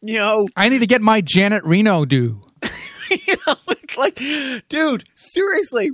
you 0.00 0.14
know, 0.14 0.46
I 0.56 0.68
need 0.68 0.80
to 0.80 0.86
get 0.86 1.02
my 1.02 1.20
Janet 1.20 1.64
Reno 1.64 2.04
do. 2.04 2.42
you 3.10 3.36
know, 3.46 3.56
it's 3.68 3.96
like, 3.96 4.20
dude, 4.68 5.04
seriously. 5.14 5.90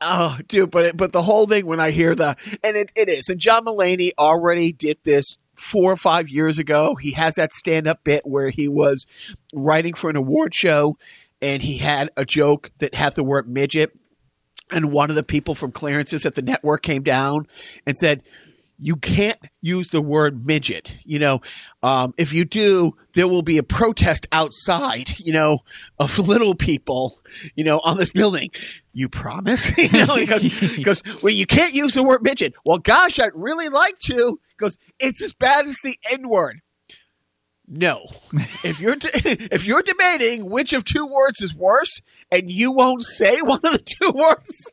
Oh, 0.00 0.38
dude, 0.48 0.70
but 0.70 0.84
it, 0.84 0.96
but 0.96 1.12
the 1.12 1.22
whole 1.22 1.46
thing 1.46 1.66
when 1.66 1.78
I 1.78 1.92
hear 1.92 2.14
the 2.14 2.36
and 2.64 2.76
it, 2.76 2.90
it 2.96 3.08
is, 3.08 3.28
and 3.28 3.38
John 3.38 3.64
Mulaney 3.64 4.10
already 4.18 4.72
did 4.72 4.98
this 5.04 5.36
four 5.54 5.92
or 5.92 5.96
five 5.96 6.28
years 6.28 6.58
ago. 6.58 6.96
He 6.96 7.12
has 7.12 7.36
that 7.36 7.52
stand 7.52 7.86
up 7.86 8.02
bit 8.02 8.22
where 8.26 8.50
he 8.50 8.66
was 8.66 9.06
writing 9.54 9.94
for 9.94 10.10
an 10.10 10.16
award 10.16 10.54
show, 10.56 10.96
and 11.40 11.62
he 11.62 11.78
had 11.78 12.10
a 12.16 12.24
joke 12.24 12.72
that 12.78 12.94
had 12.94 13.14
the 13.14 13.22
word 13.22 13.48
midget, 13.48 13.92
and 14.72 14.90
one 14.90 15.10
of 15.10 15.16
the 15.16 15.22
people 15.22 15.54
from 15.54 15.72
clearances 15.72 16.24
at 16.26 16.34
the 16.34 16.42
network 16.42 16.82
came 16.82 17.02
down 17.02 17.46
and 17.86 17.96
said, 17.96 18.22
"You 18.78 18.96
can't 18.96 19.38
use 19.60 19.88
the 19.90 20.00
word 20.00 20.46
midget. 20.46 20.92
You 21.04 21.18
know, 21.18 21.42
um, 21.82 22.14
if 22.16 22.32
you 22.32 22.44
do, 22.44 22.96
there 23.14 23.28
will 23.28 23.42
be 23.42 23.58
a 23.58 23.62
protest 23.62 24.26
outside. 24.32 25.18
You 25.18 25.32
know, 25.32 25.58
of 25.98 26.18
little 26.28 26.54
people. 26.54 27.20
You 27.54 27.64
know, 27.64 27.80
on 27.80 27.98
this 27.98 28.10
building. 28.10 28.50
You 28.92 29.08
promise? 29.08 29.76
you 29.92 30.06
know, 30.06 30.16
because 30.16 30.48
because 30.76 31.02
well, 31.22 31.32
you 31.32 31.46
can't 31.46 31.74
use 31.74 31.94
the 31.94 32.02
word 32.02 32.22
midget. 32.22 32.54
Well, 32.64 32.78
gosh, 32.78 33.18
I'd 33.18 33.32
really 33.34 33.68
like 33.68 33.98
to. 34.06 34.40
Because 34.56 34.78
it's 34.98 35.20
as 35.20 35.34
bad 35.34 35.66
as 35.66 35.76
the 35.82 35.98
N 36.10 36.28
word. 36.28 36.61
No, 37.68 38.04
if 38.64 38.80
you're 38.80 38.96
de- 38.96 39.10
if 39.54 39.64
you're 39.64 39.82
debating 39.82 40.50
which 40.50 40.72
of 40.72 40.84
two 40.84 41.06
words 41.06 41.40
is 41.40 41.54
worse, 41.54 42.00
and 42.30 42.50
you 42.50 42.72
won't 42.72 43.02
say 43.02 43.40
one 43.42 43.60
of 43.64 43.72
the 43.72 43.78
two 43.78 44.10
words, 44.10 44.72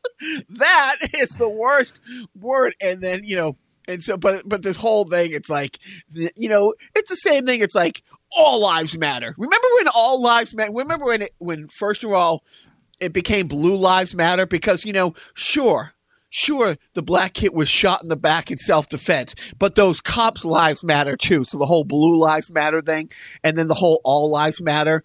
that 0.50 0.96
is 1.14 1.30
the 1.30 1.48
worst 1.48 2.00
word. 2.38 2.74
And 2.80 3.00
then 3.00 3.22
you 3.24 3.36
know, 3.36 3.56
and 3.86 4.02
so, 4.02 4.16
but 4.16 4.42
but 4.48 4.62
this 4.62 4.76
whole 4.76 5.04
thing, 5.04 5.32
it's 5.32 5.48
like, 5.48 5.78
you 6.10 6.48
know, 6.48 6.74
it's 6.94 7.08
the 7.08 7.16
same 7.16 7.46
thing. 7.46 7.60
It's 7.60 7.74
like 7.74 8.02
all 8.32 8.60
lives 8.60 8.96
matter. 8.98 9.34
Remember 9.38 9.68
when 9.76 9.88
all 9.88 10.20
lives 10.20 10.54
matter? 10.54 10.72
Remember 10.72 11.06
when 11.06 11.22
it 11.22 11.30
when 11.38 11.68
first 11.68 12.04
of 12.04 12.12
all 12.12 12.44
it 13.00 13.12
became 13.12 13.48
blue 13.48 13.76
lives 13.76 14.14
matter 14.14 14.46
because 14.46 14.84
you 14.84 14.92
know, 14.92 15.14
sure. 15.34 15.94
Sure, 16.32 16.76
the 16.94 17.02
black 17.02 17.34
kid 17.34 17.52
was 17.52 17.68
shot 17.68 18.02
in 18.02 18.08
the 18.08 18.16
back 18.16 18.50
in 18.50 18.56
self 18.56 18.88
defense, 18.88 19.34
but 19.58 19.74
those 19.74 20.00
cops' 20.00 20.44
lives 20.44 20.84
matter 20.84 21.16
too. 21.16 21.42
So 21.44 21.58
the 21.58 21.66
whole 21.66 21.84
blue 21.84 22.16
lives 22.18 22.52
matter 22.52 22.80
thing, 22.80 23.10
and 23.42 23.58
then 23.58 23.66
the 23.68 23.74
whole 23.74 24.00
all 24.04 24.30
lives 24.30 24.62
matter. 24.62 25.02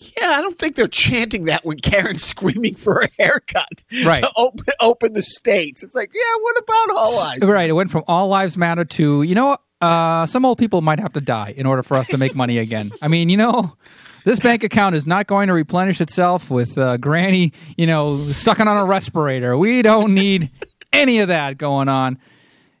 Yeah, 0.00 0.30
I 0.30 0.40
don't 0.40 0.58
think 0.58 0.74
they're 0.74 0.88
chanting 0.88 1.44
that 1.44 1.64
when 1.64 1.78
Karen's 1.78 2.22
screaming 2.24 2.74
for 2.74 3.00
a 3.02 3.08
haircut 3.18 3.84
Right. 4.04 4.22
to 4.22 4.30
open 4.36 4.64
open 4.80 5.12
the 5.12 5.22
states. 5.22 5.84
It's 5.84 5.94
like, 5.94 6.10
yeah, 6.14 6.40
what 6.40 6.58
about 6.58 6.96
all 6.96 7.16
lives? 7.16 7.42
Right. 7.42 7.68
It 7.70 7.74
went 7.74 7.90
from 7.90 8.02
all 8.08 8.28
lives 8.28 8.56
matter 8.56 8.84
to 8.84 9.22
you 9.22 9.34
know, 9.34 9.58
uh, 9.80 10.24
some 10.26 10.44
old 10.46 10.58
people 10.58 10.80
might 10.80 10.98
have 10.98 11.12
to 11.12 11.20
die 11.20 11.52
in 11.56 11.66
order 11.66 11.82
for 11.82 11.96
us 11.96 12.08
to 12.08 12.16
make 12.18 12.34
money 12.34 12.56
again. 12.58 12.90
I 13.02 13.08
mean, 13.08 13.28
you 13.28 13.36
know. 13.36 13.76
This 14.24 14.38
bank 14.38 14.64
account 14.64 14.94
is 14.94 15.06
not 15.06 15.26
going 15.26 15.48
to 15.48 15.54
replenish 15.54 16.00
itself 16.00 16.50
with 16.50 16.76
uh, 16.78 16.96
Granny, 16.96 17.52
you 17.76 17.86
know, 17.86 18.18
sucking 18.32 18.66
on 18.66 18.76
a 18.76 18.84
respirator. 18.84 19.56
We 19.56 19.82
don't 19.82 20.14
need 20.14 20.50
any 20.92 21.20
of 21.20 21.28
that 21.28 21.58
going 21.58 21.88
on. 21.88 22.18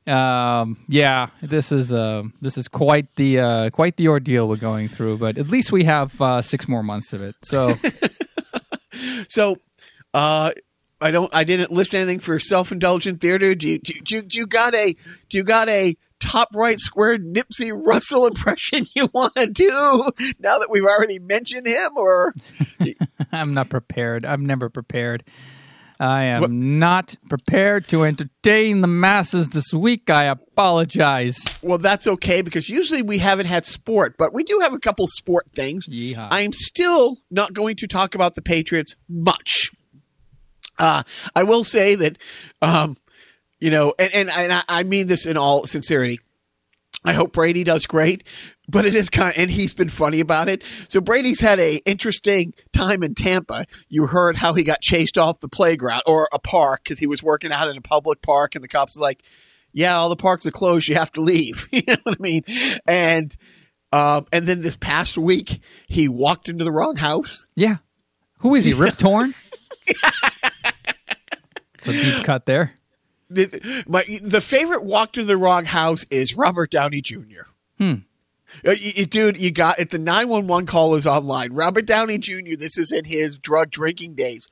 Um, 0.06 0.84
yeah, 0.88 1.28
this 1.42 1.72
is 1.72 1.92
uh, 1.92 2.24
this 2.42 2.58
is 2.58 2.68
quite 2.68 3.14
the 3.16 3.40
uh, 3.40 3.70
quite 3.70 3.96
the 3.96 4.08
ordeal 4.08 4.48
we're 4.48 4.56
going 4.56 4.88
through. 4.88 5.18
But 5.18 5.38
at 5.38 5.48
least 5.48 5.72
we 5.72 5.84
have 5.84 6.20
uh, 6.20 6.42
six 6.42 6.68
more 6.68 6.82
months 6.82 7.12
of 7.12 7.22
it. 7.22 7.36
So 7.42 7.74
So, 9.28 9.56
uh, 10.12 10.52
I 11.00 11.10
don't. 11.10 11.34
I 11.34 11.44
didn't 11.44 11.72
list 11.72 11.94
anything 11.94 12.20
for 12.20 12.38
self 12.38 12.72
indulgent 12.72 13.20
theater. 13.20 13.54
Do 13.54 13.68
you, 13.68 13.78
do, 13.78 14.22
do 14.22 14.38
you 14.38 14.46
got 14.46 14.74
a 14.74 14.94
do 15.28 15.36
you 15.36 15.44
got 15.44 15.68
a 15.68 15.96
top 16.24 16.48
right 16.54 16.80
square 16.80 17.18
Nipsey 17.18 17.70
Russell 17.74 18.26
impression 18.26 18.86
you 18.94 19.08
want 19.12 19.34
to 19.36 19.46
do 19.46 20.10
now 20.38 20.58
that 20.58 20.68
we've 20.70 20.84
already 20.84 21.18
mentioned 21.18 21.66
him? 21.66 21.92
Or 21.96 22.34
I'm 23.32 23.54
not 23.54 23.68
prepared. 23.68 24.24
I'm 24.24 24.46
never 24.46 24.68
prepared. 24.68 25.24
I 26.00 26.24
am 26.24 26.80
not 26.80 27.16
prepared 27.28 27.86
to 27.88 28.02
entertain 28.04 28.80
the 28.80 28.88
masses 28.88 29.50
this 29.50 29.72
week. 29.72 30.10
I 30.10 30.24
apologize. 30.24 31.38
well, 31.62 31.78
that's 31.78 32.08
okay 32.08 32.42
because 32.42 32.68
usually 32.68 33.00
we 33.00 33.18
haven't 33.18 33.46
had 33.46 33.64
sport, 33.64 34.16
but 34.18 34.34
we 34.34 34.42
do 34.42 34.58
have 34.60 34.72
a 34.72 34.78
couple 34.80 35.06
sport 35.06 35.46
things. 35.54 35.86
Yeehaw. 35.88 36.28
I 36.30 36.40
am 36.40 36.52
still 36.52 37.18
not 37.30 37.52
going 37.52 37.76
to 37.76 37.86
talk 37.86 38.14
about 38.16 38.34
the 38.34 38.42
Patriots 38.42 38.96
much. 39.08 39.70
Uh, 40.78 41.04
I 41.36 41.44
will 41.44 41.62
say 41.62 41.94
that, 41.94 42.18
um, 42.60 42.96
you 43.58 43.70
know, 43.70 43.94
and, 43.98 44.12
and, 44.12 44.30
and 44.30 44.52
I, 44.52 44.62
I 44.68 44.82
mean 44.82 45.06
this 45.06 45.26
in 45.26 45.36
all 45.36 45.66
sincerity. 45.66 46.20
I 47.04 47.12
hope 47.12 47.34
Brady 47.34 47.64
does 47.64 47.86
great, 47.86 48.24
but 48.66 48.86
it 48.86 48.94
is 48.94 49.10
kind 49.10 49.34
and 49.36 49.50
he's 49.50 49.74
been 49.74 49.90
funny 49.90 50.20
about 50.20 50.48
it. 50.48 50.64
So 50.88 51.02
Brady's 51.02 51.40
had 51.40 51.60
a 51.60 51.76
interesting 51.84 52.54
time 52.72 53.02
in 53.02 53.14
Tampa. 53.14 53.66
You 53.90 54.06
heard 54.06 54.36
how 54.36 54.54
he 54.54 54.64
got 54.64 54.80
chased 54.80 55.18
off 55.18 55.40
the 55.40 55.48
playground 55.48 56.02
or 56.06 56.28
a 56.32 56.38
park 56.38 56.80
because 56.82 56.98
he 56.98 57.06
was 57.06 57.22
working 57.22 57.52
out 57.52 57.68
in 57.68 57.76
a 57.76 57.82
public 57.82 58.22
park, 58.22 58.54
and 58.54 58.64
the 58.64 58.68
cops 58.68 58.96
are 58.96 59.02
like, 59.02 59.22
"Yeah, 59.74 59.96
all 59.96 60.08
the 60.08 60.16
parks 60.16 60.46
are 60.46 60.50
closed. 60.50 60.88
You 60.88 60.94
have 60.94 61.12
to 61.12 61.20
leave." 61.20 61.68
you 61.72 61.82
know 61.86 61.96
what 62.04 62.16
I 62.18 62.22
mean? 62.22 62.44
And 62.86 63.36
um, 63.92 64.26
and 64.32 64.46
then 64.46 64.62
this 64.62 64.76
past 64.76 65.18
week, 65.18 65.60
he 65.86 66.08
walked 66.08 66.48
into 66.48 66.64
the 66.64 66.72
wrong 66.72 66.96
house. 66.96 67.46
Yeah. 67.54 67.76
Who 68.38 68.54
is 68.54 68.64
he? 68.64 68.72
Rip 68.74 68.96
Torn? 68.96 69.34
it's 69.86 70.02
a 71.86 71.92
deep 71.92 72.24
cut 72.24 72.46
there. 72.46 72.72
The, 73.30 73.84
my 73.86 74.04
the 74.22 74.40
favorite 74.40 74.84
walk 74.84 75.12
to 75.14 75.24
the 75.24 75.36
wrong 75.36 75.64
house 75.64 76.04
is 76.10 76.34
Robert 76.36 76.70
Downey 76.70 77.00
Jr. 77.00 77.46
Hmm. 77.78 77.94
Uh, 78.66 78.70
you- 78.72 78.92
you- 78.96 79.06
dude, 79.06 79.40
you 79.40 79.50
got 79.50 79.78
it. 79.80 79.90
The 79.90 79.98
nine 79.98 80.28
one 80.28 80.46
one 80.46 80.66
call 80.66 80.94
is 80.94 81.06
online. 81.06 81.52
Robert 81.52 81.86
Downey 81.86 82.18
Jr. 82.18 82.56
This 82.58 82.78
is 82.78 82.92
in 82.92 83.04
his 83.04 83.38
drug 83.38 83.70
drinking 83.70 84.14
days. 84.14 84.48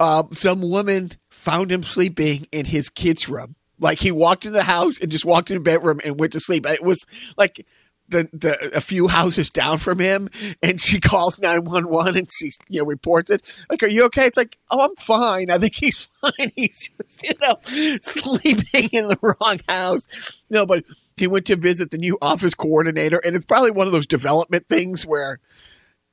Um, 0.00 0.28
some 0.32 0.60
woman 0.62 1.12
found 1.30 1.72
him 1.72 1.82
sleeping 1.82 2.46
in 2.52 2.66
his 2.66 2.88
kid's 2.88 3.28
room. 3.28 3.56
Like 3.80 3.98
he 3.98 4.12
walked 4.12 4.44
in 4.44 4.52
the 4.52 4.62
house 4.64 4.98
and 5.00 5.10
just 5.10 5.24
walked 5.24 5.50
in 5.50 5.54
the 5.56 5.60
bedroom 5.62 6.00
and 6.04 6.18
went 6.18 6.32
to 6.34 6.40
sleep. 6.40 6.66
It 6.66 6.82
was 6.82 6.98
like 7.36 7.66
the 8.08 8.28
the 8.32 8.76
a 8.76 8.80
few 8.80 9.08
houses 9.08 9.50
down 9.50 9.78
from 9.78 9.98
him, 9.98 10.28
and 10.62 10.80
she 10.80 11.00
calls 11.00 11.38
nine 11.38 11.64
one 11.64 11.88
one 11.88 12.16
and 12.16 12.30
she 12.32 12.50
you 12.68 12.80
know 12.80 12.86
reports 12.86 13.30
it. 13.30 13.64
Like, 13.70 13.82
are 13.82 13.88
you 13.88 14.04
okay? 14.06 14.26
It's 14.26 14.36
like, 14.36 14.58
oh, 14.70 14.80
I'm 14.84 14.96
fine. 14.96 15.50
I 15.50 15.58
think 15.58 15.74
he's 15.74 16.08
fine. 16.20 16.52
He's 16.56 16.90
just 16.96 17.22
you 17.22 17.34
know 17.40 17.58
sleeping 18.00 18.88
in 18.92 19.08
the 19.08 19.18
wrong 19.22 19.60
house. 19.68 20.08
No, 20.50 20.66
but 20.66 20.84
he 21.16 21.26
went 21.26 21.46
to 21.46 21.56
visit 21.56 21.90
the 21.90 21.98
new 21.98 22.18
office 22.22 22.54
coordinator, 22.54 23.18
and 23.18 23.36
it's 23.36 23.44
probably 23.44 23.70
one 23.70 23.86
of 23.86 23.92
those 23.92 24.06
development 24.06 24.66
things 24.68 25.06
where. 25.06 25.38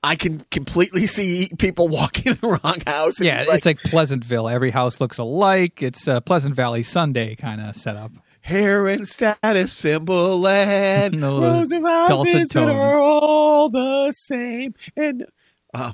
I 0.03 0.15
can 0.15 0.41
completely 0.51 1.07
see 1.07 1.49
people 1.57 1.87
walking 1.87 2.33
in 2.33 2.37
the 2.39 2.59
wrong 2.63 2.79
house. 2.85 3.19
Yeah, 3.19 3.39
he's 3.39 3.47
it's 3.47 3.65
like 3.65 3.79
Pleasantville. 3.79 4.47
Every 4.47 4.69
house 4.69 5.01
looks 5.01 5.17
alike. 5.17 5.81
It's 5.81 6.05
a 6.05 6.21
Pleasant 6.21 6.53
Valley 6.53 6.83
Sunday 6.83 7.33
kind 7.33 7.59
of 7.59 7.75
setup. 7.75 8.11
Hair 8.45 8.87
and 8.89 9.07
status 9.07 9.73
symbol 9.73 10.47
and 10.47 11.13
No, 11.19 11.39
those 11.39 11.71
rows 11.71 11.71
of 11.71 11.83
houses 11.83 12.49
that 12.49 12.69
are 12.69 13.01
all 13.01 13.71
the 13.71 14.11
same. 14.11 14.75
And 14.95 15.25
uh, 15.73 15.93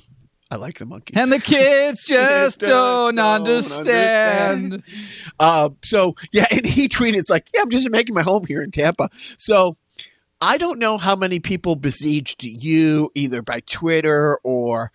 I 0.51 0.57
like 0.57 0.77
the 0.77 0.83
Monkees. 0.83 1.15
And 1.15 1.31
the 1.31 1.39
kids 1.39 2.03
just 2.05 2.59
don't, 2.59 3.15
don't 3.15 3.19
understand. 3.25 4.73
understand. 4.73 4.83
Uh, 5.39 5.69
so 5.81 6.17
yeah, 6.33 6.45
and 6.51 6.65
he 6.65 6.89
tweeted, 6.89 7.19
"It's 7.19 7.29
like, 7.29 7.47
yeah, 7.53 7.61
I'm 7.61 7.69
just 7.69 7.89
making 7.89 8.15
my 8.15 8.21
home 8.21 8.45
here 8.45 8.61
in 8.61 8.71
Tampa." 8.71 9.09
So 9.37 9.77
I 10.41 10.57
don't 10.57 10.77
know 10.77 10.97
how 10.97 11.15
many 11.15 11.39
people 11.39 11.77
besieged 11.77 12.43
you 12.43 13.11
either 13.15 13.41
by 13.41 13.61
Twitter 13.61 14.39
or 14.43 14.91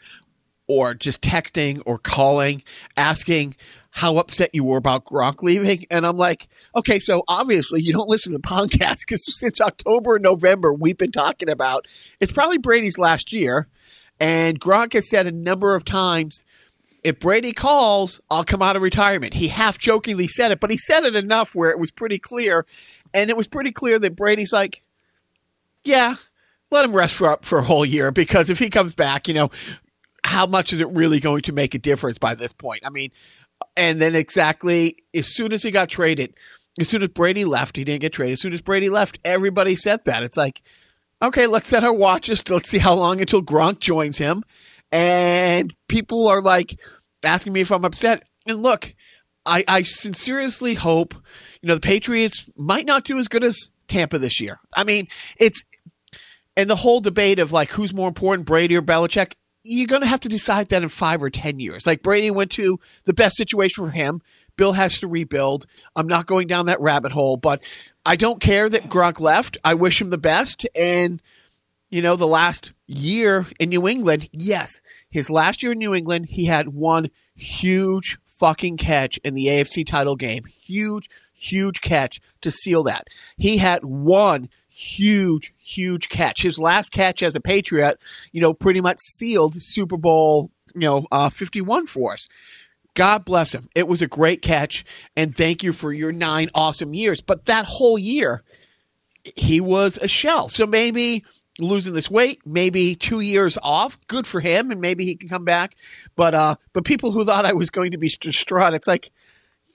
or 0.67 0.93
just 0.93 1.23
texting 1.23 1.81
or 1.87 1.97
calling, 1.97 2.63
asking 2.99 3.57
how 3.97 4.19
upset 4.19 4.51
you 4.53 4.63
were 4.63 4.77
about 4.77 5.07
Gronk 5.07 5.43
leaving. 5.43 5.87
And 5.91 6.07
I'm 6.07 6.19
like, 6.19 6.49
okay, 6.77 6.99
so 6.99 7.23
obviously 7.29 7.81
you 7.81 7.95
don't 7.95 8.11
listen 8.11 8.33
to 8.33 8.39
the 8.39 8.43
podcast 8.47 8.99
because 9.01 9.25
since 9.41 9.59
October 9.59 10.17
and 10.17 10.23
November 10.23 10.71
we've 10.71 10.99
been 10.99 11.13
talking 11.13 11.49
about 11.49 11.87
it's 12.21 12.31
probably 12.31 12.59
Brady's 12.59 12.99
last 12.99 13.33
year. 13.33 13.69
And 14.21 14.61
Gronk 14.61 14.93
has 14.93 15.09
said 15.09 15.27
a 15.27 15.33
number 15.33 15.75
of 15.75 15.87
times, 15.87 16.45
if 17.05 17.19
Brady 17.19 17.55
calls, 17.55 18.21
I'll 18.31 18.45
come 18.45 18.61
out 18.61 18.77
of 18.77 18.83
retirement. 18.83 19.33
He 19.33 19.49
half 19.49 19.79
jokingly 19.79 20.29
said 20.29 20.53
it, 20.53 20.61
but 20.61 20.71
he 20.71 20.77
said 20.77 21.05
it 21.05 21.17
enough 21.17 21.55
where 21.55 21.71
it 21.71 21.79
was 21.79 21.91
pretty 21.91 22.19
clear. 22.19 22.67
And 23.15 23.31
it 23.31 23.37
was 23.37 23.49
pretty 23.49 23.73
clear 23.73 23.99
that 23.99 24.15
Brady's 24.15 24.53
like, 24.53 24.83
yeah, 25.85 26.17
let 26.71 26.85
him 26.85 26.93
rest 26.93 27.15
for, 27.15 27.39
for 27.41 27.59
a 27.59 27.65
whole 27.65 27.87
year 27.87 28.11
because 28.11 28.51
if 28.51 28.59
he 28.59 28.69
comes 28.69 28.93
back, 28.93 29.27
you 29.27 29.33
know, 29.33 29.51
how 30.23 30.45
much 30.45 30.75
is 30.75 30.83
it 30.83 30.89
really 30.91 31.21
going 31.21 31.43
to 31.43 31.53
make 31.53 31.75
a 31.75 31.79
difference 31.79 32.19
by 32.19 32.35
this 32.35 32.53
point? 32.53 32.83
I 32.85 32.91
mean, 32.91 33.11
and 33.77 34.01
then 34.01 34.15
exactly 34.15 34.97
as 35.15 35.35
soon 35.35 35.53
as 35.53 35.63
he 35.63 35.71
got 35.71 35.89
traded, 35.89 36.35
as 36.79 36.89
soon 36.89 37.03
as 37.03 37.09
Brady 37.09 37.45
left, 37.45 37.77
he 37.77 37.85
didn't 37.85 38.03
get 38.03 38.13
traded. 38.13 38.35
As 38.35 38.41
soon 38.41 38.53
as 38.53 38.63
Brady 38.63 38.89
left, 38.91 39.19
everybody 39.25 39.75
said 39.77 40.05
that. 40.05 40.23
It's 40.23 40.37
like, 40.37 40.63
okay, 41.23 41.47
let's 41.47 41.69
set 41.69 41.85
our 41.85 41.93
watches. 41.93 42.49
Let's 42.49 42.69
see 42.69 42.79
how 42.79 42.95
long 42.95 43.21
until 43.21 43.43
Gronk 43.43 43.81
joins 43.81 44.19
him. 44.19 44.43
And 44.93 45.75
people 45.89 46.29
are 46.29 46.41
like 46.41 46.79
asking 47.23 47.53
me 47.53 47.61
if 47.63 47.73
I'm 47.73 47.85
upset. 47.85 48.25
And 48.47 48.63
look, 48.63 48.95
I, 49.45 49.65
I 49.67 49.83
sincerely 49.83 50.75
hope, 50.75 51.15
you 51.63 51.69
know, 51.69 51.75
the 51.75 51.81
Patriots 51.81 52.49
might 52.57 52.87
not 52.87 53.05
do 53.05 53.19
as 53.19 53.29
good 53.29 53.45
as 53.45 53.71
Tampa 53.89 54.19
this 54.19 54.41
year. 54.41 54.59
I 54.75 54.85
mean, 54.85 55.09
it's, 55.39 55.63
and 56.57 56.69
the 56.69 56.77
whole 56.77 57.01
debate 57.01 57.39
of 57.39 57.53
like 57.53 57.71
who's 57.71 57.95
more 57.95 58.09
important, 58.09 58.47
Brady 58.47 58.77
or 58.77 58.83
Belichick, 58.83 59.35
you're 59.67 59.87
going 59.87 60.03
to 60.03 60.09
have 60.09 60.21
to 60.21 60.29
decide 60.29 60.69
that 60.69 60.83
in 60.83 60.89
five 60.89 61.23
or 61.23 61.31
10 61.31 61.59
years. 61.59 61.87
Like 61.87 62.03
Brady 62.03 62.31
went 62.31 62.51
to 62.53 62.79
the 63.05 63.13
best 63.13 63.37
situation 63.37 63.85
for 63.85 63.91
him. 63.91 64.23
Bill 64.57 64.73
has 64.73 64.99
to 65.01 65.09
rebuild. 65.09 65.67
I'm 65.95 66.07
not 66.07 66.27
going 66.27 66.47
down 66.47 66.67
that 66.67 66.81
rabbit 66.81 67.13
hole, 67.13 67.37
but 67.37 67.63
I 68.05 68.17
don't 68.17 68.41
care 68.41 68.69
that 68.69 68.89
Gronk 68.89 69.21
left. 69.21 69.59
I 69.65 69.75
wish 69.75 70.01
him 70.01 70.11
the 70.11 70.19
best. 70.19 70.67
And, 70.75 71.21
you 71.91 72.01
know, 72.01 72.17
the 72.17 72.27
last 72.27 72.73
year 72.87 73.47
in 73.59 73.69
New 73.69 73.87
England, 73.87 74.29
yes, 74.33 74.81
his 75.11 75.29
last 75.29 75.63
year 75.63 75.73
in 75.73 75.79
New 75.79 75.95
England, 75.95 76.27
he 76.31 76.47
had 76.47 76.69
one 76.69 77.11
huge 77.35 78.19
fucking 78.25 78.77
catch 78.77 79.19
in 79.19 79.35
the 79.35 79.47
AFC 79.47 79.87
title 79.87 80.17
game. 80.17 80.45
Huge, 80.45 81.11
huge 81.35 81.81
catch 81.81 82.21
to 82.41 82.51
seal 82.51 82.83
that. 82.85 83.09
He 83.37 83.59
had 83.59 83.85
one 83.85 84.49
huge, 84.77 85.55
huge 85.59 86.09
catch. 86.09 86.43
His 86.43 86.59
last 86.59 86.93
catch 86.93 87.23
as 87.23 87.35
a 87.35 87.41
Patriot, 87.41 87.99
you 88.33 88.41
know, 88.41 88.53
pretty 88.53 88.81
much 88.81 88.99
sealed 89.01 89.63
Super 89.63 89.97
Bowl, 89.97 90.51
you 90.75 90.83
know, 90.83 91.07
uh, 91.11 91.31
51 91.31 91.87
for 91.87 92.13
us. 92.13 92.29
God 92.95 93.25
bless 93.25 93.55
him. 93.55 93.69
It 93.75 93.89
was 93.89 94.01
a 94.01 94.07
great 94.07 94.43
catch, 94.43 94.85
and 95.15 95.37
thank 95.37 95.63
you 95.63 95.73
for 95.73 95.93
your 95.93 96.13
nine 96.13 96.51
awesome 96.55 96.95
years. 96.95 97.21
But 97.21 97.45
that 97.45 97.67
whole 97.67 97.99
year, 97.99 98.43
he 99.35 99.61
was 99.61 99.99
a 99.99 100.09
shell. 100.09 100.49
So 100.49 100.67
maybe 100.67 101.25
losing 101.59 101.93
this 101.93 102.11
weight, 102.11 102.41
maybe 102.47 102.95
two 102.95 103.21
years 103.21 103.59
off, 103.63 103.99
good 104.07 104.27
for 104.27 104.41
him, 104.41 104.71
and 104.71 104.81
maybe 104.81 105.05
he 105.05 105.15
can 105.15 105.29
come 105.29 105.45
back. 105.45 105.77
But 106.17 106.35
uh, 106.35 106.57
but 106.73 106.85
people 106.85 107.13
who 107.13 107.25
thought 107.25 107.45
I 107.45 107.53
was 107.53 107.71
going 107.71 107.93
to 107.93 107.99
be 107.99 108.11
distraught, 108.21 108.75
it's 108.75 108.89
like, 108.89 109.11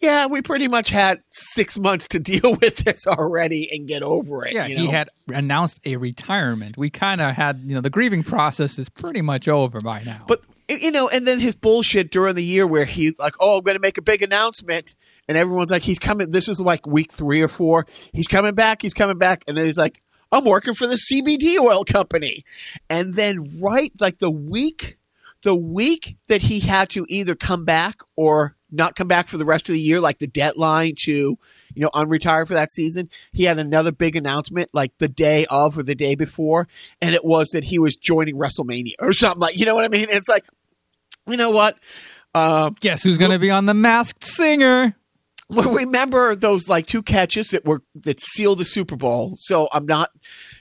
yeah, 0.02 0.26
we 0.26 0.42
pretty 0.42 0.68
much 0.68 0.90
had 0.90 1.22
six 1.30 1.78
months 1.78 2.08
to 2.10 2.20
deal 2.32 2.58
with 2.60 2.78
this 2.78 3.08
already 3.08 3.70
and 3.72 3.88
get 3.88 4.02
over 4.02 4.46
it. 4.46 4.54
Yeah, 4.54 4.66
you 4.66 4.76
know? 4.76 4.82
he 4.82 4.88
had 4.88 5.10
announced 5.28 5.80
a 5.86 5.98
retirement. 5.98 6.78
We 6.78 6.90
kind 6.90 7.22
of 7.22 7.36
had, 7.36 7.62
you 7.66 7.76
know, 7.76 7.82
the 7.82 7.90
grieving 7.90 8.24
process 8.24 8.80
is 8.80 8.90
pretty 8.90 9.22
much 9.22 9.48
over 9.48 9.80
by 9.80 10.04
now. 10.04 10.26
But 10.28 10.42
you 10.70 10.92
know, 10.92 11.10
and 11.10 11.28
then 11.28 11.40
his 11.40 11.56
bullshit 11.56 12.12
during 12.12 12.36
the 12.36 12.44
year 12.44 12.66
where 12.66 12.86
he 12.86 13.14
like, 13.20 13.36
oh, 13.40 13.58
I'm 13.58 13.64
going 13.64 13.76
to 13.76 13.82
make 13.82 13.98
a 13.98 14.02
big 14.02 14.22
announcement, 14.22 14.96
and 15.28 15.38
everyone's 15.38 15.72
like, 15.72 15.84
he's 15.84 16.00
coming. 16.00 16.32
This 16.32 16.48
is 16.48 16.62
like 16.62 16.88
week 16.88 17.12
three 17.12 17.42
or 17.42 17.48
four. 17.48 17.86
He's 18.14 18.28
coming 18.28 18.56
back. 18.56 18.82
He's 18.82 18.94
coming 18.94 19.18
back, 19.18 19.44
and 19.48 19.58
then 19.58 19.66
he's 19.66 19.78
like, 19.78 20.02
I'm 20.32 20.46
working 20.46 20.74
for 20.74 20.88
the 20.88 20.96
CBD 21.12 21.58
oil 21.60 21.84
company, 21.84 22.46
and 22.90 23.16
then 23.16 23.60
right 23.62 23.92
like 24.00 24.20
the 24.20 24.32
week, 24.32 24.98
the 25.44 25.56
week 25.56 26.16
that 26.28 26.44
he 26.44 26.62
had 26.62 26.90
to 26.92 27.06
either 27.10 27.36
come 27.36 27.66
back 27.66 27.98
or 28.16 28.56
not 28.72 28.96
come 28.96 29.08
back 29.08 29.28
for 29.28 29.38
the 29.38 29.46
rest 29.46 29.70
of 29.70 29.74
the 29.74 29.80
year, 29.80 30.00
like 30.00 30.20
the 30.20 30.28
deadline 30.28 30.94
to, 31.04 31.12
you 31.12 31.38
know, 31.82 31.90
unretire 31.90 32.48
for 32.48 32.54
that 32.54 32.72
season, 32.72 33.10
he 33.34 33.44
had 33.44 33.60
another 33.60 33.92
big 33.92 34.16
announcement 34.16 34.70
like 34.74 34.98
the 34.98 35.08
day 35.08 35.46
of 35.50 35.78
or 35.78 35.84
the 35.84 35.96
day 35.96 36.16
before, 36.16 36.68
and 37.02 37.14
it 37.16 37.26
was 37.26 37.50
that 37.50 37.66
he 37.66 37.80
was 37.80 37.96
joining 37.96 38.36
WrestleMania 38.36 38.94
or 39.00 39.14
something 39.14 39.42
like, 39.42 39.58
you 39.58 39.66
know 39.66 39.76
what 39.76 39.86
I 39.86 39.90
mean? 39.90 40.08
It's 40.10 40.30
like, 40.30 40.46
you 41.28 41.38
know 41.38 41.52
what? 41.52 41.78
Uh, 42.34 42.72
Guess 42.80 43.04
who's 43.04 43.18
going 43.18 43.32
to 43.32 43.40
be 43.40 43.52
on 43.52 43.66
The 43.66 43.74
Masked 43.74 44.24
Singer? 44.24 44.96
well, 45.52 45.74
remember 45.74 46.34
those 46.34 46.70
like 46.70 46.88
two 46.88 47.04
catches 47.04 47.50
that 47.50 47.66
were 47.66 47.82
that 47.94 48.22
sealed 48.22 48.60
the 48.60 48.66
Super 48.66 48.96
Bowl. 48.96 49.34
So 49.38 49.68
I'm 49.74 49.86
not, 49.86 50.10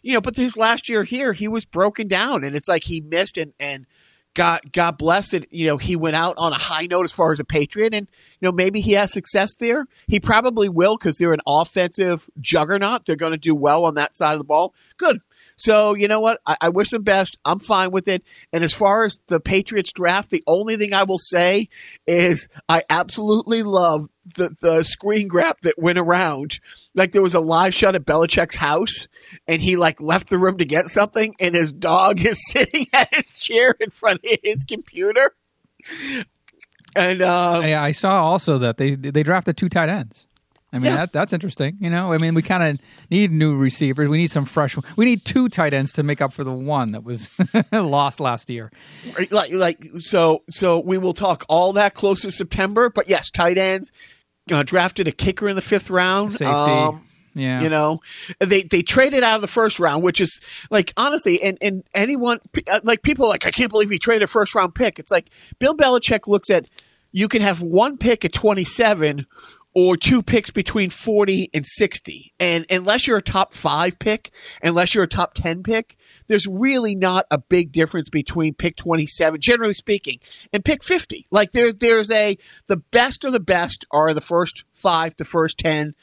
you 0.02 0.12
know, 0.12 0.20
but 0.20 0.34
his 0.34 0.56
last 0.56 0.88
year 0.88 1.04
here, 1.04 1.32
he 1.32 1.46
was 1.46 1.64
broken 1.64 2.08
down, 2.08 2.42
and 2.42 2.56
it's 2.56 2.68
like 2.68 2.84
he 2.84 3.00
missed 3.00 3.36
and 3.36 3.52
and 3.60 3.86
God 4.34 4.60
God 4.72 4.96
bless 4.96 5.32
it. 5.32 5.46
You 5.50 5.66
know, 5.66 5.76
he 5.76 5.96
went 5.96 6.16
out 6.16 6.34
on 6.38 6.52
a 6.52 6.58
high 6.58 6.86
note 6.86 7.04
as 7.04 7.12
far 7.12 7.32
as 7.32 7.40
a 7.40 7.44
Patriot, 7.44 7.94
and 7.94 8.06
you 8.40 8.46
know 8.46 8.52
maybe 8.52 8.80
he 8.80 8.92
has 8.92 9.12
success 9.12 9.54
there. 9.58 9.86
He 10.06 10.20
probably 10.20 10.68
will 10.68 10.96
because 10.96 11.16
they're 11.16 11.32
an 11.32 11.40
offensive 11.46 12.30
juggernaut. 12.40 13.06
They're 13.06 13.16
going 13.16 13.32
to 13.32 13.38
do 13.38 13.54
well 13.54 13.84
on 13.84 13.94
that 13.94 14.16
side 14.16 14.32
of 14.32 14.38
the 14.38 14.44
ball. 14.44 14.74
Good. 14.96 15.20
So 15.60 15.94
you 15.94 16.08
know 16.08 16.20
what? 16.20 16.40
I, 16.46 16.56
I 16.62 16.68
wish 16.70 16.90
them 16.90 17.02
best. 17.02 17.38
I'm 17.44 17.58
fine 17.58 17.90
with 17.90 18.08
it. 18.08 18.24
And 18.52 18.64
as 18.64 18.72
far 18.72 19.04
as 19.04 19.20
the 19.28 19.40
Patriots 19.40 19.92
draft, 19.92 20.30
the 20.30 20.42
only 20.46 20.76
thing 20.76 20.94
I 20.94 21.02
will 21.02 21.18
say 21.18 21.68
is 22.06 22.48
I 22.68 22.82
absolutely 22.88 23.62
love 23.62 24.08
the 24.36 24.50
the 24.60 24.82
screen 24.82 25.28
grab 25.28 25.56
that 25.62 25.74
went 25.78 25.98
around. 25.98 26.60
Like 26.94 27.12
there 27.12 27.22
was 27.22 27.34
a 27.34 27.40
live 27.40 27.74
shot 27.74 27.94
at 27.94 28.06
Belichick's 28.06 28.56
house, 28.56 29.06
and 29.46 29.60
he 29.60 29.76
like 29.76 30.00
left 30.00 30.30
the 30.30 30.38
room 30.38 30.58
to 30.58 30.64
get 30.64 30.86
something, 30.86 31.34
and 31.40 31.54
his 31.54 31.72
dog 31.72 32.20
is 32.24 32.40
sitting 32.50 32.86
at 32.92 33.14
his 33.14 33.26
chair 33.38 33.74
in 33.78 33.90
front 33.90 34.20
of 34.24 34.38
his 34.42 34.64
computer. 34.64 35.34
And 36.96 37.22
uh, 37.22 37.60
I, 37.60 37.74
I 37.76 37.92
saw 37.92 38.24
also 38.24 38.58
that 38.58 38.76
they 38.76 38.94
they 38.94 39.22
drafted 39.22 39.56
two 39.56 39.68
tight 39.68 39.88
ends. 39.88 40.26
I 40.72 40.78
mean 40.78 40.86
Yeah. 40.86 40.96
that 40.96 41.12
that's 41.12 41.32
interesting. 41.32 41.76
You 41.80 41.90
know, 41.90 42.12
I 42.12 42.18
mean 42.18 42.34
we 42.34 42.42
kind 42.42 42.62
of 42.62 42.78
need 43.10 43.32
new 43.32 43.56
receivers. 43.56 44.08
We 44.08 44.18
need 44.18 44.30
some 44.30 44.44
fresh. 44.44 44.76
We 44.96 45.04
need 45.04 45.24
two 45.24 45.48
tight 45.48 45.74
ends 45.74 45.92
to 45.94 46.02
make 46.02 46.20
up 46.20 46.32
for 46.32 46.44
the 46.44 46.52
one 46.52 46.92
that 46.92 47.02
was 47.04 47.28
lost 47.72 48.20
last 48.20 48.48
year. 48.50 48.70
like 49.30 49.52
like 49.52 49.84
so 49.98 50.42
so 50.50 50.78
we 50.80 50.96
will 50.98 51.12
talk 51.14 51.44
all 51.48 51.72
that 51.74 51.94
close 51.94 52.22
to 52.22 52.30
September. 52.30 52.88
But 52.90 53.08
yes, 53.08 53.30
tight 53.30 53.58
ends 53.58 53.90
uh, 54.52 54.62
drafted 54.62 55.08
a 55.08 55.12
kicker 55.12 55.48
in 55.48 55.56
the 55.56 55.62
fifth 55.62 55.90
round. 55.90 56.32
Safety. 56.32 56.46
Um, 56.46 57.06
Yeah, 57.34 57.62
You 57.62 57.68
know, 57.68 58.00
they 58.40 58.62
they 58.62 58.82
traded 58.82 59.22
out 59.22 59.36
of 59.36 59.40
the 59.42 59.46
first 59.48 59.78
round, 59.78 60.02
which 60.02 60.20
is 60.20 60.40
like 60.70 60.92
honestly, 60.96 61.40
and 61.42 61.56
and 61.62 61.84
anyone 61.94 62.38
uh, 62.70 62.80
like 62.84 63.02
people 63.02 63.24
are 63.26 63.28
like 63.28 63.46
I 63.46 63.50
can't 63.52 63.70
believe 63.70 63.90
he 63.90 63.98
traded 63.98 64.22
a 64.24 64.26
first 64.26 64.54
round 64.54 64.74
pick. 64.74 64.98
It's 64.98 65.10
like 65.12 65.30
Bill 65.60 65.76
Belichick 65.76 66.26
looks 66.26 66.50
at 66.50 66.66
you 67.12 67.28
can 67.28 67.40
have 67.42 67.62
one 67.62 67.98
pick 67.98 68.24
at 68.24 68.32
twenty 68.32 68.64
seven 68.64 69.26
or 69.74 69.96
two 69.96 70.22
picks 70.22 70.50
between 70.50 70.90
forty 70.90 71.50
and 71.54 71.64
sixty, 71.66 72.32
and 72.40 72.66
unless 72.70 73.06
you're 73.06 73.18
a 73.18 73.22
top 73.22 73.52
five 73.52 73.98
pick, 73.98 74.30
unless 74.62 74.94
you're 74.94 75.04
a 75.04 75.08
top 75.08 75.34
ten 75.34 75.62
pick. 75.62 75.96
There's 76.26 76.46
really 76.46 76.94
not 76.94 77.26
a 77.28 77.38
big 77.38 77.72
difference 77.72 78.08
between 78.08 78.54
pick 78.54 78.76
27, 78.76 79.40
generally 79.40 79.74
speaking, 79.74 80.20
and 80.52 80.64
pick 80.64 80.84
50. 80.84 81.26
Like 81.32 81.50
there, 81.50 81.72
there's 81.72 82.08
a 82.12 82.38
the 82.68 82.76
best 82.76 83.24
of 83.24 83.32
the 83.32 83.40
best 83.40 83.84
are 83.90 84.14
the 84.14 84.20
first 84.20 84.62
five, 84.72 85.16
the 85.16 85.24
first 85.24 85.58
ten, 85.58 85.96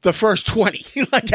the 0.00 0.14
first 0.14 0.46
20 0.46 1.02
like 1.12 1.30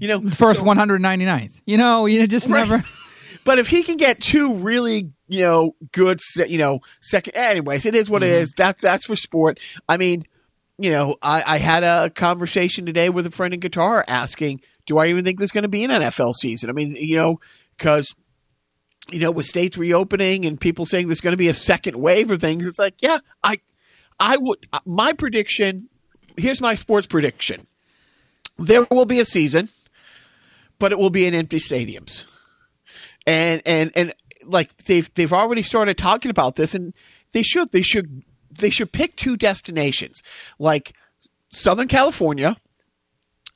you 0.00 0.08
know 0.08 0.22
first 0.30 0.60
so- 0.60 0.64
199th. 0.66 1.60
You 1.66 1.76
know, 1.76 2.06
you 2.06 2.26
just 2.26 2.48
Right. 2.48 2.66
never. 2.66 2.84
but 3.44 3.58
if 3.58 3.68
he 3.68 3.82
can 3.82 3.96
get 3.96 4.20
two 4.20 4.54
really 4.54 5.12
you 5.28 5.40
know 5.40 5.74
good 5.92 6.20
you 6.48 6.58
know 6.58 6.80
second 7.00 7.34
anyways 7.34 7.86
it 7.86 7.94
is 7.94 8.10
what 8.10 8.22
it 8.22 8.26
mm-hmm. 8.26 8.42
is 8.42 8.52
that's 8.54 8.82
that's 8.82 9.06
for 9.06 9.16
sport 9.16 9.58
i 9.88 9.96
mean 9.96 10.24
you 10.78 10.90
know 10.90 11.16
i 11.22 11.42
i 11.46 11.58
had 11.58 11.82
a 11.82 12.10
conversation 12.10 12.86
today 12.86 13.08
with 13.08 13.26
a 13.26 13.30
friend 13.30 13.54
in 13.54 13.60
guitar 13.60 14.04
asking 14.08 14.60
do 14.86 14.98
i 14.98 15.06
even 15.06 15.24
think 15.24 15.38
there's 15.38 15.52
going 15.52 15.62
to 15.62 15.68
be 15.68 15.84
an 15.84 15.90
nfl 15.90 16.34
season? 16.34 16.70
I 16.70 16.72
mean 16.72 16.94
you 16.98 17.16
know 17.16 17.40
because 17.76 18.14
you 19.10 19.20
know 19.20 19.30
with 19.30 19.46
states 19.46 19.76
reopening 19.76 20.44
and 20.44 20.60
people 20.60 20.86
saying 20.86 21.08
there's 21.08 21.20
going 21.20 21.32
to 21.32 21.38
be 21.38 21.48
a 21.48 21.54
second 21.54 21.96
wave 21.96 22.30
of 22.30 22.40
things 22.40 22.66
it's 22.66 22.78
like 22.78 22.94
yeah 23.00 23.18
i 23.42 23.56
i 24.20 24.36
would 24.36 24.66
uh, 24.72 24.80
my 24.84 25.12
prediction 25.12 25.88
here's 26.36 26.60
my 26.60 26.74
sports 26.74 27.06
prediction. 27.06 27.66
There 28.58 28.86
will 28.90 29.06
be 29.06 29.20
a 29.20 29.24
season 29.24 29.68
but 30.78 30.92
it 30.92 30.98
will 30.98 31.10
be 31.10 31.26
in 31.26 31.34
empty 31.34 31.58
stadiums. 31.58 32.26
And 33.26 33.62
and 33.66 33.90
and 33.94 34.14
like 34.44 34.76
they've 34.84 35.12
they've 35.14 35.32
already 35.32 35.62
started 35.62 35.98
talking 35.98 36.30
about 36.30 36.56
this, 36.56 36.74
and 36.74 36.94
they 37.32 37.42
should 37.42 37.72
they 37.72 37.82
should 37.82 38.22
they 38.56 38.70
should 38.70 38.92
pick 38.92 39.16
two 39.16 39.36
destinations 39.36 40.20
like 40.58 40.94
Southern 41.50 41.88
California 41.88 42.56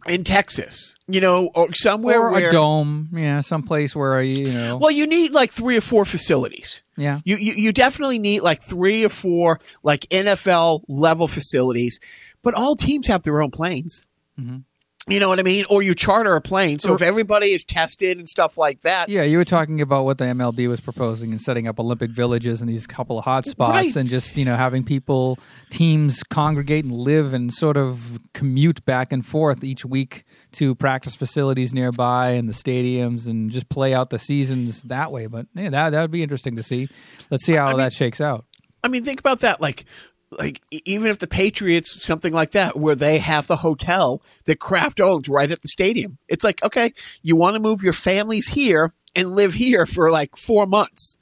in 0.06 0.24
Texas. 0.24 0.96
You 1.06 1.20
know, 1.20 1.50
or 1.54 1.72
somewhere 1.74 2.20
or 2.20 2.30
where 2.30 2.48
a 2.50 2.52
dome, 2.52 3.08
yeah, 3.12 3.40
someplace 3.40 3.94
where 3.96 4.22
you 4.22 4.52
know. 4.52 4.76
well, 4.76 4.90
you 4.90 5.06
need 5.06 5.32
like 5.32 5.50
three 5.52 5.76
or 5.76 5.80
four 5.80 6.04
facilities. 6.04 6.82
yeah, 6.96 7.20
You, 7.24 7.36
you 7.36 7.54
you 7.54 7.72
definitely 7.72 8.18
need 8.20 8.40
like 8.42 8.62
three 8.62 9.04
or 9.04 9.08
four 9.08 9.60
like 9.82 10.02
NFL 10.10 10.82
level 10.88 11.26
facilities, 11.28 11.98
but 12.42 12.54
all 12.54 12.76
teams 12.76 13.08
have 13.08 13.24
their 13.24 13.42
own 13.42 13.50
planes. 13.50 14.06
Mhm. 14.38 14.64
You 15.08 15.18
know 15.18 15.28
what 15.30 15.40
I 15.40 15.42
mean? 15.42 15.64
Or 15.70 15.82
you 15.82 15.94
charter 15.94 16.36
a 16.36 16.40
plane. 16.42 16.78
So 16.78 16.94
if 16.94 17.00
everybody 17.00 17.52
is 17.52 17.64
tested 17.64 18.18
and 18.18 18.28
stuff 18.28 18.58
like 18.58 18.82
that, 18.82 19.08
yeah. 19.08 19.22
You 19.22 19.38
were 19.38 19.46
talking 19.46 19.80
about 19.80 20.04
what 20.04 20.18
the 20.18 20.24
MLB 20.26 20.68
was 20.68 20.80
proposing 20.80 21.32
and 21.32 21.40
setting 21.40 21.66
up 21.66 21.80
Olympic 21.80 22.10
villages 22.10 22.60
and 22.60 22.68
these 22.68 22.86
couple 22.86 23.18
of 23.18 23.24
hot 23.24 23.46
spots, 23.46 23.72
Right. 23.74 23.96
and 23.96 24.08
just 24.10 24.36
you 24.36 24.44
know 24.44 24.56
having 24.56 24.84
people 24.84 25.38
teams 25.70 26.22
congregate 26.22 26.84
and 26.84 26.92
live 26.92 27.32
and 27.32 27.52
sort 27.52 27.78
of 27.78 28.20
commute 28.34 28.84
back 28.84 29.10
and 29.10 29.24
forth 29.24 29.64
each 29.64 29.84
week 29.86 30.24
to 30.52 30.74
practice 30.74 31.16
facilities 31.16 31.72
nearby 31.72 32.32
and 32.32 32.46
the 32.48 32.52
stadiums 32.54 33.26
and 33.26 33.50
just 33.50 33.68
play 33.70 33.94
out 33.94 34.10
the 34.10 34.18
seasons 34.18 34.82
that 34.84 35.10
way. 35.10 35.26
But 35.26 35.46
yeah, 35.54 35.70
that 35.70 35.90
that 35.90 36.02
would 36.02 36.10
be 36.10 36.22
interesting 36.22 36.56
to 36.56 36.62
see. 36.62 36.88
Let's 37.30 37.46
see 37.46 37.54
how 37.54 37.64
I 37.64 37.70
mean- 37.70 37.78
that 37.78 37.92
shakes 37.94 38.20
out. 38.20 38.44
I 38.82 38.88
mean, 38.88 39.04
think 39.04 39.20
about 39.20 39.40
that. 39.40 39.60
Like, 39.60 39.84
like 40.30 40.60
even 40.70 41.08
if 41.08 41.18
the 41.18 41.26
Patriots, 41.26 42.02
something 42.04 42.32
like 42.32 42.52
that, 42.52 42.76
where 42.76 42.94
they 42.94 43.18
have 43.18 43.46
the 43.46 43.56
hotel 43.56 44.22
that 44.44 44.60
Kraft 44.60 45.00
owns 45.00 45.28
right 45.28 45.50
at 45.50 45.62
the 45.62 45.68
stadium, 45.68 46.18
it's 46.28 46.44
like, 46.44 46.62
okay, 46.62 46.92
you 47.22 47.36
want 47.36 47.54
to 47.54 47.60
move 47.60 47.82
your 47.82 47.92
families 47.92 48.48
here 48.48 48.92
and 49.14 49.30
live 49.30 49.54
here 49.54 49.86
for 49.86 50.10
like 50.10 50.36
four 50.36 50.66
months, 50.66 51.18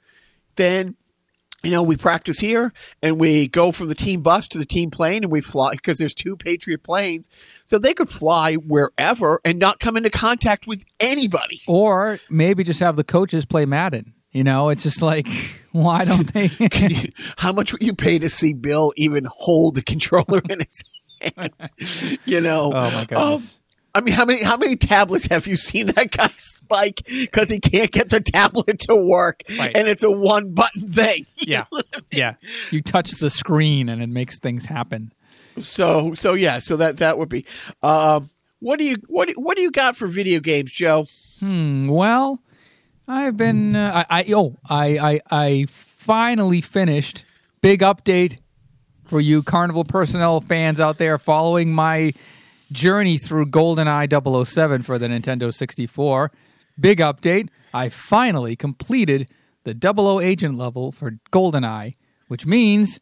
then. 0.55 0.95
You 1.61 1.71
know, 1.71 1.83
we 1.83 1.97
practice 1.97 2.39
here 2.39 2.71
and 3.03 3.19
we 3.19 3.49
go 3.49 3.73
from 3.73 3.89
the 3.89 3.93
team 3.93 4.21
bus 4.21 4.47
to 4.47 4.57
the 4.57 4.65
team 4.65 4.91
plane 4.91 5.23
and 5.25 5.31
we 5.31 5.41
fly 5.41 5.73
because 5.73 5.97
there's 5.97 6.13
two 6.13 6.37
Patriot 6.37 6.83
planes. 6.83 7.27
So 7.65 7.77
they 7.77 7.93
could 7.93 8.09
fly 8.09 8.53
wherever 8.53 9.41
and 9.43 9.59
not 9.59 9.81
come 9.81 9.97
into 9.97 10.09
contact 10.09 10.67
with 10.67 10.85
anybody. 11.01 11.61
Or 11.67 12.21
maybe 12.29 12.63
just 12.63 12.79
have 12.79 12.95
the 12.95 13.03
coaches 13.03 13.43
play 13.43 13.65
Madden. 13.65 14.13
You 14.31 14.43
know, 14.43 14.69
it's 14.69 14.83
just 14.83 15.01
like, 15.01 15.27
why 15.71 16.05
don't 16.05 16.31
they? 16.33 16.51
How 17.37 17.51
much 17.51 17.71
would 17.71 17.81
you 17.83 17.93
pay 17.93 18.19
to 18.19 18.29
see 18.29 18.53
Bill 18.53 18.93
even 18.95 19.25
hold 19.29 19.75
the 19.75 19.81
controller 19.81 20.41
in 20.49 20.59
his 20.59 20.83
hands? 21.35 22.17
You 22.25 22.41
know, 22.41 22.71
oh 22.73 22.91
my 22.91 23.05
goodness. 23.05 23.55
I 23.95 24.01
mean, 24.01 24.13
how 24.13 24.23
many 24.23 24.43
how 24.43 24.55
many 24.55 24.75
tablets 24.75 25.25
have 25.27 25.47
you 25.47 25.57
seen 25.57 25.87
that 25.87 26.11
guy 26.11 26.29
spike 26.37 27.01
because 27.07 27.49
he 27.49 27.59
can't 27.59 27.89
get 27.91 28.09
the 28.09 28.19
tablet 28.21 28.79
to 28.81 28.95
work, 28.95 29.41
Right. 29.57 29.75
and 29.75 29.87
it's 29.87 30.03
a 30.03 30.11
one 30.11 30.53
button 30.53 30.91
thing. 30.93 31.25
yeah, 31.37 31.65
yeah. 32.11 32.35
You 32.69 32.83
touch 32.83 33.09
the 33.13 33.31
screen 33.31 33.89
and 33.89 34.01
it 34.03 34.07
makes 34.09 34.37
things 34.37 34.65
happen. 34.67 35.11
So 35.59 36.13
so 36.13 36.35
yeah, 36.35 36.59
so 36.59 36.77
that 36.77 36.97
that 36.97 37.17
would 37.17 37.29
be. 37.29 37.45
Um, 37.81 38.29
what 38.59 38.77
do 38.77 38.85
you 38.85 38.97
what 39.07 39.29
what 39.31 39.57
do 39.57 39.63
you 39.63 39.71
got 39.71 39.97
for 39.97 40.07
video 40.07 40.39
games, 40.39 40.71
Joe? 40.71 41.05
Hmm. 41.39 41.87
Well, 41.87 42.39
I've 43.09 43.35
been. 43.35 43.75
Uh, 43.75 44.05
I, 44.07 44.19
I 44.19 44.33
oh 44.33 44.55
I, 44.69 44.97
I 44.99 45.21
I 45.31 45.65
finally 45.69 46.61
finished. 46.61 47.25
Big 47.61 47.81
update 47.81 48.37
for 49.03 49.19
you 49.19 49.41
Carnival 49.41 49.83
personnel 49.83 50.39
fans 50.39 50.79
out 50.79 50.99
there 50.99 51.17
following 51.17 51.73
my 51.73 52.13
journey 52.71 53.17
through 53.17 53.47
GoldenEye 53.47 54.45
007 54.45 54.83
for 54.83 54.99
the 54.99 55.07
Nintendo 55.07 55.51
64. 55.51 56.31
Big 56.79 56.99
update. 56.99 57.49
I 57.73 57.89
finally 57.89 58.55
completed 58.55 59.27
the 59.63 59.75
00 59.77 60.19
agent 60.19 60.55
level 60.55 60.91
for 60.91 61.13
GoldenEye, 61.31 61.95
which 62.27 62.45
means 62.45 62.99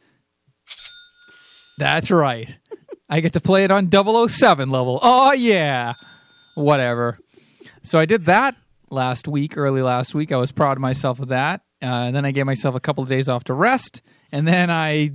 that's 1.77 2.09
right. 2.09 2.55
I 3.09 3.19
get 3.19 3.33
to 3.33 3.41
play 3.41 3.65
it 3.65 3.71
on 3.71 3.91
007 3.91 4.69
level. 4.69 4.99
Oh 5.01 5.33
yeah. 5.33 5.95
Whatever. 6.55 7.19
So 7.83 7.99
I 7.99 8.05
did 8.05 8.25
that 8.25 8.55
last 8.89 9.27
week, 9.27 9.57
early 9.57 9.81
last 9.81 10.15
week. 10.15 10.31
I 10.31 10.37
was 10.37 10.51
proud 10.51 10.77
of 10.77 10.81
myself 10.81 11.19
of 11.19 11.29
that. 11.29 11.61
Uh, 11.81 11.85
and 11.85 12.15
then 12.15 12.25
I 12.25 12.31
gave 12.31 12.45
myself 12.45 12.75
a 12.75 12.79
couple 12.79 13.03
of 13.03 13.09
days 13.09 13.29
off 13.29 13.43
to 13.45 13.53
rest. 13.53 14.01
And 14.31 14.47
then 14.47 14.69
I, 14.69 15.11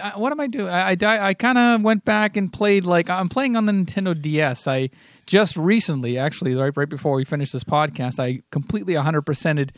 I 0.00 0.18
what 0.18 0.32
am 0.32 0.40
I 0.40 0.46
doing? 0.46 0.68
I 0.68 0.96
I, 1.00 1.28
I 1.28 1.34
kind 1.34 1.58
of 1.58 1.82
went 1.82 2.04
back 2.04 2.36
and 2.36 2.52
played 2.52 2.84
like 2.84 3.08
I'm 3.08 3.28
playing 3.28 3.56
on 3.56 3.64
the 3.64 3.72
Nintendo 3.72 4.20
DS. 4.20 4.66
I 4.66 4.90
just 5.26 5.56
recently, 5.56 6.18
actually, 6.18 6.54
right 6.54 6.72
right 6.76 6.88
before 6.88 7.14
we 7.14 7.24
finished 7.24 7.52
this 7.52 7.64
podcast, 7.64 8.18
I 8.18 8.42
completely 8.50 8.94
100 8.94 9.22
percented. 9.22 9.70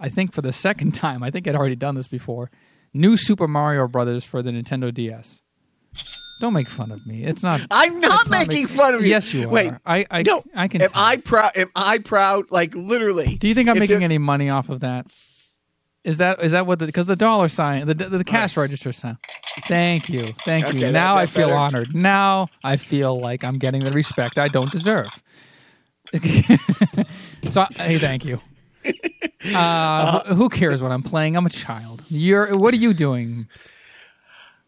I 0.00 0.08
think 0.08 0.32
for 0.32 0.42
the 0.42 0.52
second 0.52 0.92
time. 0.92 1.22
I 1.22 1.30
think 1.30 1.46
I'd 1.46 1.56
already 1.56 1.76
done 1.76 1.94
this 1.94 2.08
before. 2.08 2.50
New 2.94 3.16
Super 3.16 3.48
Mario 3.48 3.88
Brothers 3.88 4.24
for 4.24 4.42
the 4.42 4.50
Nintendo 4.50 4.92
DS. 4.92 5.42
Don't 6.42 6.54
make 6.54 6.68
fun 6.68 6.90
of 6.90 7.06
me. 7.06 7.22
It's 7.22 7.44
not. 7.44 7.60
I'm 7.70 8.00
not 8.00 8.28
making 8.28 8.64
make- 8.64 8.68
fun 8.68 8.96
of 8.96 9.02
you. 9.02 9.06
Yes, 9.10 9.32
you 9.32 9.46
are. 9.46 9.52
Wait, 9.52 9.72
I, 9.86 10.04
I, 10.10 10.22
no, 10.22 10.42
I 10.56 10.66
can. 10.66 10.82
Am 10.82 10.90
tell. 10.90 11.00
I 11.00 11.16
proud? 11.18 11.52
Am 11.56 11.70
I 11.76 11.98
proud? 11.98 12.50
Like 12.50 12.74
literally? 12.74 13.36
Do 13.36 13.46
you 13.46 13.54
think 13.54 13.68
I'm 13.68 13.78
making 13.78 13.98
there- 14.00 14.04
any 14.04 14.18
money 14.18 14.50
off 14.50 14.68
of 14.68 14.80
that? 14.80 15.06
Is 16.02 16.18
that 16.18 16.42
is 16.42 16.50
that 16.50 16.66
what 16.66 16.80
the 16.80 16.86
because 16.86 17.06
the 17.06 17.14
dollar 17.14 17.48
sign 17.48 17.86
the 17.86 17.94
the 17.94 18.24
cash 18.24 18.56
register 18.56 18.92
sign? 18.92 19.18
Thank 19.68 20.08
you, 20.08 20.32
thank 20.44 20.64
Okay, 20.66 20.78
you. 20.78 20.86
that- 20.86 20.92
now 20.92 21.14
that 21.14 21.20
I 21.20 21.26
feel 21.26 21.46
better. 21.46 21.56
honored. 21.58 21.94
Now 21.94 22.48
I 22.64 22.76
feel 22.76 23.20
like 23.20 23.44
I'm 23.44 23.58
getting 23.58 23.84
the 23.84 23.92
respect 23.92 24.36
I 24.36 24.48
don't 24.48 24.72
deserve. 24.72 25.06
so 27.52 27.66
hey, 27.76 27.98
thank 27.98 28.24
you. 28.24 28.40
Uh, 29.54 30.22
who- 30.24 30.34
who 30.34 30.48
cares 30.48 30.82
what 30.82 30.90
I'm 30.90 31.04
playing? 31.04 31.36
I'm 31.36 31.46
a 31.46 31.50
child. 31.50 32.02
You're 32.08 32.52
what 32.58 32.74
are 32.74 32.78
you 32.78 32.94
doing? 32.94 33.46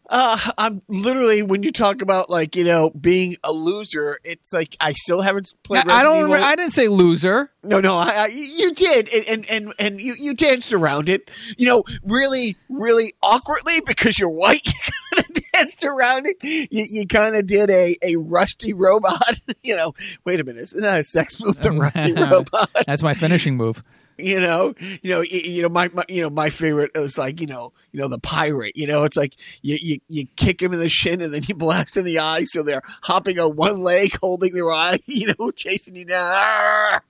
Uh, 0.09 0.51
I'm 0.57 0.81
literally 0.87 1.41
when 1.41 1.63
you 1.63 1.71
talk 1.71 2.01
about 2.01 2.29
like 2.29 2.55
you 2.55 2.63
know 2.63 2.91
being 2.91 3.37
a 3.43 3.51
loser, 3.51 4.19
it's 4.23 4.53
like 4.53 4.75
I 4.79 4.93
still 4.93 5.21
haven't 5.21 5.53
played. 5.63 5.87
I, 5.87 6.01
I 6.01 6.03
don't. 6.03 6.29
Evil. 6.29 6.43
I 6.43 6.55
didn't 6.55 6.73
say 6.73 6.87
loser. 6.87 7.51
No, 7.63 7.79
no, 7.79 7.97
I, 7.97 8.09
I, 8.09 8.27
you 8.27 8.73
did, 8.73 9.09
and, 9.09 9.45
and 9.49 9.73
and 9.79 9.99
you 9.99 10.15
you 10.17 10.35
danced 10.35 10.73
around 10.73 11.09
it. 11.09 11.31
You 11.57 11.67
know, 11.67 11.83
really, 12.03 12.55
really 12.69 13.13
awkwardly 13.23 13.81
because 13.81 14.19
you're 14.19 14.29
white. 14.29 14.67
You 15.15 15.21
kind 15.23 15.37
of 15.37 15.43
danced 15.53 15.83
around 15.85 16.25
it. 16.25 16.37
You, 16.43 16.85
you 16.89 17.07
kind 17.07 17.35
of 17.37 17.47
did 17.47 17.69
a 17.69 17.95
a 18.01 18.17
rusty 18.17 18.73
robot. 18.73 19.39
You 19.63 19.75
know, 19.75 19.95
wait 20.25 20.39
a 20.39 20.43
minute, 20.43 20.61
isn't 20.63 20.81
that 20.81 20.99
a 20.99 21.03
sex 21.03 21.39
move? 21.39 21.57
The 21.59 21.71
rusty 21.71 22.13
robot. 22.13 22.69
That's 22.85 23.01
my 23.01 23.13
finishing 23.13 23.55
move. 23.55 23.81
You 24.25 24.39
know, 24.39 24.73
you 25.01 25.09
know, 25.11 25.21
you, 25.21 25.39
you 25.41 25.61
know, 25.61 25.69
my, 25.69 25.89
my, 25.93 26.03
you 26.07 26.21
know, 26.21 26.29
my 26.29 26.49
favorite 26.49 26.91
is 26.95 27.17
like, 27.17 27.41
you 27.41 27.47
know, 27.47 27.73
you 27.91 27.99
know, 27.99 28.07
the 28.07 28.17
pirate. 28.19 28.77
You 28.77 28.87
know, 28.87 29.03
it's 29.03 29.17
like 29.17 29.35
you, 29.61 29.77
you 29.81 29.97
you 30.07 30.25
kick 30.37 30.61
him 30.61 30.71
in 30.73 30.79
the 30.79 30.87
shin 30.89 31.19
and 31.21 31.33
then 31.33 31.41
you 31.47 31.53
blast 31.55 31.97
in 31.97 32.05
the 32.05 32.19
eye, 32.19 32.45
so 32.45 32.63
they're 32.63 32.81
hopping 33.03 33.37
on 33.39 33.55
one 33.57 33.81
leg, 33.81 34.17
holding 34.21 34.53
their 34.53 34.71
eye. 34.71 34.99
You 35.07 35.33
know, 35.37 35.51
chasing 35.51 35.95
you 35.97 36.05
down. 36.05 37.01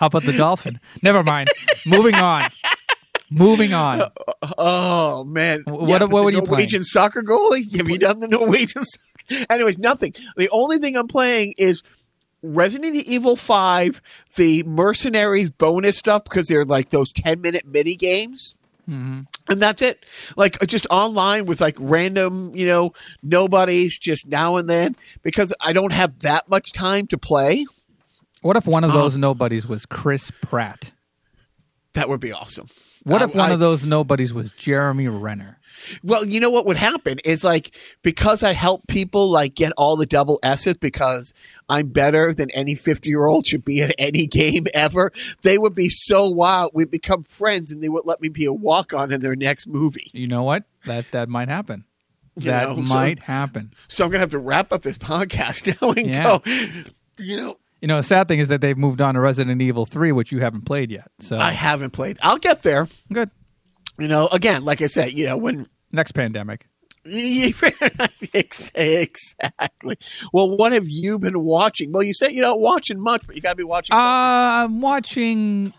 How 0.00 0.06
about 0.06 0.22
the 0.22 0.32
dolphin? 0.36 0.80
Never 1.02 1.22
mind. 1.22 1.50
Moving 1.86 2.14
on. 2.14 2.48
Moving 3.30 3.74
on. 3.74 4.10
Oh 4.58 5.24
man! 5.24 5.60
Wh- 5.68 5.70
Yeah, 5.88 5.98
what- 6.00 6.10
what 6.10 6.24
were 6.24 6.30
you 6.30 6.42
Norwegian 6.42 6.84
soccer 6.84 7.22
goalie? 7.22 7.74
Have 7.76 7.88
you 7.88 7.98
done 7.98 8.20
the 8.20 8.28
Norwegian? 8.28 8.82
Soccer? 8.82 9.46
Anyways, 9.50 9.78
nothing. 9.78 10.14
The 10.36 10.48
only 10.50 10.78
thing 10.78 10.96
I'm 10.96 11.08
playing 11.08 11.54
is 11.58 11.82
Resident 12.46 12.94
Evil 12.94 13.36
Five, 13.36 14.02
the 14.36 14.62
Mercenaries 14.64 15.50
bonus 15.50 15.96
stuff 15.98 16.24
because 16.24 16.46
they're 16.48 16.64
like 16.64 16.90
those 16.90 17.12
ten 17.12 17.40
minute 17.40 17.66
mini 17.66 17.96
games. 17.96 18.54
Mhm. 18.88 19.26
And 19.48 19.62
that's 19.62 19.80
it. 19.80 20.04
Like 20.36 20.62
uh, 20.62 20.66
just 20.66 20.86
online 20.90 21.46
with 21.46 21.60
like 21.60 21.76
random, 21.80 22.54
you 22.54 22.66
know, 22.66 22.92
nobodies 23.22 23.98
just 23.98 24.26
now 24.28 24.56
and 24.56 24.68
then 24.68 24.94
because 25.22 25.54
I 25.60 25.72
don't 25.72 25.92
have 25.92 26.18
that 26.20 26.48
much 26.50 26.72
time 26.74 27.06
to 27.06 27.16
play. 27.18 27.64
What 28.42 28.56
if 28.58 28.66
one 28.66 28.84
of 28.84 28.90
Oh. 28.90 28.94
those 28.94 29.16
nobodies 29.16 29.66
was 29.66 29.86
Chris 29.86 30.30
Pratt? 30.42 30.90
That 31.94 32.10
would 32.10 32.20
be 32.20 32.32
awesome. 32.32 32.66
What 33.04 33.22
if 33.22 33.34
one 33.34 33.50
I- 33.50 33.54
of 33.54 33.60
those 33.60 33.86
nobodies 33.86 34.34
was 34.34 34.50
Jeremy 34.52 35.08
Renner? 35.08 35.58
Well, 36.02 36.24
you 36.26 36.40
know 36.40 36.50
what 36.50 36.66
would 36.66 36.76
happen 36.76 37.18
is 37.24 37.44
like 37.44 37.76
because 38.02 38.42
I 38.42 38.52
help 38.52 38.86
people 38.86 39.30
like 39.30 39.54
get 39.54 39.72
all 39.76 39.96
the 39.96 40.06
double 40.06 40.38
S's 40.42 40.76
because 40.76 41.32
I'm 41.68 41.88
better 41.88 42.32
than 42.34 42.50
any 42.50 42.74
50 42.74 43.08
year 43.08 43.26
old 43.26 43.46
should 43.46 43.64
be 43.64 43.82
at 43.82 43.94
any 43.98 44.26
game 44.26 44.66
ever. 44.74 45.12
They 45.42 45.58
would 45.58 45.74
be 45.74 45.88
so 45.88 46.28
wild. 46.28 46.72
We'd 46.74 46.90
become 46.90 47.24
friends 47.24 47.70
and 47.70 47.82
they 47.82 47.88
would 47.88 48.04
let 48.06 48.20
me 48.20 48.28
be 48.28 48.44
a 48.44 48.52
walk 48.52 48.92
on 48.92 49.12
in 49.12 49.20
their 49.20 49.36
next 49.36 49.66
movie. 49.66 50.10
You 50.12 50.26
know 50.28 50.42
what? 50.42 50.64
That 50.86 51.06
that 51.12 51.28
might 51.28 51.48
happen. 51.48 51.84
You 52.36 52.50
that 52.50 52.68
know, 52.68 52.84
so- 52.84 52.94
might 52.94 53.20
happen. 53.20 53.72
So 53.88 54.04
I'm 54.04 54.10
going 54.10 54.18
to 54.18 54.22
have 54.24 54.30
to 54.30 54.38
wrap 54.38 54.72
up 54.72 54.82
this 54.82 54.98
podcast 54.98 55.80
now 55.82 55.90
and 55.92 56.06
Yeah. 56.06 56.24
go, 56.24 56.42
you 57.16 57.36
know, 57.36 57.56
You 57.80 57.86
know, 57.88 57.98
the 57.98 58.02
sad 58.02 58.26
thing 58.28 58.40
is 58.40 58.48
that 58.48 58.60
they've 58.60 58.76
moved 58.76 59.00
on 59.00 59.14
to 59.14 59.20
Resident 59.20 59.62
Evil 59.62 59.86
3, 59.86 60.10
which 60.10 60.32
you 60.32 60.40
haven't 60.40 60.62
played 60.62 60.90
yet. 60.90 61.10
So 61.20 61.38
I 61.38 61.52
haven't 61.52 61.90
played. 61.90 62.18
I'll 62.22 62.38
get 62.38 62.62
there. 62.62 62.88
good. 63.12 63.30
You 63.98 64.08
know, 64.08 64.26
again, 64.26 64.64
like 64.64 64.82
I 64.82 64.86
said, 64.88 65.12
you 65.12 65.26
know, 65.26 65.36
when 65.36 65.68
Next 65.94 66.12
pandemic. 66.12 66.66
Exactly. 68.74 69.96
Well, 70.32 70.56
what 70.56 70.72
have 70.72 70.88
you 70.88 71.18
been 71.18 71.40
watching? 71.40 71.92
Well, 71.92 72.02
you 72.02 72.14
said 72.14 72.32
you're 72.32 72.46
not 72.46 72.60
watching 72.60 72.98
much, 72.98 73.26
but 73.26 73.36
you 73.36 73.42
got 73.42 73.50
to 73.50 73.56
be 73.56 73.62
watching 73.64 73.94
Uh. 73.94 73.98
I'm 73.98 74.80
watching 74.80 75.74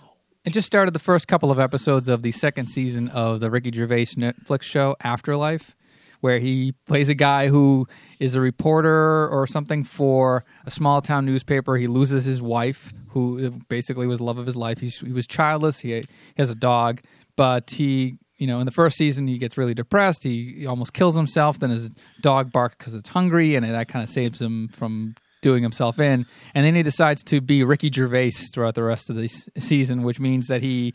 I 0.47 0.51
just 0.51 0.68
started 0.68 0.93
the 0.93 0.99
first 0.99 1.28
couple 1.28 1.49
of 1.49 1.57
episodes 1.59 2.07
of 2.07 2.22
the 2.22 2.32
second 2.32 2.68
season 2.68 3.09
of 3.09 3.39
the 3.39 3.49
Ricky 3.49 3.72
Gervais 3.72 4.05
Netflix 4.16 4.61
show 4.61 4.95
Afterlife, 5.03 5.76
where 6.22 6.38
he 6.38 6.74
plays 6.86 7.09
a 7.09 7.16
guy 7.16 7.47
who 7.47 7.88
is 8.20 8.36
a 8.36 8.41
reporter 8.41 9.28
or 9.28 9.47
something 9.47 9.84
for 9.84 10.45
a 10.68 10.70
small 10.70 11.01
town 11.01 11.26
newspaper. 11.26 11.78
He 11.78 11.88
loses 11.88 12.26
his 12.26 12.43
wife, 12.43 12.93
who 13.09 13.49
basically 13.70 14.05
was 14.05 14.20
the 14.20 14.24
love 14.26 14.38
of 14.38 14.45
his 14.45 14.55
life. 14.55 14.78
He's, 14.78 14.99
he 14.99 15.11
was 15.11 15.26
childless. 15.26 15.80
He, 15.80 15.95
he 15.95 16.05
has 16.38 16.51
a 16.51 16.55
dog, 16.55 17.01
but 17.36 17.72
he, 17.72 18.20
you 18.38 18.48
know, 18.48 18.60
in 18.60 18.66
the 18.66 18.72
first 18.72 18.98
season, 18.98 19.28
he 19.28 19.38
gets 19.38 19.58
really 19.58 19.74
depressed. 19.74 20.24
He, 20.24 20.56
he 20.60 20.66
almost 20.66 20.94
kills 20.94 21.16
himself. 21.16 21.60
Then 21.60 21.70
his 21.70 21.90
dog 22.22 22.52
barks 22.52 22.76
because 22.78 22.94
it's 22.94 23.10
hungry, 23.10 23.56
and 23.56 23.66
that 23.66 23.88
kind 23.88 24.04
of 24.04 24.10
saves 24.10 24.42
him 24.42 24.68
from 24.70 25.16
doing 25.42 25.64
himself 25.64 26.00
in. 26.00 26.26
And 26.54 26.66
then 26.66 26.76
he 26.76 26.84
decides 26.84 27.24
to 27.26 27.40
be 27.40 27.64
Ricky 27.64 27.92
Gervais 27.92 28.32
throughout 28.54 28.76
the 28.76 28.84
rest 28.84 29.10
of 29.10 29.16
the 29.16 29.30
season, 29.58 30.04
which 30.04 30.20
means 30.20 30.48
that 30.48 30.62
he 30.62 30.94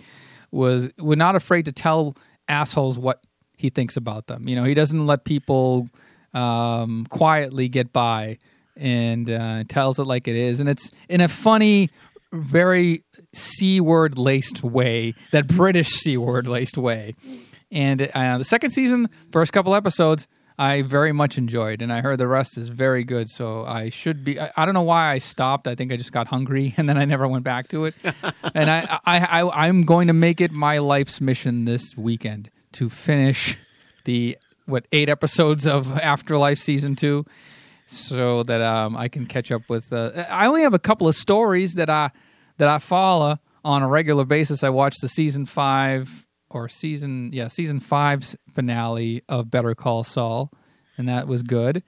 was 0.51 0.89
was 0.99 1.17
not 1.17 1.37
afraid 1.37 1.65
to 1.67 1.73
tell 1.73 2.17
assholes 2.49 2.99
what 2.99 3.23
he 3.57 3.71
thinks 3.71 3.97
about 3.97 4.27
them. 4.27 4.49
You 4.49 4.57
know, 4.57 4.65
he 4.65 4.75
doesn't 4.75 5.07
let 5.07 5.25
people 5.25 5.89
um, 6.35 7.07
quietly 7.11 7.69
get 7.69 7.93
by 7.93 8.39
and 8.77 9.31
uh, 9.31 9.65
tells 9.69 9.99
it 9.99 10.05
like 10.05 10.27
it 10.27 10.37
is, 10.37 10.59
and 10.59 10.69
it's 10.69 10.91
in 11.09 11.21
a 11.21 11.29
funny, 11.29 11.91
very 12.33 13.05
c 13.33 13.81
word 13.81 14.19
laced 14.19 14.63
way, 14.63 15.15
that 15.33 15.47
British 15.47 15.89
c 15.89 16.17
word 16.17 16.47
laced 16.47 16.79
way. 16.79 17.15
And 17.73 18.11
uh, 18.15 18.39
the 18.39 18.45
second 18.45 18.71
season, 18.71 19.09
first 19.31 19.53
couple 19.53 19.75
episodes, 19.75 20.27
I 20.61 20.83
very 20.83 21.13
much 21.13 21.39
enjoyed, 21.39 21.81
and 21.81 21.91
I 21.91 22.03
heard 22.03 22.19
the 22.19 22.29
rest 22.29 22.59
is 22.59 22.69
very 22.69 23.03
good. 23.03 23.31
So 23.31 23.65
I 23.65 23.89
should 23.89 24.25
be. 24.25 24.39
I, 24.39 24.53
I 24.59 24.67
don't 24.67 24.75
know 24.75 24.83
why 24.83 25.11
I 25.11 25.17
stopped. 25.17 25.67
I 25.67 25.75
think 25.75 25.91
I 25.91 25.97
just 25.97 26.13
got 26.13 26.27
hungry, 26.27 26.75
and 26.77 26.87
then 26.87 26.99
I 26.99 27.07
never 27.07 27.27
went 27.27 27.45
back 27.45 27.69
to 27.69 27.87
it. 27.87 27.95
and 28.55 28.71
I, 28.71 28.99
I, 29.07 29.19
I, 29.21 29.67
I'm 29.67 29.83
going 29.83 30.09
to 30.09 30.13
make 30.13 30.39
it 30.39 30.53
my 30.53 30.77
life's 30.77 31.19
mission 31.19 31.65
this 31.65 31.97
weekend 31.97 32.51
to 32.73 32.91
finish 32.91 33.57
the 34.05 34.37
what 34.67 34.87
eight 34.93 35.09
episodes 35.09 35.67
of 35.67 35.91
Afterlife 35.99 36.59
season 36.59 36.95
two, 36.95 37.25
so 37.91 38.43
that 38.45 38.61
um, 38.61 38.97
I 38.97 39.09
can 39.09 39.27
catch 39.27 39.51
up 39.51 39.63
with. 39.69 39.93
Uh, 39.93 40.25
I 40.29 40.47
only 40.47 40.63
have 40.63 40.75
a 40.75 40.79
couple 40.79 41.09
of 41.09 41.17
stories 41.17 41.75
that 41.75 41.91
I 41.91 42.11
that 42.59 42.69
I 42.69 42.79
follow 42.79 43.39
on 43.65 43.83
a 43.83 43.89
regular 43.89 44.25
basis. 44.25 44.63
I 44.63 44.69
watched 44.69 45.01
the 45.01 45.09
season 45.09 45.47
five 45.47 46.27
or 46.51 46.69
season 46.69 47.31
yeah 47.33 47.49
season 47.49 47.81
five's 47.81 48.37
finale 48.55 49.23
of 49.29 49.51
Better 49.51 49.75
Call 49.75 50.05
Saul, 50.05 50.53
and 50.97 51.09
that 51.09 51.27
was 51.27 51.43
good. 51.43 51.83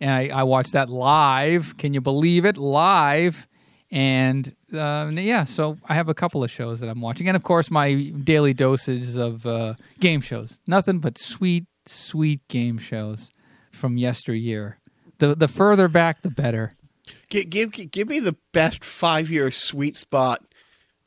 And 0.00 0.10
I, 0.10 0.28
I 0.28 0.42
watched 0.44 0.72
that 0.72 0.88
live. 0.88 1.76
Can 1.76 1.92
you 1.92 2.00
believe 2.00 2.44
it? 2.44 2.56
Live. 2.56 3.48
And 3.90 4.54
uh, 4.72 5.10
yeah, 5.12 5.44
so 5.44 5.78
I 5.88 5.94
have 5.94 6.08
a 6.08 6.14
couple 6.14 6.44
of 6.44 6.50
shows 6.50 6.78
that 6.80 6.88
I'm 6.88 7.00
watching, 7.00 7.26
and 7.26 7.36
of 7.36 7.42
course 7.42 7.70
my 7.70 7.94
daily 7.94 8.54
doses 8.54 9.16
of 9.16 9.44
uh, 9.46 9.74
game 9.98 10.20
shows. 10.20 10.60
Nothing 10.66 10.98
but 11.00 11.18
sweet, 11.18 11.64
sweet 11.86 12.46
game 12.48 12.78
shows 12.78 13.30
from 13.72 13.96
yesteryear. 13.96 14.78
The 15.18 15.34
the 15.34 15.48
further 15.48 15.88
back, 15.88 16.22
the 16.22 16.30
better. 16.30 16.72
Give, 17.28 17.48
give 17.48 17.72
give 17.72 18.08
me 18.08 18.20
the 18.20 18.36
best 18.52 18.84
five 18.84 19.30
year 19.30 19.50
sweet 19.50 19.96
spot 19.96 20.42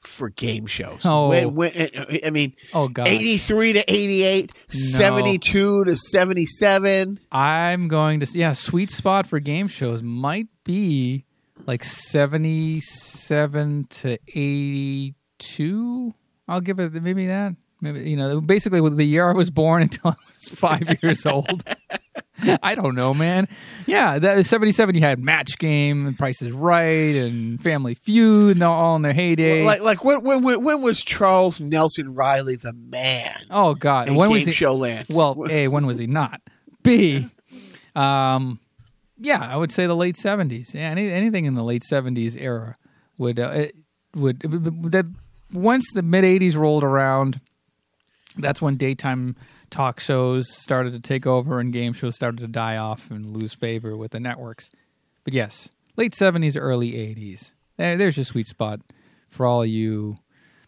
for 0.01 0.29
game 0.29 0.65
shows. 0.65 1.01
Oh. 1.05 1.29
When, 1.29 1.53
when, 1.55 1.89
I 2.25 2.31
mean, 2.31 2.55
Oh 2.73 2.87
god, 2.87 3.07
83 3.07 3.73
to 3.73 3.91
88, 3.91 4.51
72 4.67 5.85
to 5.85 5.95
77. 5.95 7.19
I'm 7.31 7.87
going 7.87 8.19
to 8.19 8.27
yeah, 8.37 8.53
sweet 8.53 8.91
spot 8.91 9.25
for 9.27 9.39
game 9.39 9.67
shows 9.67 10.03
might 10.03 10.47
be 10.63 11.25
like 11.65 11.83
77 11.83 13.87
to 13.89 14.13
82. 14.27 16.13
I'll 16.47 16.61
give 16.61 16.79
it 16.79 16.93
maybe 16.93 17.27
that. 17.27 17.53
Maybe 17.79 18.09
you 18.09 18.17
know, 18.17 18.41
basically 18.41 18.81
with 18.81 18.97
the 18.97 19.05
year 19.05 19.29
I 19.29 19.33
was 19.33 19.51
born 19.51 19.81
until 19.83 20.11
I 20.11 20.15
5 20.49 20.83
years 21.03 21.25
old. 21.25 21.63
I 22.63 22.75
don't 22.75 22.95
know, 22.95 23.13
man. 23.13 23.47
Yeah, 23.85 24.17
that 24.19 24.45
77 24.45 24.95
you 24.95 25.01
had 25.01 25.19
Match 25.19 25.57
Game, 25.59 26.07
and 26.07 26.17
Price 26.17 26.41
is 26.41 26.51
Right 26.51 27.15
and 27.15 27.61
Family 27.61 27.93
Feud 27.93 28.51
and 28.53 28.61
they're 28.61 28.69
all 28.69 28.95
in 28.95 29.03
their 29.03 29.13
heyday. 29.13 29.63
Like 29.63 29.81
like 29.81 30.03
when, 30.03 30.23
when 30.23 30.63
when 30.63 30.81
was 30.81 31.03
Charles 31.03 31.61
Nelson 31.61 32.15
Reilly 32.15 32.55
the 32.55 32.73
man 32.73 33.45
oh 33.51 33.75
god, 33.75 34.09
when 34.09 34.29
game 34.29 34.31
was 34.31 34.45
he 34.45 34.51
show 34.51 34.75
land? 34.75 35.07
Well, 35.09 35.45
A, 35.49 35.67
when 35.67 35.85
was 35.85 35.97
he 35.97 36.07
not? 36.07 36.41
B, 36.83 37.29
um, 37.95 38.59
yeah, 39.19 39.39
I 39.39 39.55
would 39.55 39.71
say 39.71 39.85
the 39.85 39.95
late 39.95 40.17
seventies. 40.17 40.71
Yeah, 40.73 40.89
any, 40.89 41.11
anything 41.11 41.45
in 41.45 41.53
the 41.53 41.63
late 41.63 41.83
seventies 41.83 42.35
era 42.35 42.75
would 43.17 43.39
uh, 43.39 43.49
it 43.49 43.75
would 44.15 44.39
that 44.39 45.05
once 45.53 45.85
the 45.93 46.01
mid 46.01 46.23
eighties 46.23 46.57
rolled 46.57 46.83
around, 46.83 47.39
that's 48.37 48.61
when 48.61 48.77
daytime 48.77 49.35
talk 49.71 49.99
shows 49.99 50.45
started 50.53 50.93
to 50.93 50.99
take 50.99 51.25
over 51.25 51.59
and 51.59 51.73
game 51.73 51.93
shows 51.93 52.15
started 52.15 52.39
to 52.41 52.47
die 52.47 52.77
off 52.77 53.09
and 53.09 53.35
lose 53.35 53.53
favor 53.53 53.97
with 53.97 54.11
the 54.11 54.19
networks. 54.19 54.69
But 55.23 55.33
yes, 55.33 55.69
late 55.97 56.13
seventies, 56.13 56.55
early 56.55 56.95
eighties. 56.97 57.53
There's 57.77 58.17
your 58.17 58.25
sweet 58.25 58.47
spot 58.47 58.81
for 59.29 59.45
all 59.45 59.65
you 59.65 60.17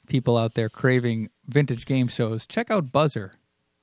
people 0.08 0.38
out 0.38 0.54
there 0.56 0.70
craving 0.70 1.30
vintage 1.48 1.86
game 1.86 2.08
shows. 2.08 2.48
Check 2.48 2.72
out 2.72 2.92
Buzzr 2.92 3.32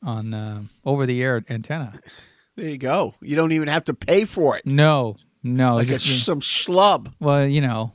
on 0.03 0.35
uh, 0.35 0.63
over 0.85 1.07
the 1.07 1.23
air 1.23 1.45
antenna. 1.49 2.01
There 2.57 2.69
you 2.69 2.79
go. 2.79 3.15
You 3.21 3.37
don't 3.37 3.53
even 3.53 3.69
have 3.69 3.85
to 3.85 3.95
pay 3.95 4.25
for 4.25 4.57
it. 4.57 4.67
No, 4.67 5.17
no, 5.43 5.77
Like 5.77 5.89
just, 5.89 6.09
it's 6.09 6.23
some 6.25 6.41
schlub. 6.41 7.13
well, 7.21 7.47
you 7.47 7.61
know, 7.61 7.93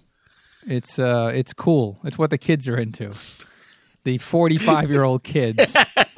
it's 0.68 0.98
uh, 1.00 1.32
it's 1.34 1.54
cool. 1.54 2.00
It's 2.04 2.18
what 2.18 2.30
the 2.30 2.38
kids 2.38 2.68
are 2.68 2.78
into. 2.78 3.12
The 4.06 4.18
forty-five-year-old 4.20 5.24
kids. 5.24 5.76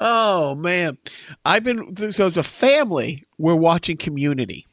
Oh 0.00 0.54
man, 0.56 0.98
I've 1.44 1.64
been 1.64 2.12
so 2.12 2.26
as 2.26 2.36
a 2.36 2.42
family 2.42 3.24
we're 3.38 3.54
watching 3.54 3.96
Community, 3.96 4.66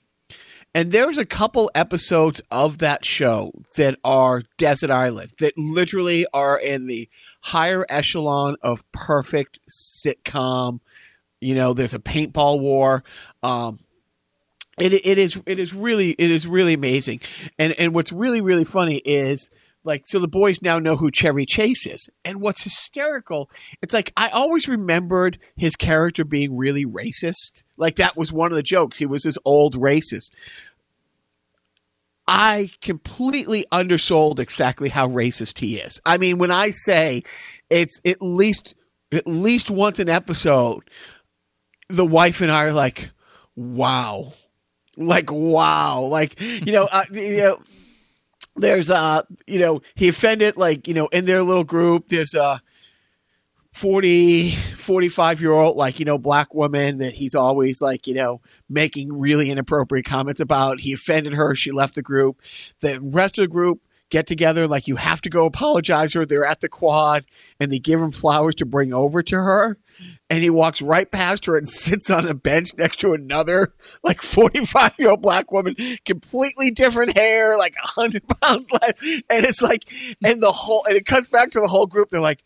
and 0.73 0.91
there's 0.91 1.17
a 1.17 1.25
couple 1.25 1.69
episodes 1.75 2.41
of 2.49 2.79
that 2.79 3.05
show 3.05 3.51
that 3.77 3.99
are 4.03 4.43
Desert 4.57 4.89
Island 4.89 5.31
that 5.39 5.57
literally 5.57 6.25
are 6.33 6.57
in 6.57 6.87
the 6.87 7.09
higher 7.41 7.85
echelon 7.89 8.55
of 8.61 8.89
perfect 8.91 9.59
sitcom. 9.69 10.79
You 11.39 11.55
know, 11.55 11.73
there's 11.73 11.93
a 11.93 11.99
paintball 11.99 12.59
war. 12.59 13.03
Um, 13.43 13.79
it 14.79 14.93
it 14.93 15.17
is 15.17 15.39
it 15.45 15.59
is 15.59 15.73
really 15.73 16.11
it 16.11 16.31
is 16.31 16.47
really 16.47 16.73
amazing, 16.73 17.21
and 17.59 17.73
and 17.73 17.93
what's 17.93 18.11
really 18.11 18.41
really 18.41 18.65
funny 18.65 18.97
is 18.97 19.51
like 19.83 20.03
so 20.05 20.19
the 20.19 20.27
boys 20.27 20.61
now 20.61 20.79
know 20.79 20.95
who 20.95 21.11
Chevy 21.11 21.45
Chase 21.45 21.85
is, 21.87 22.09
and 22.23 22.41
what's 22.41 22.63
hysterical, 22.63 23.49
it's 23.81 23.93
like 23.93 24.13
I 24.15 24.29
always 24.29 24.67
remembered 24.67 25.39
his 25.55 25.75
character 25.75 26.23
being 26.23 26.55
really 26.55 26.85
racist, 26.85 27.63
like 27.77 27.95
that 27.95 28.15
was 28.15 28.31
one 28.31 28.51
of 28.51 28.55
the 28.55 28.63
jokes. 28.63 28.97
He 28.97 29.05
was 29.05 29.23
this 29.23 29.37
old 29.45 29.75
racist. 29.75 30.31
I 32.27 32.69
completely 32.81 33.65
undersold 33.71 34.39
exactly 34.39 34.89
how 34.89 35.07
racist 35.07 35.57
he 35.57 35.77
is. 35.77 35.99
I 36.05 36.17
mean, 36.17 36.37
when 36.37 36.51
I 36.51 36.71
say 36.71 37.23
it's 37.69 37.99
at 38.05 38.21
least 38.21 38.75
at 39.11 39.27
least 39.27 39.69
once 39.69 39.99
an 39.99 40.09
episode, 40.09 40.83
the 41.89 42.05
wife 42.05 42.41
and 42.41 42.51
I 42.51 42.65
are 42.65 42.73
like, 42.73 43.11
"Wow." 43.55 44.33
Like 44.97 45.31
wow, 45.31 46.01
like 46.01 46.39
you 46.41 46.73
know, 46.73 46.83
uh, 46.91 47.05
you 47.11 47.37
know, 47.37 47.59
there's 48.55 48.91
uh, 48.91 49.23
you 49.47 49.59
know, 49.59 49.81
he 49.95 50.09
offended 50.09 50.57
like 50.57 50.87
you 50.87 50.93
know 50.93 51.07
in 51.07 51.25
their 51.25 51.43
little 51.43 51.63
group. 51.63 52.07
There's 52.07 52.33
a 52.33 52.61
40, 53.73 54.51
45 54.51 55.41
year 55.41 55.51
old 55.51 55.77
like 55.77 55.99
you 55.99 56.05
know 56.05 56.17
black 56.17 56.53
woman 56.53 56.97
that 56.97 57.13
he's 57.13 57.35
always 57.35 57.81
like 57.81 58.07
you 58.07 58.13
know 58.13 58.41
making 58.69 59.17
really 59.17 59.49
inappropriate 59.49 60.05
comments 60.05 60.39
about. 60.39 60.81
He 60.81 60.93
offended 60.93 61.33
her. 61.33 61.55
She 61.55 61.71
left 61.71 61.95
the 61.95 62.01
group. 62.01 62.41
The 62.81 62.99
rest 63.01 63.37
of 63.37 63.43
the 63.43 63.47
group 63.47 63.81
get 64.09 64.27
together 64.27 64.67
like 64.67 64.87
you 64.87 64.97
have 64.97 65.21
to 65.21 65.29
go 65.29 65.45
apologize 65.45 66.13
her. 66.13 66.25
They're 66.25 66.45
at 66.45 66.59
the 66.59 66.69
quad 66.69 67.25
and 67.59 67.71
they 67.71 67.79
give 67.79 68.01
him 68.01 68.11
flowers 68.11 68.55
to 68.55 68.65
bring 68.65 68.93
over 68.93 69.23
to 69.23 69.35
her. 69.35 69.77
And 70.29 70.43
he 70.43 70.49
walks 70.49 70.81
right 70.81 71.09
past 71.09 71.45
her 71.45 71.57
and 71.57 71.69
sits 71.69 72.09
on 72.09 72.27
a 72.27 72.33
bench 72.33 72.69
next 72.77 72.99
to 73.01 73.13
another 73.13 73.73
like 74.03 74.21
45 74.21 74.93
year 74.97 75.11
old 75.11 75.21
black 75.21 75.51
woman, 75.51 75.75
completely 76.05 76.71
different 76.71 77.17
hair, 77.17 77.57
like 77.57 77.75
a 77.83 77.87
hundred 77.87 78.23
pounds 78.41 78.67
less. 78.71 79.01
And 79.01 79.45
it's 79.45 79.61
like, 79.61 79.85
and 80.23 80.41
the 80.41 80.51
whole, 80.51 80.83
and 80.87 80.95
it 80.95 81.05
cuts 81.05 81.27
back 81.27 81.51
to 81.51 81.59
the 81.59 81.67
whole 81.67 81.87
group. 81.87 82.09
They're 82.09 82.21
like, 82.21 82.43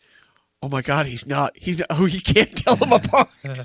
Oh 0.62 0.68
my 0.68 0.80
God, 0.80 1.06
he's 1.06 1.26
not. 1.26 1.52
He's 1.54 1.78
not. 1.78 1.88
Oh, 1.90 2.06
you 2.06 2.20
can't 2.20 2.56
tell 2.56 2.76
them 2.76 2.92
apart. 2.92 3.28
and, 3.44 3.60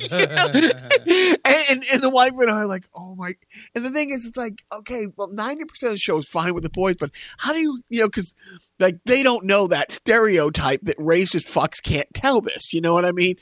and 1.45 1.83
and 1.91 2.01
the 2.01 2.11
white 2.11 2.33
I 2.33 2.51
are 2.51 2.65
like, 2.65 2.83
oh 2.93 3.15
my. 3.15 3.33
And 3.73 3.85
the 3.85 3.89
thing 3.89 4.11
is, 4.11 4.25
it's 4.25 4.37
like, 4.37 4.63
okay, 4.71 5.07
well, 5.15 5.29
ninety 5.29 5.63
percent 5.63 5.91
of 5.91 5.93
the 5.95 5.99
show 5.99 6.17
is 6.17 6.27
fine 6.27 6.53
with 6.53 6.63
the 6.63 6.69
boys, 6.69 6.97
but 6.99 7.09
how 7.37 7.53
do 7.53 7.59
you, 7.59 7.81
you 7.89 8.01
know, 8.01 8.07
because 8.07 8.35
like 8.77 8.99
they 9.05 9.23
don't 9.23 9.45
know 9.45 9.67
that 9.67 9.91
stereotype 9.91 10.81
that 10.83 10.97
racist 10.97 11.49
fucks 11.49 11.81
can't 11.81 12.13
tell 12.13 12.41
this. 12.41 12.73
You 12.73 12.81
know 12.81 12.93
what 12.93 13.05
I 13.05 13.13
mean? 13.13 13.35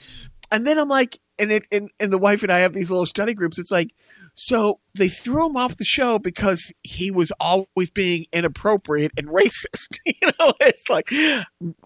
And 0.52 0.66
then 0.66 0.78
I'm 0.78 0.90
like, 0.90 1.20
and 1.40 1.52
it 1.52 1.66
and, 1.72 1.90
and 2.00 2.12
the 2.12 2.18
wife 2.18 2.44
and 2.44 2.52
I 2.52 2.60
have 2.60 2.74
these 2.74 2.92
little 2.92 3.06
study 3.06 3.34
groups. 3.34 3.58
It's 3.58 3.72
like, 3.72 3.94
so 4.36 4.80
they 4.96 5.08
threw 5.08 5.48
him 5.48 5.56
off 5.56 5.78
the 5.78 5.86
show 5.86 6.20
because 6.20 6.74
he 6.84 7.12
was 7.12 7.32
always 7.40 7.90
being 7.94 8.26
inappropriate 8.34 9.12
and 9.18 9.28
racist. 9.30 10.00
You 10.22 10.32
know, 10.40 10.54
it's 10.60 10.90
like 10.90 11.10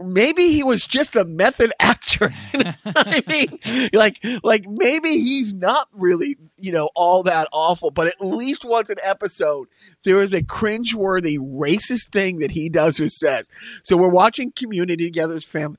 maybe 0.02 0.52
he 0.52 0.64
was 0.64 0.88
just 0.88 1.16
a 1.16 1.24
method 1.24 1.72
actor. 1.80 2.34
I 2.86 3.22
mean, 3.28 3.90
like 3.94 4.18
like 4.44 4.66
maybe 4.68 5.10
he's 5.12 5.54
not 5.54 5.88
really 5.94 6.38
you 6.58 6.72
know 6.72 6.90
all 6.96 7.22
that 7.24 7.48
awful, 7.52 7.92
but 7.92 8.08
at 8.08 8.22
least 8.22 8.66
once 8.66 8.90
an 8.90 8.98
episode 9.04 9.68
there 10.04 10.18
is 10.18 10.34
a 10.34 10.42
cringeworthy 10.42 11.38
racist 11.38 12.12
thing 12.12 12.38
that 12.38 12.52
he 12.52 12.70
does 12.70 13.00
or 13.00 13.10
says. 13.10 13.48
So 13.84 13.98
we're 13.98 14.08
watching 14.10 14.52
Community 14.52 15.06
together 15.06 15.36
as 15.36 15.46
family. 15.46 15.78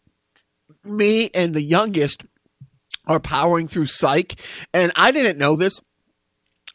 Me 0.84 1.30
and 1.34 1.54
the 1.54 1.62
youngest 1.62 2.24
are 3.06 3.20
powering 3.20 3.68
through 3.68 3.86
Psych, 3.86 4.34
and 4.72 4.92
I 4.96 5.10
didn't 5.12 5.38
know 5.38 5.56
this. 5.56 5.80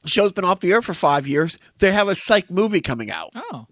show's 0.06 0.32
been 0.32 0.46
off 0.46 0.60
the 0.60 0.72
air 0.72 0.82
for 0.82 0.94
five 0.94 1.28
years. 1.28 1.58
They 1.80 1.92
have 1.92 2.08
a 2.08 2.16
Psych 2.16 2.50
movie 2.50 2.82
coming 2.82 3.12
out, 3.12 3.32
Oh, 3.36 3.68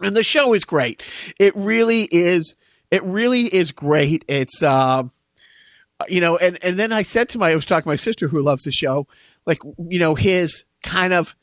and 0.00 0.16
the 0.16 0.22
show 0.22 0.52
is 0.52 0.64
great. 0.64 1.02
It 1.38 1.54
really 1.56 2.08
is. 2.10 2.56
It 2.90 3.02
really 3.04 3.42
is 3.42 3.70
great. 3.72 4.24
It's 4.26 4.62
um, 4.62 5.12
you 6.08 6.20
know, 6.20 6.36
and 6.36 6.58
and 6.64 6.78
then 6.78 6.92
I 6.92 7.02
said 7.02 7.28
to 7.30 7.38
my, 7.38 7.50
I 7.50 7.54
was 7.54 7.66
talking 7.66 7.84
to 7.84 7.88
my 7.88 7.96
sister 7.96 8.28
who 8.28 8.42
loves 8.42 8.64
the 8.64 8.72
show, 8.72 9.06
like 9.46 9.62
you 9.78 9.98
know, 9.98 10.14
his 10.14 10.64
kind 10.82 11.12
of 11.12 11.36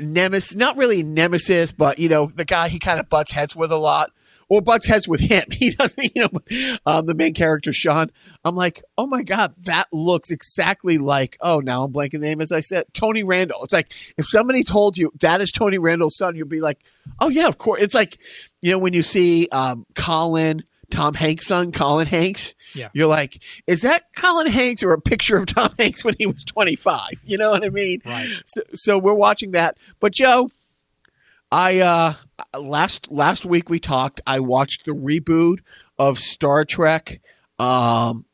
nemesis, 0.00 0.56
not 0.56 0.76
really 0.76 1.02
nemesis, 1.02 1.72
but 1.72 1.98
you 1.98 2.08
know, 2.08 2.30
the 2.34 2.44
guy 2.44 2.68
he 2.68 2.78
kind 2.78 2.98
of 3.00 3.08
butts 3.08 3.32
heads 3.32 3.54
with 3.56 3.70
a 3.72 3.76
lot, 3.76 4.10
or 4.48 4.60
butts 4.60 4.86
heads 4.86 5.08
with 5.08 5.20
him. 5.20 5.44
He 5.54 5.70
doesn't, 5.70 6.16
you 6.16 6.22
know, 6.22 6.78
um, 6.84 7.06
the 7.06 7.14
main 7.14 7.32
character 7.32 7.72
Sean. 7.72 8.10
I'm 8.44 8.54
like, 8.54 8.82
oh 8.98 9.06
my 9.06 9.22
god, 9.22 9.54
that 9.62 9.86
looks 9.92 10.30
exactly 10.30 10.98
like. 10.98 11.36
Oh, 11.40 11.60
now 11.60 11.84
I'm 11.84 11.92
blanking 11.92 12.12
the 12.12 12.18
name 12.18 12.40
as 12.40 12.52
I 12.52 12.60
said, 12.60 12.84
Tony 12.92 13.22
Randall. 13.22 13.62
It's 13.62 13.72
like 13.72 13.92
if 14.18 14.26
somebody 14.28 14.64
told 14.64 14.98
you 14.98 15.12
that 15.20 15.40
is 15.40 15.52
Tony 15.52 15.78
Randall's 15.78 16.16
son, 16.16 16.36
you'd 16.36 16.48
be 16.48 16.60
like, 16.60 16.80
oh 17.20 17.28
yeah, 17.28 17.46
of 17.46 17.56
course. 17.56 17.80
It's 17.80 17.94
like, 17.94 18.18
you 18.62 18.72
know, 18.72 18.78
when 18.78 18.92
you 18.92 19.02
see 19.02 19.48
um, 19.52 19.86
Colin. 19.94 20.64
Tom 20.90 21.14
Hanks' 21.14 21.46
son, 21.46 21.72
Colin 21.72 22.06
Hanks. 22.06 22.54
Yeah. 22.74 22.90
You're 22.92 23.08
like, 23.08 23.40
is 23.66 23.82
that 23.82 24.04
Colin 24.14 24.46
Hanks 24.46 24.82
or 24.82 24.92
a 24.92 25.00
picture 25.00 25.36
of 25.38 25.46
Tom 25.46 25.70
Hanks 25.78 26.04
when 26.04 26.14
he 26.18 26.26
was 26.26 26.44
25? 26.44 27.08
You 27.24 27.38
know 27.38 27.50
what 27.50 27.64
I 27.64 27.70
mean? 27.70 28.00
right. 28.04 28.28
So, 28.44 28.60
so 28.74 28.98
we're 28.98 29.14
watching 29.14 29.52
that. 29.52 29.78
But 29.98 30.12
Joe, 30.12 30.50
I 31.54 31.78
uh 31.78 32.14
last 32.58 33.12
last 33.12 33.44
week 33.46 33.70
we 33.70 33.78
talked. 33.78 34.20
I 34.26 34.40
watched 34.40 34.84
the 34.86 34.90
reboot 34.92 35.58
of 36.00 36.18
Star 36.18 36.64
Trek, 36.64 37.20
um, 37.60 38.24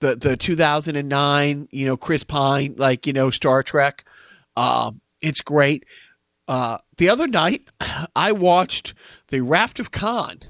the 0.00 0.14
the 0.14 0.36
2009. 0.36 1.68
You 1.70 1.86
know, 1.86 1.96
Chris 1.96 2.22
Pine, 2.22 2.74
like 2.76 3.06
you 3.06 3.14
know 3.14 3.30
Star 3.30 3.62
Trek. 3.62 4.04
Um, 4.58 5.00
it's 5.22 5.40
great. 5.40 5.84
Uh, 6.46 6.76
the 6.98 7.08
other 7.08 7.26
night, 7.26 7.62
I 8.14 8.32
watched 8.32 8.92
the 9.28 9.40
Raft 9.40 9.80
of 9.80 9.90
Khan. 9.90 10.40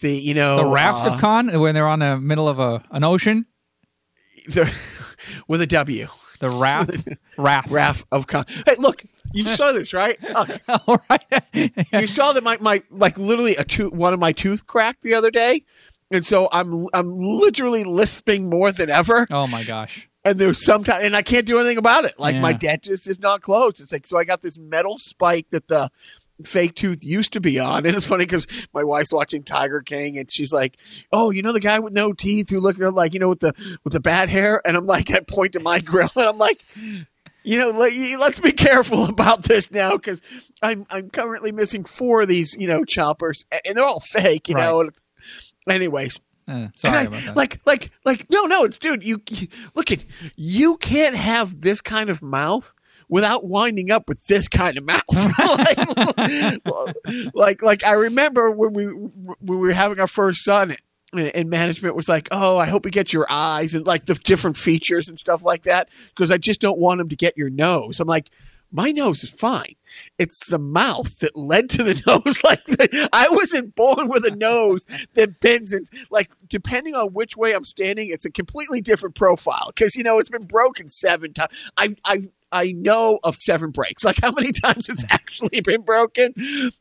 The 0.00 0.12
you 0.14 0.34
know 0.34 0.58
The 0.58 0.66
raft 0.74 1.06
uh, 1.06 1.14
of 1.14 1.20
Khan 1.20 1.58
when 1.58 1.74
they're 1.74 1.88
on 1.88 2.00
the 2.00 2.18
middle 2.18 2.48
of 2.50 2.58
a 2.58 2.82
an 2.90 3.02
ocean. 3.02 3.46
the- 4.46 4.70
with 5.48 5.62
a 5.62 5.66
W. 5.66 6.08
The 6.40 6.50
raft, 6.50 7.06
raft, 7.38 7.70
Raft 7.70 8.04
of 8.10 8.26
Khan. 8.26 8.44
Hey, 8.66 8.74
look, 8.78 9.04
you 9.34 9.48
saw 9.48 9.72
this 9.72 9.92
right? 9.92 10.18
Look, 10.34 10.60
All 10.86 11.02
right. 11.10 11.72
you 11.92 12.06
saw 12.06 12.32
that 12.32 12.42
my, 12.44 12.58
my 12.60 12.80
like 12.90 13.18
literally 13.18 13.56
a 13.56 13.64
tooth 13.64 13.92
one 13.92 14.12
of 14.14 14.20
my 14.20 14.32
tooth 14.32 14.66
cracked 14.66 15.02
the 15.02 15.14
other 15.14 15.30
day 15.30 15.64
and 16.10 16.24
so 16.24 16.48
i'm 16.52 16.86
i'm 16.92 17.14
literally 17.18 17.84
lisping 17.84 18.50
more 18.50 18.70
than 18.72 18.90
ever. 18.90 19.26
Oh 19.30 19.46
my 19.46 19.64
gosh. 19.64 20.08
and 20.24 20.38
there's 20.38 20.64
sometimes 20.64 21.02
and 21.04 21.16
i 21.16 21.22
can't 21.22 21.46
do 21.46 21.58
anything 21.58 21.78
about 21.78 22.04
it. 22.04 22.18
Like 22.18 22.36
my 22.36 22.52
dentist 22.52 23.06
is 23.08 23.18
not 23.20 23.42
closed. 23.42 23.80
It's 23.80 23.92
like 23.92 24.06
so 24.06 24.18
i 24.18 24.24
got 24.24 24.42
this 24.42 24.58
metal 24.58 24.98
spike 24.98 25.46
that 25.50 25.68
the 25.68 25.90
fake 26.44 26.74
tooth 26.74 27.04
used 27.04 27.32
to 27.34 27.40
be 27.40 27.60
on. 27.60 27.86
And 27.86 27.94
it's 27.94 28.06
funny 28.06 28.24
because 28.24 28.48
my 28.74 28.82
wife's 28.82 29.12
watching 29.12 29.44
tiger 29.44 29.80
king 29.80 30.18
and 30.18 30.30
she's 30.30 30.52
like 30.52 30.76
oh 31.12 31.30
you 31.30 31.40
know 31.42 31.52
the 31.52 31.60
guy 31.60 31.78
with 31.78 31.92
no 31.92 32.12
teeth 32.12 32.50
who 32.50 32.58
looked 32.60 32.80
like 32.80 33.14
you 33.14 33.20
know 33.20 33.28
with 33.28 33.40
the 33.40 33.54
with 33.84 33.92
the 33.92 34.00
bad 34.00 34.28
hair? 34.28 34.60
And 34.66 34.76
i'm 34.76 34.86
like 34.86 35.10
i 35.10 35.20
point 35.20 35.52
to 35.52 35.60
my 35.60 35.78
grill 35.80 36.10
and 36.16 36.26
i'm 36.26 36.38
like 36.38 36.64
you 37.44 37.58
know, 37.58 37.70
let, 37.70 37.92
let's 38.18 38.40
be 38.40 38.52
careful 38.52 39.04
about 39.08 39.42
this 39.44 39.70
now 39.70 39.92
because 39.92 40.20
I'm 40.62 40.86
I'm 40.90 41.10
currently 41.10 41.52
missing 41.52 41.84
four 41.84 42.22
of 42.22 42.28
these, 42.28 42.56
you 42.58 42.66
know, 42.66 42.84
choppers, 42.84 43.44
and 43.64 43.76
they're 43.76 43.84
all 43.84 44.00
fake, 44.00 44.48
you 44.48 44.54
know. 44.54 44.88
Anyways, 45.68 46.18
Uh, 46.48 46.68
sorry 46.76 46.98
I- 46.98 47.02
about 47.02 47.22
that. 47.22 47.36
like 47.36 47.60
like 47.66 47.90
like 48.04 48.26
no 48.30 48.46
no, 48.46 48.64
it's 48.64 48.78
dude. 48.78 49.02
You, 49.04 49.22
you 49.30 49.48
look 49.74 49.90
at 49.92 50.04
you 50.36 50.76
can't 50.78 51.14
have 51.16 51.60
this 51.60 51.80
kind 51.80 52.10
of 52.10 52.20
mouth 52.22 52.74
without 53.08 53.44
winding 53.44 53.90
up 53.90 54.08
with 54.08 54.26
this 54.26 54.48
kind 54.48 54.76
of 54.78 54.84
mouth. 54.86 55.02
like, 56.64 57.32
like 57.34 57.62
like 57.62 57.84
I 57.84 57.92
remember 57.92 58.50
when 58.50 58.72
we 58.72 58.86
when 58.86 59.36
we 59.40 59.56
were 59.56 59.72
having 59.72 59.98
our 60.00 60.06
first 60.06 60.44
son. 60.44 60.76
And 61.12 61.50
management 61.50 61.94
was 61.94 62.08
like, 62.08 62.28
"Oh, 62.30 62.56
I 62.56 62.66
hope 62.66 62.84
we 62.84 62.90
get 62.90 63.12
your 63.12 63.26
eyes 63.28 63.74
and 63.74 63.86
like 63.86 64.06
the 64.06 64.14
different 64.14 64.56
features 64.56 65.08
and 65.08 65.18
stuff 65.18 65.42
like 65.42 65.64
that, 65.64 65.88
because 66.14 66.30
I 66.30 66.38
just 66.38 66.60
don't 66.60 66.78
want 66.78 67.00
him 67.00 67.08
to 67.10 67.16
get 67.16 67.36
your 67.36 67.50
nose." 67.50 68.00
I'm 68.00 68.08
like, 68.08 68.30
"My 68.70 68.92
nose 68.92 69.22
is 69.22 69.30
fine. 69.30 69.74
It's 70.18 70.48
the 70.48 70.58
mouth 70.58 71.18
that 71.20 71.36
led 71.36 71.70
to 71.70 71.82
the 71.82 71.94
nose. 72.06 72.42
Like 72.44 72.64
the, 72.64 73.08
I 73.12 73.28
wasn't 73.30 73.74
born 73.74 74.08
with 74.08 74.24
a 74.26 74.34
nose 74.34 74.86
that 75.14 75.40
bends 75.40 75.72
and 75.72 75.86
like 76.10 76.30
depending 76.48 76.94
on 76.94 77.08
which 77.08 77.36
way 77.36 77.54
I'm 77.54 77.64
standing, 77.64 78.10
it's 78.10 78.24
a 78.24 78.30
completely 78.30 78.80
different 78.80 79.14
profile. 79.14 79.72
Because 79.74 79.94
you 79.94 80.02
know 80.02 80.18
it's 80.18 80.30
been 80.30 80.46
broken 80.46 80.88
seven 80.88 81.32
times. 81.32 81.52
I 81.76 81.94
I 82.04 82.22
I 82.52 82.72
know 82.72 83.18
of 83.24 83.36
seven 83.36 83.70
breaks. 83.70 84.04
Like 84.04 84.20
how 84.20 84.30
many 84.30 84.52
times 84.64 84.88
it's 84.88 85.04
actually 85.10 85.60
been 85.62 85.80
broken. 85.80 86.34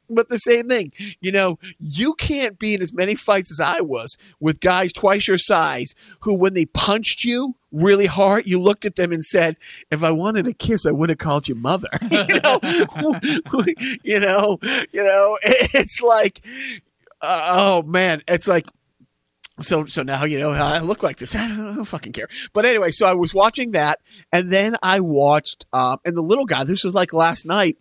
But 0.09 0.29
the 0.29 0.37
same 0.37 0.67
thing, 0.67 0.91
you 1.21 1.31
know, 1.31 1.57
you 1.79 2.13
can't 2.15 2.59
be 2.59 2.73
in 2.73 2.81
as 2.81 2.93
many 2.93 3.15
fights 3.15 3.51
as 3.51 3.59
I 3.59 3.81
was 3.81 4.17
with 4.39 4.59
guys 4.59 4.91
twice 4.91 5.27
your 5.27 5.37
size 5.37 5.93
who, 6.21 6.33
when 6.33 6.53
they 6.53 6.65
punched 6.65 7.23
you 7.23 7.55
really 7.71 8.05
hard, 8.05 8.45
you 8.45 8.59
looked 8.59 8.83
at 8.83 8.97
them 8.97 9.13
and 9.13 9.23
said, 9.23 9.55
"If 9.89 10.03
I 10.03 10.11
wanted 10.11 10.45
a 10.47 10.53
kiss, 10.53 10.85
I 10.85 10.91
would 10.91 11.09
have 11.09 11.17
called 11.17 11.47
you 11.47 11.55
mother." 11.55 11.89
you 12.11 12.39
know, 12.41 12.59
you 14.03 14.19
know, 14.19 14.57
you 14.91 15.03
know. 15.03 15.37
It's 15.43 16.01
like, 16.01 16.41
uh, 17.21 17.41
oh 17.49 17.83
man, 17.83 18.21
it's 18.27 18.47
like 18.47 18.65
so 19.59 19.85
so 19.85 20.01
now 20.03 20.23
you 20.23 20.39
know 20.39 20.53
how 20.53 20.67
I 20.67 20.79
look 20.79 21.03
like 21.03 21.17
this. 21.17 21.35
I 21.35 21.47
don't, 21.49 21.59
I 21.59 21.75
don't 21.75 21.85
fucking 21.85 22.13
care. 22.13 22.27
But 22.53 22.65
anyway, 22.65 22.91
so 22.91 23.05
I 23.05 23.13
was 23.13 23.33
watching 23.33 23.71
that, 23.71 23.99
and 24.31 24.49
then 24.51 24.75
I 24.81 24.99
watched 24.99 25.65
um, 25.73 25.97
and 26.05 26.15
the 26.15 26.21
little 26.21 26.45
guy. 26.45 26.63
This 26.63 26.83
was 26.83 26.93
like 26.95 27.13
last 27.13 27.45
night. 27.45 27.77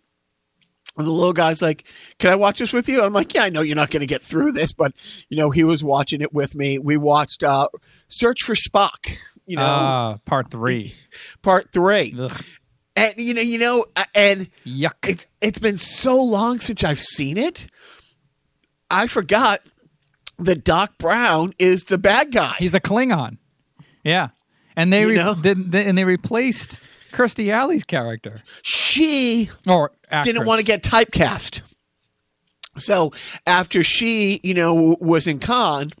And 0.97 1.07
the 1.07 1.11
little 1.11 1.31
guy's 1.31 1.61
like, 1.61 1.85
"Can 2.19 2.31
I 2.31 2.35
watch 2.35 2.59
this 2.59 2.73
with 2.73 2.89
you?" 2.89 3.01
I'm 3.01 3.13
like, 3.13 3.33
"Yeah, 3.33 3.43
I 3.43 3.49
know 3.49 3.61
you're 3.61 3.77
not 3.77 3.91
going 3.91 4.01
to 4.01 4.07
get 4.07 4.21
through 4.21 4.51
this, 4.51 4.73
but 4.73 4.91
you 5.29 5.37
know, 5.37 5.49
he 5.49 5.63
was 5.63 5.81
watching 5.85 6.19
it 6.19 6.33
with 6.33 6.53
me. 6.53 6.79
We 6.79 6.97
watched 6.97 7.43
uh, 7.45 7.69
Search 8.09 8.43
for 8.43 8.55
Spock. 8.55 9.15
You 9.45 9.55
know, 9.55 9.63
Ah, 9.63 10.17
part 10.25 10.51
three. 10.51 10.93
part 11.41 11.71
three, 11.71 12.13
Ugh, 12.19 12.43
and 12.95 13.13
you 13.17 13.33
know, 13.33 13.41
you 13.41 13.57
know, 13.57 13.85
uh, 13.95 14.03
and 14.15 14.49
yuck. 14.65 14.93
it's 15.07 15.25
it's 15.41 15.59
been 15.59 15.77
so 15.77 16.21
long 16.21 16.59
since 16.59 16.83
I've 16.83 16.99
seen 16.99 17.37
it. 17.37 17.67
I 18.89 19.07
forgot 19.07 19.61
that 20.39 20.63
Doc 20.63 20.97
Brown 20.97 21.53
is 21.59 21.83
the 21.83 21.97
bad 21.97 22.31
guy. 22.31 22.55
He's 22.59 22.73
a 22.75 22.79
Klingon. 22.81 23.37
Yeah, 24.03 24.29
and 24.75 24.91
they, 24.91 25.01
You 25.01 25.09
re- 25.09 25.15
know? 25.15 25.33
they- 25.35 25.53
they- 25.53 25.85
and 25.85 25.97
they 25.97 26.03
replaced 26.03 26.79
Kirstie 27.13 27.51
Alley's 27.51 27.83
character 27.83 28.41
she 28.63 29.49
or 29.67 29.91
actress. 30.09 30.33
didn't 30.33 30.45
want 30.47 30.59
to 30.59 30.65
get 30.65 30.81
typecast. 30.83 31.61
So 32.77 33.11
after 33.45 33.83
she, 33.83 34.39
you 34.43 34.53
know, 34.53 34.97
was 34.99 35.27
in 35.27 35.39
Khan, 35.39 35.91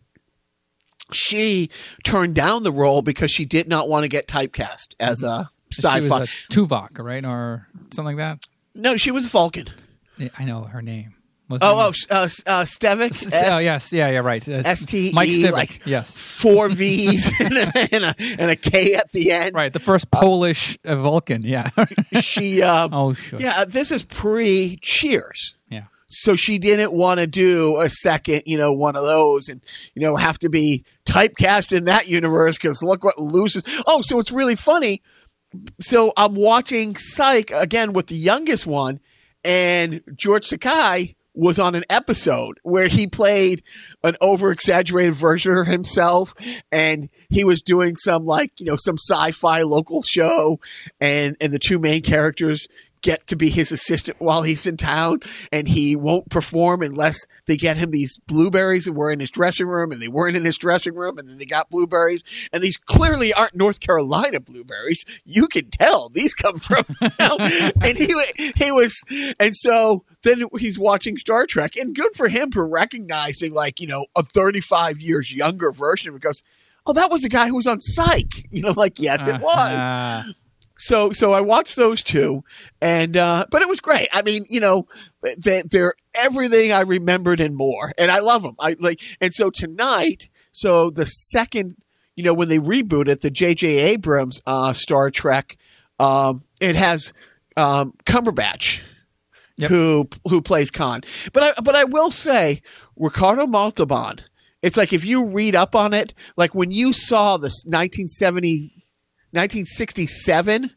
she 1.11 1.69
turned 2.03 2.33
down 2.35 2.63
the 2.63 2.71
role 2.71 3.01
because 3.01 3.29
she 3.31 3.45
did 3.45 3.67
not 3.67 3.89
want 3.89 4.03
to 4.03 4.07
get 4.07 4.27
typecast 4.27 4.95
as 4.99 5.21
a 5.23 5.27
was 5.27 5.49
sci-fi. 5.71 6.25
Tuvok, 6.51 6.99
right, 6.99 7.23
or 7.25 7.67
something 7.93 8.17
like 8.17 8.17
that. 8.17 8.45
no, 8.75 8.95
she 8.97 9.11
was 9.11 9.25
Vulcan. 9.27 9.67
Yeah, 10.17 10.29
I 10.37 10.45
know 10.45 10.63
her 10.63 10.81
name. 10.81 11.15
What's 11.47 11.63
Oh, 11.65 11.73
oh, 11.75 11.83
name? 11.83 12.23
s- 12.25 12.41
uh, 12.45 12.49
uh, 12.49 12.63
Stevic. 12.63 13.09
S- 13.09 13.33
s- 13.33 13.43
oh 13.45 13.57
yes, 13.57 13.91
yeah, 13.91 14.09
yeah, 14.09 14.19
right. 14.19 14.47
Uh, 14.47 14.61
S-T-E, 14.63 15.11
Mike 15.13 15.29
like- 15.51 15.81
yes, 15.85 16.11
Four 16.11 16.69
V's 16.69 17.33
and, 17.39 17.57
a, 17.57 17.93
and, 17.93 18.03
a, 18.05 18.15
and 18.39 18.51
a 18.51 18.55
K 18.55 18.93
at 18.93 19.11
the 19.11 19.31
end. 19.31 19.53
right. 19.53 19.73
The 19.73 19.79
first 19.81 20.09
Polish 20.11 20.77
uh, 20.85 20.95
Vulcan. 20.95 21.41
Yeah. 21.43 21.69
She, 22.21 22.61
um, 22.61 22.93
oh 22.93 23.13
sure. 23.13 23.39
yeah, 23.41 23.65
this 23.65 23.91
is 23.91 24.03
pre 24.03 24.77
Cheers. 24.81 25.55
Yeah. 25.69 25.85
so 26.07 26.35
she 26.35 26.57
didn't 26.59 26.93
want 26.93 27.19
to 27.19 27.27
do 27.27 27.79
a 27.81 27.89
second, 27.89 28.43
you 28.45 28.57
know, 28.57 28.71
one 28.73 28.95
of 28.95 29.03
those, 29.03 29.49
and 29.49 29.59
you 29.95 30.01
know, 30.01 30.15
have 30.17 30.37
to 30.39 30.49
be 30.49 30.83
typecast 31.05 31.75
in 31.75 31.85
that 31.85 32.07
universe 32.07 32.57
because 32.57 32.81
look 32.83 33.03
what 33.03 33.17
loses. 33.17 33.63
Oh, 33.87 34.01
so 34.01 34.19
it's 34.19 34.31
really 34.31 34.55
funny. 34.55 35.01
So 35.79 36.13
I'm 36.17 36.35
watching 36.35 36.95
Psych 36.95 37.51
again 37.51 37.93
with 37.93 38.07
the 38.07 38.15
youngest 38.15 38.65
one, 38.65 38.99
and 39.43 40.01
George 40.15 40.49
Takei 40.49 41.15
was 41.33 41.59
on 41.59 41.75
an 41.75 41.85
episode 41.89 42.59
where 42.63 42.87
he 42.87 43.07
played 43.07 43.63
an 44.03 44.15
over 44.19 44.51
exaggerated 44.51 45.13
version 45.13 45.57
of 45.57 45.65
himself 45.65 46.33
and 46.71 47.09
he 47.29 47.43
was 47.43 47.61
doing 47.61 47.95
some 47.95 48.25
like, 48.25 48.51
you 48.59 48.65
know, 48.65 48.75
some 48.75 48.97
sci-fi 48.97 49.61
local 49.61 50.01
show 50.01 50.59
and 50.99 51.37
and 51.39 51.53
the 51.53 51.59
two 51.59 51.79
main 51.79 52.01
characters 52.01 52.67
get 53.01 53.27
to 53.27 53.35
be 53.35 53.49
his 53.49 53.71
assistant 53.71 54.19
while 54.19 54.43
he's 54.43 54.67
in 54.67 54.77
town 54.77 55.19
and 55.51 55.67
he 55.67 55.95
won't 55.95 56.29
perform 56.29 56.81
unless 56.81 57.25
they 57.45 57.57
get 57.57 57.77
him 57.77 57.91
these 57.91 58.17
blueberries 58.27 58.87
and 58.87 58.95
were 58.95 59.11
in 59.11 59.19
his 59.19 59.31
dressing 59.31 59.67
room 59.67 59.91
and 59.91 60.01
they 60.01 60.07
weren't 60.07 60.37
in 60.37 60.45
his 60.45 60.57
dressing 60.57 60.93
room 60.95 61.17
and 61.17 61.29
then 61.29 61.37
they 61.37 61.45
got 61.45 61.69
blueberries 61.69 62.23
and 62.53 62.61
these 62.61 62.77
clearly 62.77 63.33
aren't 63.33 63.55
North 63.55 63.79
Carolina 63.79 64.39
blueberries. 64.39 65.03
You 65.25 65.47
can 65.47 65.69
tell 65.69 66.09
these 66.09 66.33
come 66.33 66.57
from 66.57 66.85
and 67.19 67.97
he 67.97 68.13
he 68.55 68.71
was 68.71 68.99
and 69.39 69.55
so 69.55 70.03
then 70.23 70.43
he's 70.57 70.77
watching 70.77 71.17
Star 71.17 71.45
Trek 71.45 71.75
and 71.75 71.95
good 71.95 72.15
for 72.15 72.27
him 72.27 72.51
for 72.51 72.67
recognizing 72.67 73.53
like, 73.53 73.79
you 73.79 73.87
know, 73.87 74.05
a 74.15 74.23
35 74.23 74.99
years 74.99 75.33
younger 75.33 75.71
version 75.71 76.13
because 76.13 76.43
oh 76.85 76.93
that 76.93 77.09
was 77.09 77.21
the 77.21 77.29
guy 77.29 77.47
who 77.47 77.55
was 77.55 77.67
on 77.67 77.79
Psych. 77.79 78.27
You 78.51 78.63
know, 78.63 78.73
like 78.75 78.99
yes 78.99 79.27
it 79.27 79.39
was. 79.41 79.73
Uh, 79.73 80.23
So 80.81 81.11
so 81.11 81.31
I 81.31 81.41
watched 81.41 81.75
those 81.75 82.01
two, 82.01 82.43
and 82.81 83.15
uh, 83.15 83.45
but 83.51 83.61
it 83.61 83.67
was 83.67 83.79
great. 83.79 84.09
I 84.11 84.23
mean, 84.23 84.45
you 84.49 84.59
know, 84.59 84.87
they, 85.37 85.61
they're 85.61 85.93
everything 86.15 86.71
I 86.71 86.81
remembered 86.81 87.39
and 87.39 87.55
more, 87.55 87.93
and 87.99 88.09
I 88.09 88.17
love 88.17 88.41
them. 88.41 88.55
I 88.59 88.75
like, 88.79 88.99
and 89.21 89.31
so 89.31 89.51
tonight, 89.51 90.29
so 90.51 90.89
the 90.89 91.05
second, 91.05 91.75
you 92.15 92.23
know, 92.23 92.33
when 92.33 92.49
they 92.49 92.57
reboot 92.57 93.07
it, 93.07 93.21
the 93.21 93.29
J.J. 93.29 93.67
Abrams 93.67 94.41
uh, 94.47 94.73
Star 94.73 95.11
Trek, 95.11 95.55
um, 95.99 96.45
it 96.59 96.75
has 96.75 97.13
um, 97.55 97.93
Cumberbatch. 98.05 98.79
Yep. 99.57 99.69
Who 99.69 100.09
who 100.27 100.41
plays 100.41 100.71
Khan? 100.71 101.01
But 101.31 101.43
I 101.43 101.61
but 101.61 101.75
I 101.75 101.83
will 101.83 102.09
say 102.09 102.63
Ricardo 102.97 103.45
Montalban. 103.45 104.21
It's 104.63 104.77
like 104.77 104.93
if 104.93 105.05
you 105.05 105.27
read 105.27 105.55
up 105.55 105.75
on 105.75 105.93
it, 105.93 106.15
like 106.37 106.55
when 106.55 106.71
you 106.71 106.91
saw 106.91 107.37
this 107.37 107.65
1970 107.67 108.80
1967, 109.31 110.71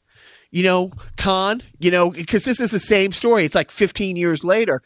you 0.51 0.63
know, 0.63 0.93
Khan, 1.17 1.63
you 1.79 1.91
know, 1.91 2.11
because 2.11 2.45
this 2.45 2.61
is 2.61 2.71
the 2.71 2.79
same 2.79 3.13
story. 3.13 3.45
It's 3.45 3.55
like 3.55 3.71
15 3.71 4.17
years 4.17 4.45
later. 4.45 4.83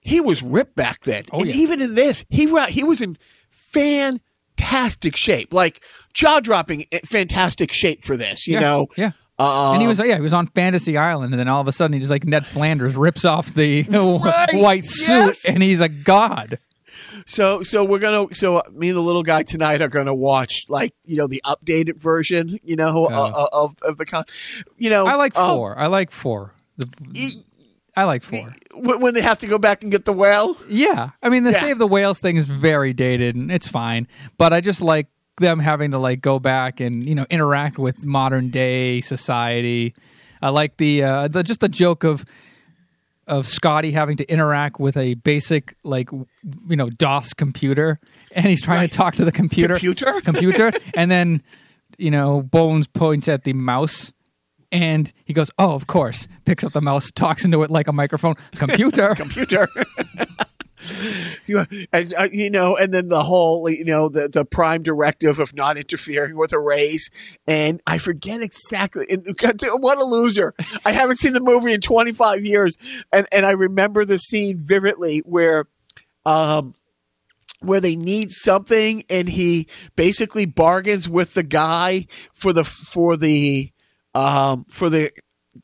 He 0.00 0.20
was 0.20 0.42
ripped 0.42 0.76
back 0.76 1.02
then. 1.02 1.24
Oh, 1.30 1.40
and 1.40 1.48
yeah. 1.48 1.56
even 1.56 1.80
in 1.80 1.94
this, 1.94 2.24
he 2.30 2.46
he 2.68 2.84
was 2.84 3.00
in 3.02 3.18
fantastic 3.52 5.16
shape, 5.16 5.52
like 5.52 5.82
jaw 6.14 6.40
dropping 6.40 6.86
fantastic 7.04 7.72
shape 7.72 8.04
for 8.04 8.16
this, 8.16 8.46
you 8.46 8.54
yeah, 8.54 8.60
know. 8.60 8.88
yeah. 8.96 9.12
Uh, 9.38 9.72
and 9.72 9.80
he 9.80 9.88
was 9.88 9.98
yeah, 9.98 10.16
he 10.16 10.20
was 10.20 10.34
on 10.34 10.46
Fantasy 10.48 10.98
Island, 10.98 11.32
and 11.32 11.40
then 11.40 11.48
all 11.48 11.62
of 11.62 11.68
a 11.68 11.72
sudden, 11.72 11.94
he 11.94 11.98
just 11.98 12.10
like 12.10 12.26
Ned 12.26 12.46
Flanders 12.46 12.94
rips 12.94 13.24
off 13.24 13.54
the 13.54 13.82
Right, 13.90 14.48
white 14.52 14.84
suit, 14.84 15.08
yes. 15.08 15.44
and 15.46 15.62
he's 15.62 15.80
a 15.80 15.88
god. 15.88 16.58
So 17.26 17.62
so 17.62 17.84
we're 17.84 17.98
gonna 17.98 18.34
so 18.34 18.62
me 18.72 18.88
and 18.88 18.96
the 18.96 19.02
little 19.02 19.22
guy 19.22 19.42
tonight 19.42 19.82
are 19.82 19.88
gonna 19.88 20.14
watch 20.14 20.66
like 20.68 20.94
you 21.04 21.16
know 21.16 21.26
the 21.26 21.42
updated 21.44 21.96
version 21.98 22.58
you 22.62 22.76
know 22.76 23.08
Oh. 23.10 23.14
uh, 23.14 23.46
of 23.52 23.76
of 23.82 23.96
the 23.98 24.06
Khan 24.06 24.24
you 24.76 24.90
know 24.90 25.06
I 25.06 25.14
like 25.14 25.36
um, 25.36 25.56
four. 25.56 25.78
I 25.78 25.86
like 25.86 26.10
four. 26.10 26.54
The, 26.76 26.88
I 27.96 28.04
like 28.04 28.22
four. 28.22 28.40
when 28.74 29.00
when 29.00 29.14
they 29.14 29.20
have 29.20 29.38
to 29.38 29.46
go 29.46 29.58
back 29.58 29.82
and 29.82 29.90
get 29.92 30.04
the 30.04 30.12
whale. 30.12 30.56
Yeah, 30.68 31.10
I 31.22 31.28
mean 31.28 31.42
the 31.44 31.50
Yeah. 31.52 31.60
save 31.60 31.78
the 31.78 31.86
whales 31.86 32.18
thing 32.20 32.36
is 32.36 32.44
very 32.46 32.92
dated, 32.92 33.34
and 33.36 33.50
it's 33.50 33.66
fine. 33.68 34.06
But 34.38 34.52
I 34.52 34.60
just 34.60 34.80
like 34.80 35.08
them 35.38 35.58
having 35.58 35.90
to 35.90 35.98
like 35.98 36.20
go 36.20 36.38
back 36.38 36.80
and 36.80 37.06
you 37.08 37.14
know 37.14 37.26
interact 37.30 37.78
with 37.78 38.04
modern 38.04 38.50
day 38.50 39.00
society. 39.00 39.94
I 40.42 40.48
like 40.50 40.78
the, 40.78 41.02
uh, 41.02 41.28
the 41.28 41.42
just 41.42 41.60
the 41.60 41.68
joke 41.68 42.02
of 42.02 42.24
of 43.30 43.46
Scotty 43.46 43.92
having 43.92 44.18
to 44.18 44.30
interact 44.30 44.78
with 44.78 44.96
a 44.98 45.14
basic 45.14 45.74
like 45.84 46.10
you 46.12 46.76
know 46.76 46.90
DOS 46.90 47.32
computer, 47.32 47.98
and 48.34 48.44
he's 48.46 48.60
trying 48.60 48.80
Right. 48.80 48.90
to 48.90 48.96
talk 48.96 49.14
to 49.14 49.24
the 49.24 49.32
computer 49.32 49.74
Computer? 49.74 50.20
computer, 50.24 50.72
and 50.94 51.10
then 51.10 51.42
you 51.96 52.10
know 52.10 52.42
Bones 52.42 52.86
points 52.88 53.28
at 53.28 53.44
the 53.44 53.54
mouse. 53.54 54.12
And 54.72 55.10
he 55.24 55.32
goes, 55.32 55.50
"Oh, 55.58 55.72
of 55.72 55.86
course." 55.88 56.28
Picks 56.44 56.62
up 56.62 56.72
the 56.72 56.80
mouse, 56.80 57.10
talks 57.10 57.44
into 57.44 57.62
it 57.64 57.70
like 57.70 57.88
a 57.88 57.92
microphone. 57.92 58.34
Computer. 58.54 59.14
computer. 59.16 59.68
you, 61.46 61.66
and, 61.92 62.14
uh, 62.14 62.28
you 62.32 62.50
know, 62.50 62.76
and 62.76 62.92
then 62.92 63.08
the 63.08 63.22
whole, 63.22 63.68
you 63.68 63.84
know, 63.84 64.08
the, 64.08 64.28
the 64.28 64.44
prime 64.44 64.82
directive 64.82 65.38
of 65.38 65.54
not 65.54 65.76
interfering 65.76 66.36
with 66.36 66.52
a 66.52 66.58
race, 66.58 67.10
And 67.46 67.80
I 67.86 67.98
forget 67.98 68.42
exactly. 68.42 69.06
And, 69.08 69.24
what 69.80 69.98
a 69.98 70.04
loser. 70.04 70.54
I 70.84 70.92
haven't 70.92 71.18
seen 71.18 71.32
the 71.32 71.40
movie 71.40 71.72
in 71.72 71.80
25 71.80 72.44
years. 72.44 72.76
And, 73.12 73.26
and 73.32 73.44
I 73.44 73.52
remember 73.52 74.04
the 74.04 74.18
scene 74.18 74.58
vividly 74.62 75.18
where, 75.20 75.66
um, 76.24 76.74
where 77.60 77.80
they 77.80 77.96
need 77.96 78.30
something 78.30 79.04
and 79.10 79.28
he 79.28 79.66
basically 79.96 80.46
bargains 80.46 81.08
with 81.08 81.34
the 81.34 81.42
guy 81.42 82.06
for 82.32 82.52
the, 82.52 82.64
for 82.64 83.16
the, 83.16 83.72
um, 84.14 84.64
for 84.68 84.88
the, 84.88 85.12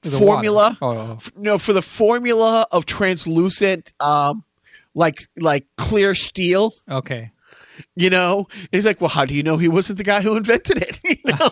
The 0.03 0.11
formula. 0.11 0.77
Oh, 0.83 1.13
f- 1.13 1.33
no 1.37 1.59
for 1.59 1.73
the 1.73 1.81
formula 1.81 2.67
of 2.73 2.87
translucent 2.87 3.93
um 4.01 4.45
like 4.97 5.29
like 5.37 5.67
clear 5.77 6.15
steel. 6.17 6.73
Okay. 6.91 7.31
you 7.95 8.09
know? 8.11 8.49
And 8.53 8.69
he's 8.73 8.87
like 8.87 9.01
well 9.01 9.11
how 9.11 9.25
do 9.27 9.35
you 9.35 9.43
know 9.45 9.59
he 9.59 9.69
wasn't 9.69 9.99
the 9.99 10.05
guy 10.05 10.21
who 10.23 10.37
invented 10.37 10.79
it? 10.79 10.99
You 11.09 11.33
know? 11.33 11.51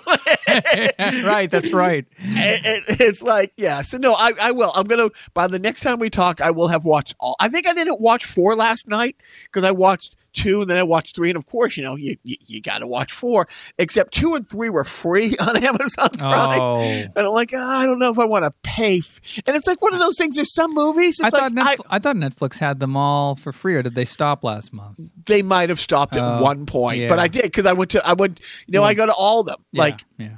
Right, 1.24 1.50
that's 1.50 1.72
right. 1.72 2.04
And- 2.18 2.66
and 2.66 2.82
it's 3.00 3.22
like 3.22 3.52
yeah. 3.56 3.82
So 3.82 3.98
no 3.98 4.14
I, 4.14 4.32
I 4.40 4.50
will. 4.52 4.72
I'm 4.74 4.86
gonna 4.86 5.10
by 5.34 5.46
the 5.46 5.58
next 5.58 5.80
time 5.82 5.98
we 5.98 6.10
talk 6.10 6.40
i 6.40 6.50
will 6.50 6.68
have 6.68 6.84
watched 6.84 7.14
all 7.20 7.36
i 7.40 7.48
think 7.48 7.66
i 7.66 7.74
didn't 7.74 8.00
watch 8.00 8.24
four 8.24 8.54
last 8.56 8.88
night 8.88 9.16
because 9.44 9.64
i 9.64 9.70
watched 9.70 10.16
two 10.34 10.60
and 10.60 10.68
then 10.70 10.76
i 10.78 10.82
watched 10.82 11.14
three 11.16 11.30
and 11.30 11.36
of 11.36 11.46
course 11.46 11.76
you 11.76 11.82
know 11.82 11.94
you 11.96 12.16
you, 12.22 12.36
you 12.46 12.60
gotta 12.60 12.86
watch 12.86 13.12
four 13.12 13.48
except 13.78 14.12
two 14.12 14.34
and 14.34 14.48
three 14.50 14.68
were 14.68 14.84
free 14.84 15.36
on 15.40 15.56
amazon 15.64 16.08
prime 16.18 16.60
Oh. 16.60 16.80
and 16.82 17.12
i'm 17.18 17.26
like 17.32 17.52
"Ah, 17.56 17.78
i 17.80 17.84
don't 17.86 17.98
know 17.98 18.10
if 18.10 18.18
i 18.18 18.24
want 18.24 18.44
to 18.44 18.52
pay 18.62 18.98
f-. 18.98 19.20
and 19.46 19.56
it's 19.56 19.66
like 19.66 19.80
one 19.80 19.94
of 19.94 20.00
those 20.00 20.16
things 20.18 20.36
there's 20.36 20.52
some 20.54 20.74
movies 20.74 21.20
I 21.22 21.30
thought 21.30 21.52
like 21.54 21.78
Netflix, 21.78 21.86
I, 21.90 21.98
thought 21.98 22.16
Netflix 22.16 22.58
had 22.58 22.80
them 22.80 22.96
all 22.96 23.36
for 23.36 23.52
free, 23.52 23.74
or 23.74 23.82
did 23.82 23.94
they 23.94 24.04
stop 24.04 24.44
last 24.44 24.72
month? 24.72 24.98
they 25.26 25.42
might 25.42 25.68
have 25.68 25.80
stopped 25.80 26.16
at 26.16 26.22
Oh, 26.22 26.42
one 26.42 26.66
point, 26.66 27.00
yeah. 27.00 27.08
but 27.08 27.18
I 27.18 27.28
did 27.28 27.42
because 27.44 27.66
I 27.66 27.72
went 27.72 27.90
to 27.92 28.06
I 28.06 28.12
went 28.14 28.40
you 28.66 28.72
know 28.72 28.82
I 28.82 28.94
go 28.94 29.06
to 29.06 29.12
all 29.14 29.40
of 29.40 29.46
them 29.46 29.64
Yeah, 29.72 29.80
like 29.82 30.04
yeah, 30.18 30.36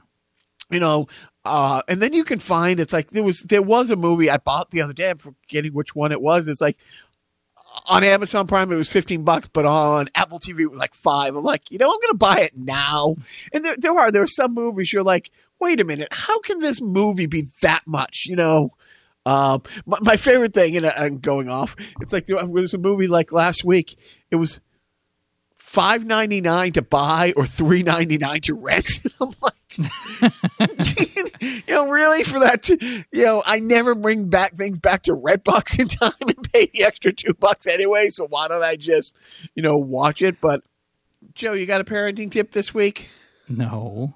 you 0.71 0.81
know 0.81 1.09
uh 1.45 1.81
and 1.89 2.03
then 2.03 2.13
you 2.13 2.25
can 2.25 2.39
find 2.41 2.81
it's 2.81 2.93
like 2.93 3.11
there 3.11 3.23
was 3.23 3.43
there 3.43 3.63
was 3.63 3.91
a 3.91 3.97
movie 3.97 4.29
I 4.29 4.37
bought 4.39 4.71
the 4.73 4.83
other 4.83 4.93
day 4.93 5.11
I'm 5.11 5.19
forgetting 5.19 5.73
which 5.73 5.95
one 5.95 6.11
it 6.13 6.21
was 6.21 6.49
it's 6.49 6.61
like 6.61 6.77
on 7.87 8.03
Amazon 8.05 8.47
Prime 8.47 8.71
it 8.73 8.77
was 8.77 8.89
15 8.89 9.23
bucks 9.23 9.49
but 9.53 9.67
on 9.67 10.09
Apple 10.15 10.39
TV 10.39 10.61
it 10.61 10.71
was 10.71 10.79
like 10.79 10.95
5 10.95 11.37
I'm 11.37 11.45
like 11.45 11.71
you 11.71 11.79
know 11.79 11.87
I'm 11.87 12.01
going 12.01 12.13
to 12.13 12.15
buy 12.15 12.41
it 12.41 12.57
now 12.57 13.15
and 13.53 13.65
there 13.65 13.77
there 13.77 13.93
are 13.93 14.11
there 14.11 14.23
are 14.23 14.27
some 14.27 14.55
movies 14.55 14.93
you're 14.93 15.03
like 15.03 15.31
wait 15.61 15.81
a 15.81 15.85
minute 15.85 16.09
how 16.11 16.41
can 16.41 16.61
this 16.61 16.81
movie 16.81 17.27
be 17.27 17.45
that 17.63 17.83
much 17.87 18.25
you 18.27 18.37
know 18.37 18.73
um, 19.27 19.65
my, 19.85 19.99
my 20.01 20.17
favorite 20.17 20.55
thing, 20.55 20.77
and 20.77 20.87
I'm 20.87 21.19
going 21.19 21.49
off. 21.49 21.75
It's 22.01 22.13
like 22.13 22.27
there 22.27 22.47
was 22.47 22.73
a 22.75 22.79
movie 22.79 23.09
like 23.09 23.33
last 23.33 23.65
week. 23.65 23.99
It 24.31 24.37
was 24.37 24.61
five 25.59 26.07
ninety 26.07 26.41
nine 26.41 26.73
to 26.75 26.83
buy 26.83 27.35
or 27.37 27.45
three 27.45 27.83
ninety 27.83 28.19
nine 28.19 28.41
to 28.43 28.55
rent. 28.55 28.89
I'm 29.21 29.33
like, 29.43 29.55
you 31.41 31.63
know, 31.69 31.89
really 31.89 32.25
for 32.25 32.39
that? 32.41 32.63
To, 32.65 32.77
you 33.13 33.25
know, 33.25 33.43
I 33.47 33.61
never 33.61 33.95
bring 33.95 34.29
back 34.29 34.55
things 34.55 34.79
back 34.79 35.03
to 35.05 35.13
Redbox 35.13 35.79
in 35.81 35.89
time 35.89 36.13
and 36.21 36.53
pay 36.53 36.67
the 36.73 36.85
extra 36.85 37.13
two 37.13 37.35
bucks 37.35 37.67
anyway. 37.67 38.09
So 38.09 38.27
why 38.27 38.49
don't 38.49 38.63
I 38.63 38.77
just, 38.77 39.15
you 39.55 39.63
know, 39.63 39.77
watch 39.77 40.23
it? 40.23 40.41
But 40.41 40.63
Joe, 41.35 41.53
you 41.53 41.67
got 41.67 41.81
a 41.81 41.85
parenting 41.85 42.31
tip 42.31 42.53
this 42.53 42.73
week? 42.75 43.09
no, 43.49 44.15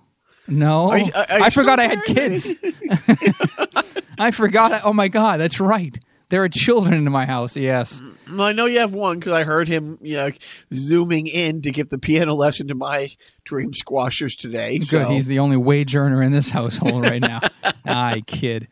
no. 0.49 0.91
Are 0.91 0.99
you- 0.99 1.13
are- 1.15 1.27
are 1.31 1.41
I 1.43 1.51
forgot 1.51 1.79
I 1.79 1.87
had 1.87 2.05
kids. 2.05 2.49
I 4.19 4.31
forgot. 4.33 4.73
I, 4.73 4.81
oh 4.81 4.93
my 4.93 5.09
god, 5.09 5.41
that's 5.41 5.61
right. 5.61 5.99
There 6.31 6.43
are 6.43 6.49
children 6.49 6.95
in 6.95 7.13
my 7.13 7.27
house. 7.27 7.57
Yes. 7.57 8.01
Well, 8.29 8.43
I 8.43 8.53
know 8.53 8.67
you 8.67 8.81
have 8.81 8.95
one 8.95 9.19
because 9.19 9.33
I 9.33 9.45
heard 9.45 9.69
him, 9.69 9.99
you 10.01 10.17
know, 10.17 10.31
zooming 10.73 11.27
in 11.27 11.63
to 11.63 11.71
get 11.71 11.91
the 11.91 11.99
piano 11.99 12.35
lesson 12.35 12.69
to 12.69 12.75
my 12.75 13.11
dream 13.45 13.73
squashers 13.75 14.37
today. 14.37 14.79
Good. 14.79 14.87
So 14.87 15.05
He's 15.07 15.27
the 15.27 15.41
only 15.41 15.57
wage 15.57 15.95
earner 15.95 16.23
in 16.23 16.33
this 16.33 16.49
household 16.49 17.03
right 17.03 17.21
now. 17.21 17.41
I 17.85 18.23
kid. 18.27 18.69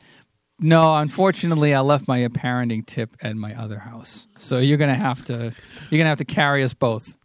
No, 0.61 0.97
unfortunately, 0.97 1.75
I 1.75 1.81
left 1.81 2.09
my 2.09 2.21
parenting 2.29 2.87
tip 2.87 3.17
at 3.23 3.37
my 3.37 3.55
other 3.55 3.79
house. 3.79 4.27
So 4.39 4.59
you're 4.59 4.79
gonna 4.79 4.95
have 4.95 5.25
to 5.27 5.53
you're 5.91 5.99
gonna 5.99 6.09
have 6.09 6.19
to 6.19 6.25
carry 6.25 6.65
us 6.65 6.75
both. 6.75 7.17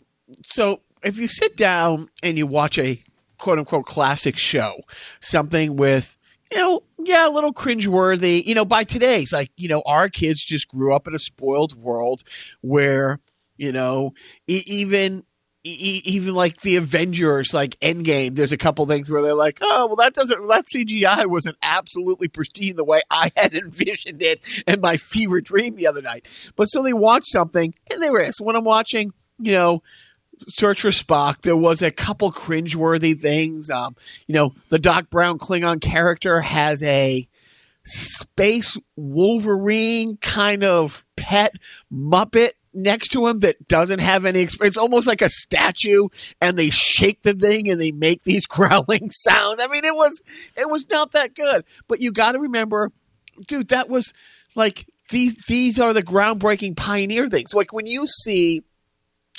so 0.46 0.82
if 1.04 1.18
you 1.18 1.28
sit 1.28 1.58
down 1.58 2.10
and 2.22 2.38
you 2.38 2.48
watch 2.48 2.78
a 2.80 3.04
quote 3.38 3.60
unquote 3.60 3.86
classic 3.86 4.38
show, 4.38 4.78
something 5.20 5.76
with 5.76 6.18
you 6.52 6.58
know, 6.58 6.84
yeah, 7.00 7.28
a 7.28 7.32
little 7.32 7.54
cringeworthy. 7.54 8.44
You 8.46 8.56
know, 8.56 8.66
by 8.66 8.84
today's 8.84 9.34
like, 9.34 9.52
you 9.58 9.68
know, 9.68 9.82
our 9.86 10.10
kids 10.10 10.44
just 10.44 10.68
grew 10.68 10.94
up 10.94 11.08
in 11.08 11.16
a 11.16 11.20
spoiled 11.20 11.76
world 11.76 12.24
where, 12.62 13.20
you 13.58 13.72
know, 13.72 14.14
e- 14.48 14.64
even 14.66 15.24
e- 15.64 16.02
even 16.06 16.34
like 16.36 16.62
the 16.62 16.76
Avengers, 16.76 17.54
like 17.54 17.80
Endgame, 17.80 18.36
there's 18.36 18.52
a 18.52 18.58
couple 18.58 18.86
things 18.86 19.10
where 19.10 19.22
they're 19.22 19.34
like, 19.34 19.60
oh, 19.62 19.88
well, 19.88 19.96
that 19.96 20.14
doesn't, 20.14 20.48
that 20.48 20.66
CGI 20.74 21.26
wasn't 21.26 21.58
absolutely 21.64 22.28
pristine 22.28 22.76
the 22.76 22.84
way 22.84 23.02
I 23.10 23.32
had 23.36 23.54
envisioned 23.54 24.22
it 24.22 24.42
in 24.68 24.82
my 24.82 24.98
fever 24.98 25.42
dream 25.42 25.76
the 25.76 25.88
other 25.88 26.02
night. 26.02 26.28
But 26.56 26.66
so 26.66 26.84
they 26.84 26.94
watch 26.94 27.24
something 27.28 27.74
and 27.92 28.02
they 28.02 28.10
were, 28.10 28.32
so 28.32 28.44
when 28.44 28.56
I'm 28.56 28.66
watching, 28.66 29.14
you 29.40 29.54
know, 29.54 29.82
Search 30.50 30.82
for 30.82 30.90
Spock, 30.90 31.42
there 31.42 31.58
was 31.58 31.82
a 31.82 31.92
couple 31.92 32.32
cringeworthy 32.32 33.20
things. 33.20 33.70
Um, 33.70 33.96
you 34.28 34.34
know, 34.34 34.54
the 34.70 34.80
Doc 34.80 35.10
Brown 35.10 35.38
Klingon 35.38 35.82
character 35.82 36.42
has 36.42 36.82
a 36.84 37.28
space 37.86 38.78
Wolverine 38.96 40.18
kind 40.18 40.64
of 40.64 41.04
pet 41.16 41.54
Muppet 41.92 42.52
next 42.74 43.10
to 43.10 43.28
him 43.28 43.40
that 43.40 43.68
doesn't 43.68 44.00
have 44.00 44.26
any. 44.26 44.48
It's 44.62 44.78
almost 44.78 45.08
like 45.08 45.22
a 45.22 45.30
statue, 45.30 46.08
and 46.42 46.58
they 46.58 46.70
shake 46.70 47.22
the 47.22 47.34
thing 47.34 47.70
and 47.70 47.80
they 47.80 47.92
make 47.92 48.24
these 48.24 48.46
growling 48.48 49.12
sounds. 49.12 49.62
I 49.62 49.68
mean, 49.68 49.86
it 49.86 49.96
was 49.96 50.22
it 50.56 50.70
was 50.70 50.88
not 50.90 51.12
that 51.12 51.36
good. 51.36 51.66
But 51.88 52.00
you 52.00 52.12
got 52.12 52.34
to 52.34 52.40
remember, 52.40 52.92
dude, 53.48 53.70
that 53.70 53.90
was 53.90 54.14
like 54.56 54.88
these 55.10 55.36
these 55.48 55.80
are 55.80 55.94
the 55.94 56.04
groundbreaking 56.04 56.78
pioneer 56.78 57.30
things. 57.30 57.54
Like 57.54 57.74
when 57.74 57.88
you 57.88 58.08
see 58.08 58.64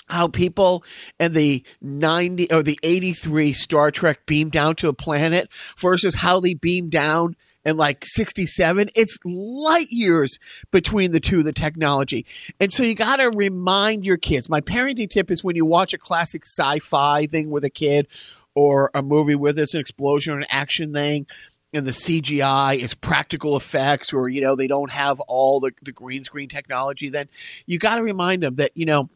how 0.09 0.29
people 0.29 0.85
in 1.19 1.33
the 1.33 1.65
90 1.81 2.53
or 2.53 2.63
the 2.63 2.79
83 2.83 3.53
Star 3.53 3.91
Trek 3.91 4.27
beam 4.27 4.51
down 4.51 4.77
to 4.77 4.89
a 4.89 4.95
planet 4.95 5.49
versus 5.79 6.17
how 6.17 6.41
they 6.41 6.55
beam 6.55 6.91
down 6.91 7.37
in 7.65 7.77
like 7.77 8.05
67 8.05 8.89
it's 8.95 9.19
light 9.25 9.87
years 9.91 10.39
between 10.71 11.13
the 11.13 11.21
two 11.21 11.43
the 11.43 11.53
technology. 11.53 12.27
And 12.61 12.71
so 12.73 12.83
you 12.83 12.95
got 12.95 13.17
to 13.17 13.31
remind 13.35 14.05
your 14.05 14.19
kids. 14.19 14.49
My 14.49 14.61
parenting 14.61 15.09
tip 15.09 15.31
is 15.31 15.43
when 15.43 15.57
you 15.57 15.65
watch 15.65 15.95
a 15.95 15.99
classic 15.99 16.45
sci-fi 16.45 17.27
thing 17.27 17.51
with 17.51 17.65
a 17.65 17.71
kid 17.71 18.07
or 18.55 18.91
a 18.95 19.03
movie 19.03 19.35
with 19.35 19.59
it's 19.59 19.75
an 19.75 19.81
explosion 19.81 20.35
or 20.35 20.39
an 20.39 20.47
action 20.51 20.93
thing 20.93 21.27
and 21.73 21.87
the 21.87 21.91
CGI 21.91 22.79
is 22.79 22.95
practical 22.95 23.57
effects 23.57 24.13
or 24.13 24.29
you 24.29 24.41
know 24.41 24.55
they 24.55 24.69
don't 24.69 24.93
have 24.93 25.19
all 25.21 25.61
the, 25.61 25.73
the 25.83 25.93
green 25.93 26.23
screen 26.23 26.49
technology 26.49 27.09
then 27.09 27.29
you 27.67 27.79
got 27.79 27.97
to 27.97 28.03
remind 28.03 28.43
them 28.43 28.55
that 28.57 28.71
you 28.75 28.87
know 28.87 29.11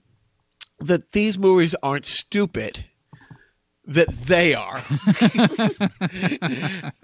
that 0.81 1.13
these 1.13 1.39
movies 1.39 1.75
aren't 1.83 2.07
stupid 2.07 2.85
that 3.89 4.09
they 4.09 4.55
are. 4.55 4.77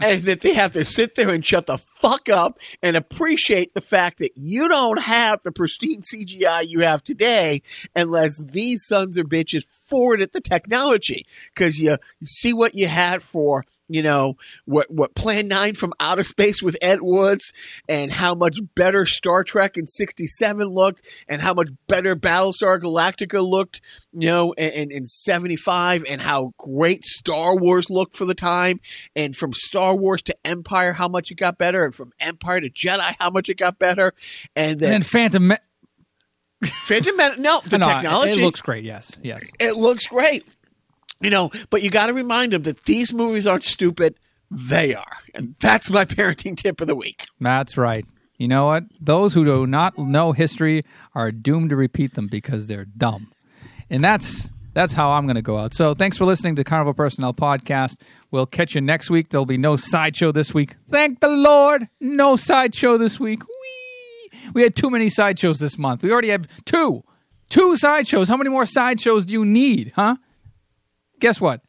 and 0.03 0.23
that 0.23 0.41
they 0.43 0.53
have 0.53 0.73
to 0.73 0.85
sit 0.85 1.15
there 1.15 1.31
and 1.31 1.45
shut 1.45 1.67
the 1.67 1.79
fuck 1.79 2.29
up 2.29 2.59
and 2.83 2.95
appreciate 2.97 3.73
the 3.73 3.81
fact 3.81 4.19
that 4.19 4.33
you 4.37 4.69
don't 4.69 5.01
have 5.01 5.41
the 5.43 5.51
pristine 5.51 6.03
CGI 6.03 6.69
you 6.69 6.81
have 6.81 7.03
today 7.03 7.63
unless 7.97 8.39
these 8.39 8.85
sons 8.87 9.17
of 9.17 9.27
bitches 9.27 9.65
forwarded 9.89 10.33
the 10.33 10.43
technology. 10.43 11.27
Because 11.55 11.79
you, 11.79 11.97
you 12.21 12.27
see 12.27 12.53
what 12.53 12.75
you 12.75 12.87
had 12.87 13.23
for 13.23 13.65
you 13.89 14.03
know 14.03 14.37
what 14.65 14.91
what 14.91 15.15
Plan 15.15 15.49
Nine 15.49 15.75
from 15.75 15.93
Outer 16.01 16.23
Space 16.25 16.63
with 16.63 16.77
Ed 16.81 17.03
Woods, 17.03 17.53
and 17.89 18.11
how 18.11 18.35
much 18.35 18.59
better 18.75 19.05
Star 19.05 19.45
Trek 19.45 19.77
in 19.77 19.87
'67 19.87 20.67
looked, 20.67 21.03
and 21.29 21.43
how 21.43 21.55
much 21.55 21.69
better 21.87 22.17
Battlestar 22.17 22.81
Galactica 22.81 23.47
looked, 23.47 23.81
you 24.13 24.29
know, 24.29 24.53
in, 24.53 24.91
in 24.91 25.05
'75, 25.05 26.05
and 26.09 26.23
how 26.23 26.53
great 26.59 27.05
Star 27.05 27.57
Wars 27.57 27.91
looked 27.91 28.17
for 28.17 28.25
the 28.25 28.35
time, 28.35 28.81
and 29.15 29.37
from 29.37 29.53
Star 29.53 29.95
Wars 29.95 30.23
to 30.23 30.37
Empire, 30.45 30.95
how 30.95 31.09
much 31.09 31.31
it 31.31 31.37
got 31.37 31.59
better, 31.59 31.85
and 31.85 31.95
from 31.95 32.13
Empire 32.21 32.61
to 32.61 32.71
Jedi, 32.71 33.15
how 33.19 33.31
much 33.31 33.49
it 33.49 33.59
got 33.59 33.79
better, 33.79 34.15
and 34.57 34.81
then, 34.81 34.93
And 34.95 35.03
then 35.03 35.09
Phantom. 35.09 35.49
Me- 35.49 35.57
Phantom 36.85 37.17
Men- 37.17 37.43
no, 37.43 37.61
the 37.67 37.79
No, 37.79 37.87
technology 37.87 38.41
It 38.41 38.45
looks 38.45 38.63
great. 38.63 38.85
Yes. 38.85 39.13
Yes. 39.23 39.43
it 39.61 39.77
looks 39.77 40.07
great. 40.07 40.47
You 41.25 41.31
know, 41.31 41.51
but 41.71 41.83
you 41.83 41.91
got 41.91 42.07
to 42.07 42.13
remind 42.13 42.53
them 42.53 42.63
that 42.63 42.85
these 42.85 43.13
movies 43.13 43.47
aren't 43.47 43.65
stupid. 43.65 44.17
They 44.51 44.95
are. 44.95 45.17
And 45.35 45.55
that's 45.61 45.91
my 45.91 46.05
parenting 46.05 46.57
tip 46.57 46.81
of 46.81 46.87
the 46.87 46.95
week. 46.95 47.27
That's 47.41 47.77
right. 47.77 48.05
You 48.39 48.49
know 48.49 48.67
what? 48.67 48.85
Those 49.01 49.33
who 49.33 49.45
do 49.45 49.67
not 49.67 49.99
know 49.99 50.33
history 50.33 50.83
are 51.15 51.31
doomed 51.33 51.71
to 51.71 51.77
repeat 51.77 52.15
them 52.15 52.27
because 52.27 52.67
they're 52.67 52.85
dumb. 52.85 53.33
And 53.89 54.03
that's 54.03 54.51
that's 54.75 54.93
how 54.93 55.13
I'm 55.13 55.25
going 55.25 55.37
to 55.37 55.43
go 55.43 55.57
out. 55.57 55.73
So 55.73 55.95
thanks 55.95 56.19
for 56.19 56.25
listening 56.25 56.57
to 56.57 56.65
Carnival 56.65 56.95
Personnel 56.95 57.33
Podcast. 57.33 57.97
We'll 58.33 58.47
catch 58.47 58.75
you 58.75 58.81
next 58.81 59.09
week. 59.09 59.29
There'll 59.29 59.47
be 59.47 59.57
no 59.57 59.77
sideshow 59.77 60.33
this 60.33 60.53
week. 60.53 60.77
Thank 60.89 61.21
the 61.21 61.29
Lord. 61.29 61.89
No 62.01 62.35
sideshow 62.37 62.99
this 62.99 63.21
week. 63.21 63.43
Whee! 63.45 64.39
We 64.53 64.63
had 64.63 64.75
too 64.75 64.91
many 64.91 65.09
sideshows 65.09 65.59
this 65.59 65.79
month. 65.79 66.03
We 66.03 66.11
already 66.11 66.31
have 66.31 66.47
two. 66.65 67.05
Two 67.49 67.77
sideshows. 67.77 68.29
How 68.29 68.37
many 68.37 68.51
more 68.51 68.67
sideshows 68.67 69.25
do 69.25 69.33
you 69.33 69.45
need, 69.45 69.93
huh? 69.95 70.17
Guess 71.21 71.41
what? 71.41 71.61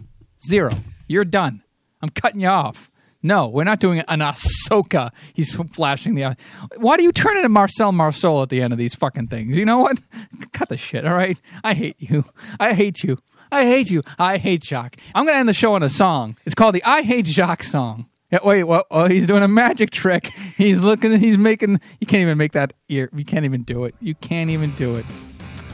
Zero. 0.48 0.72
You're 1.08 1.26
done. 1.26 1.64
I'm 2.02 2.10
cutting 2.10 2.42
you 2.42 2.48
off. 2.48 2.90
No, 3.24 3.48
we're 3.48 3.64
not 3.64 3.80
doing 3.80 4.00
an 4.08 4.20
Ahsoka. 4.20 5.12
He's 5.34 5.56
flashing 5.56 6.14
the 6.14 6.26
eye. 6.26 6.36
Why 6.78 6.96
do 6.96 7.02
you 7.02 7.12
turn 7.12 7.38
into 7.38 7.50
Marcel 7.50 7.92
Marceau 7.92 8.44
at 8.44 8.50
the 8.50 8.62
end 8.62 8.72
of 8.72 8.78
these 8.78 8.94
fucking 8.94 9.30
things? 9.30 9.58
You 9.58 9.66
know 9.66 9.80
what? 9.80 10.00
Cut 10.54 10.70
the 10.70 10.78
shit, 10.78 11.08
all 11.08 11.16
right? 11.16 11.36
I 11.64 11.74
hate 11.74 11.96
you. 11.98 12.26
I 12.60 12.74
hate 12.74 13.04
you. 13.04 13.18
I 13.52 13.66
hate 13.66 13.90
you. 13.90 14.04
I 14.20 14.38
hate 14.38 14.64
Jacques. 14.64 14.98
I'm 15.16 15.26
to 15.26 15.34
end 15.34 15.50
the 15.50 15.54
show 15.54 15.74
on 15.74 15.82
a 15.82 15.90
song. 15.90 16.38
It's 16.46 16.54
called 16.54 16.76
the 16.76 16.84
I 16.84 17.02
Hate 17.02 17.26
Jacques 17.26 17.64
song. 17.64 18.06
Yeah, 18.32 18.40
wait, 18.44 18.64
what? 18.66 18.86
Oh, 18.92 19.08
he's 19.08 19.26
doing 19.26 19.44
a 19.44 19.48
magic 19.48 19.92
trick. 19.92 20.28
He's 20.58 20.82
looking, 20.82 21.20
he's 21.20 21.38
making, 21.38 21.80
you 22.00 22.08
can't 22.08 22.22
even 22.22 22.38
make 22.38 22.54
that 22.54 22.74
ear. 22.90 23.10
You 23.14 23.24
can't 23.24 23.46
even 23.46 23.64
do 23.64 23.86
it. 23.86 23.96
You 24.00 24.16
can't 24.16 24.50
even 24.50 24.72
do 24.76 24.96
it. 24.96 25.06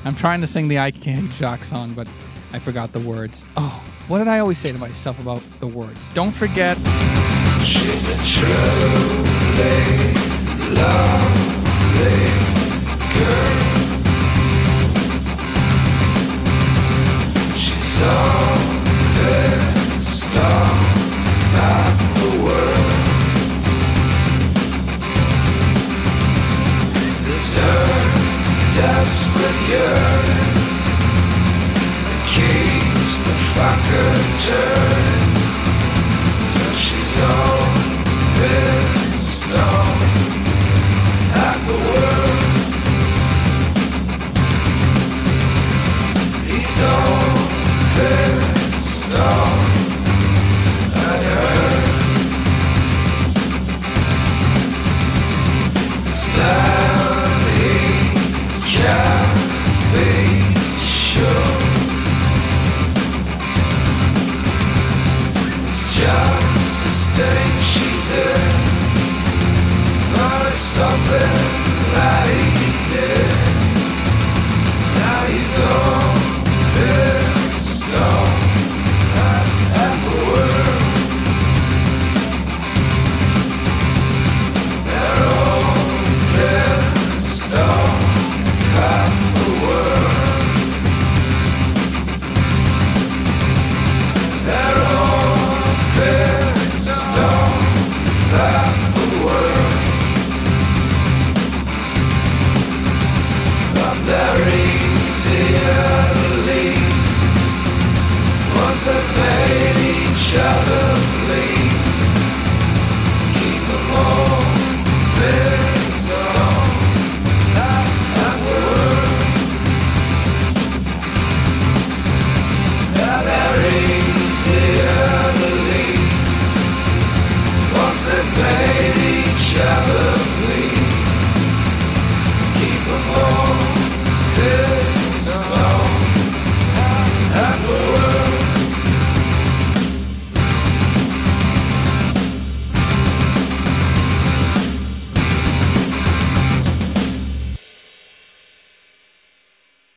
I'm 0.03 0.15
trying 0.15 0.41
to 0.41 0.47
sing 0.47 0.67
the 0.67 0.79
I 0.79 0.91
Can't 0.91 1.19
Hate 1.19 1.31
Jacques 1.31 1.63
song, 1.63 1.93
but 1.93 2.07
I 2.53 2.59
forgot 2.59 2.91
the 2.91 2.99
words. 2.99 3.45
Oh, 3.55 3.81
what 4.07 4.17
did 4.19 4.27
I 4.27 4.39
always 4.39 4.57
say 4.57 4.71
to 4.71 4.77
myself 4.77 5.19
about 5.19 5.41
the 5.59 5.67
words? 5.67 6.07
Don't 6.09 6.33
forget. 6.33 6.77
She's 7.63 8.09
a 8.09 8.17
truly 8.25 10.13
lovely 10.75 12.27
girl. 13.15 13.71
She's 17.55 18.01
all 18.03 18.80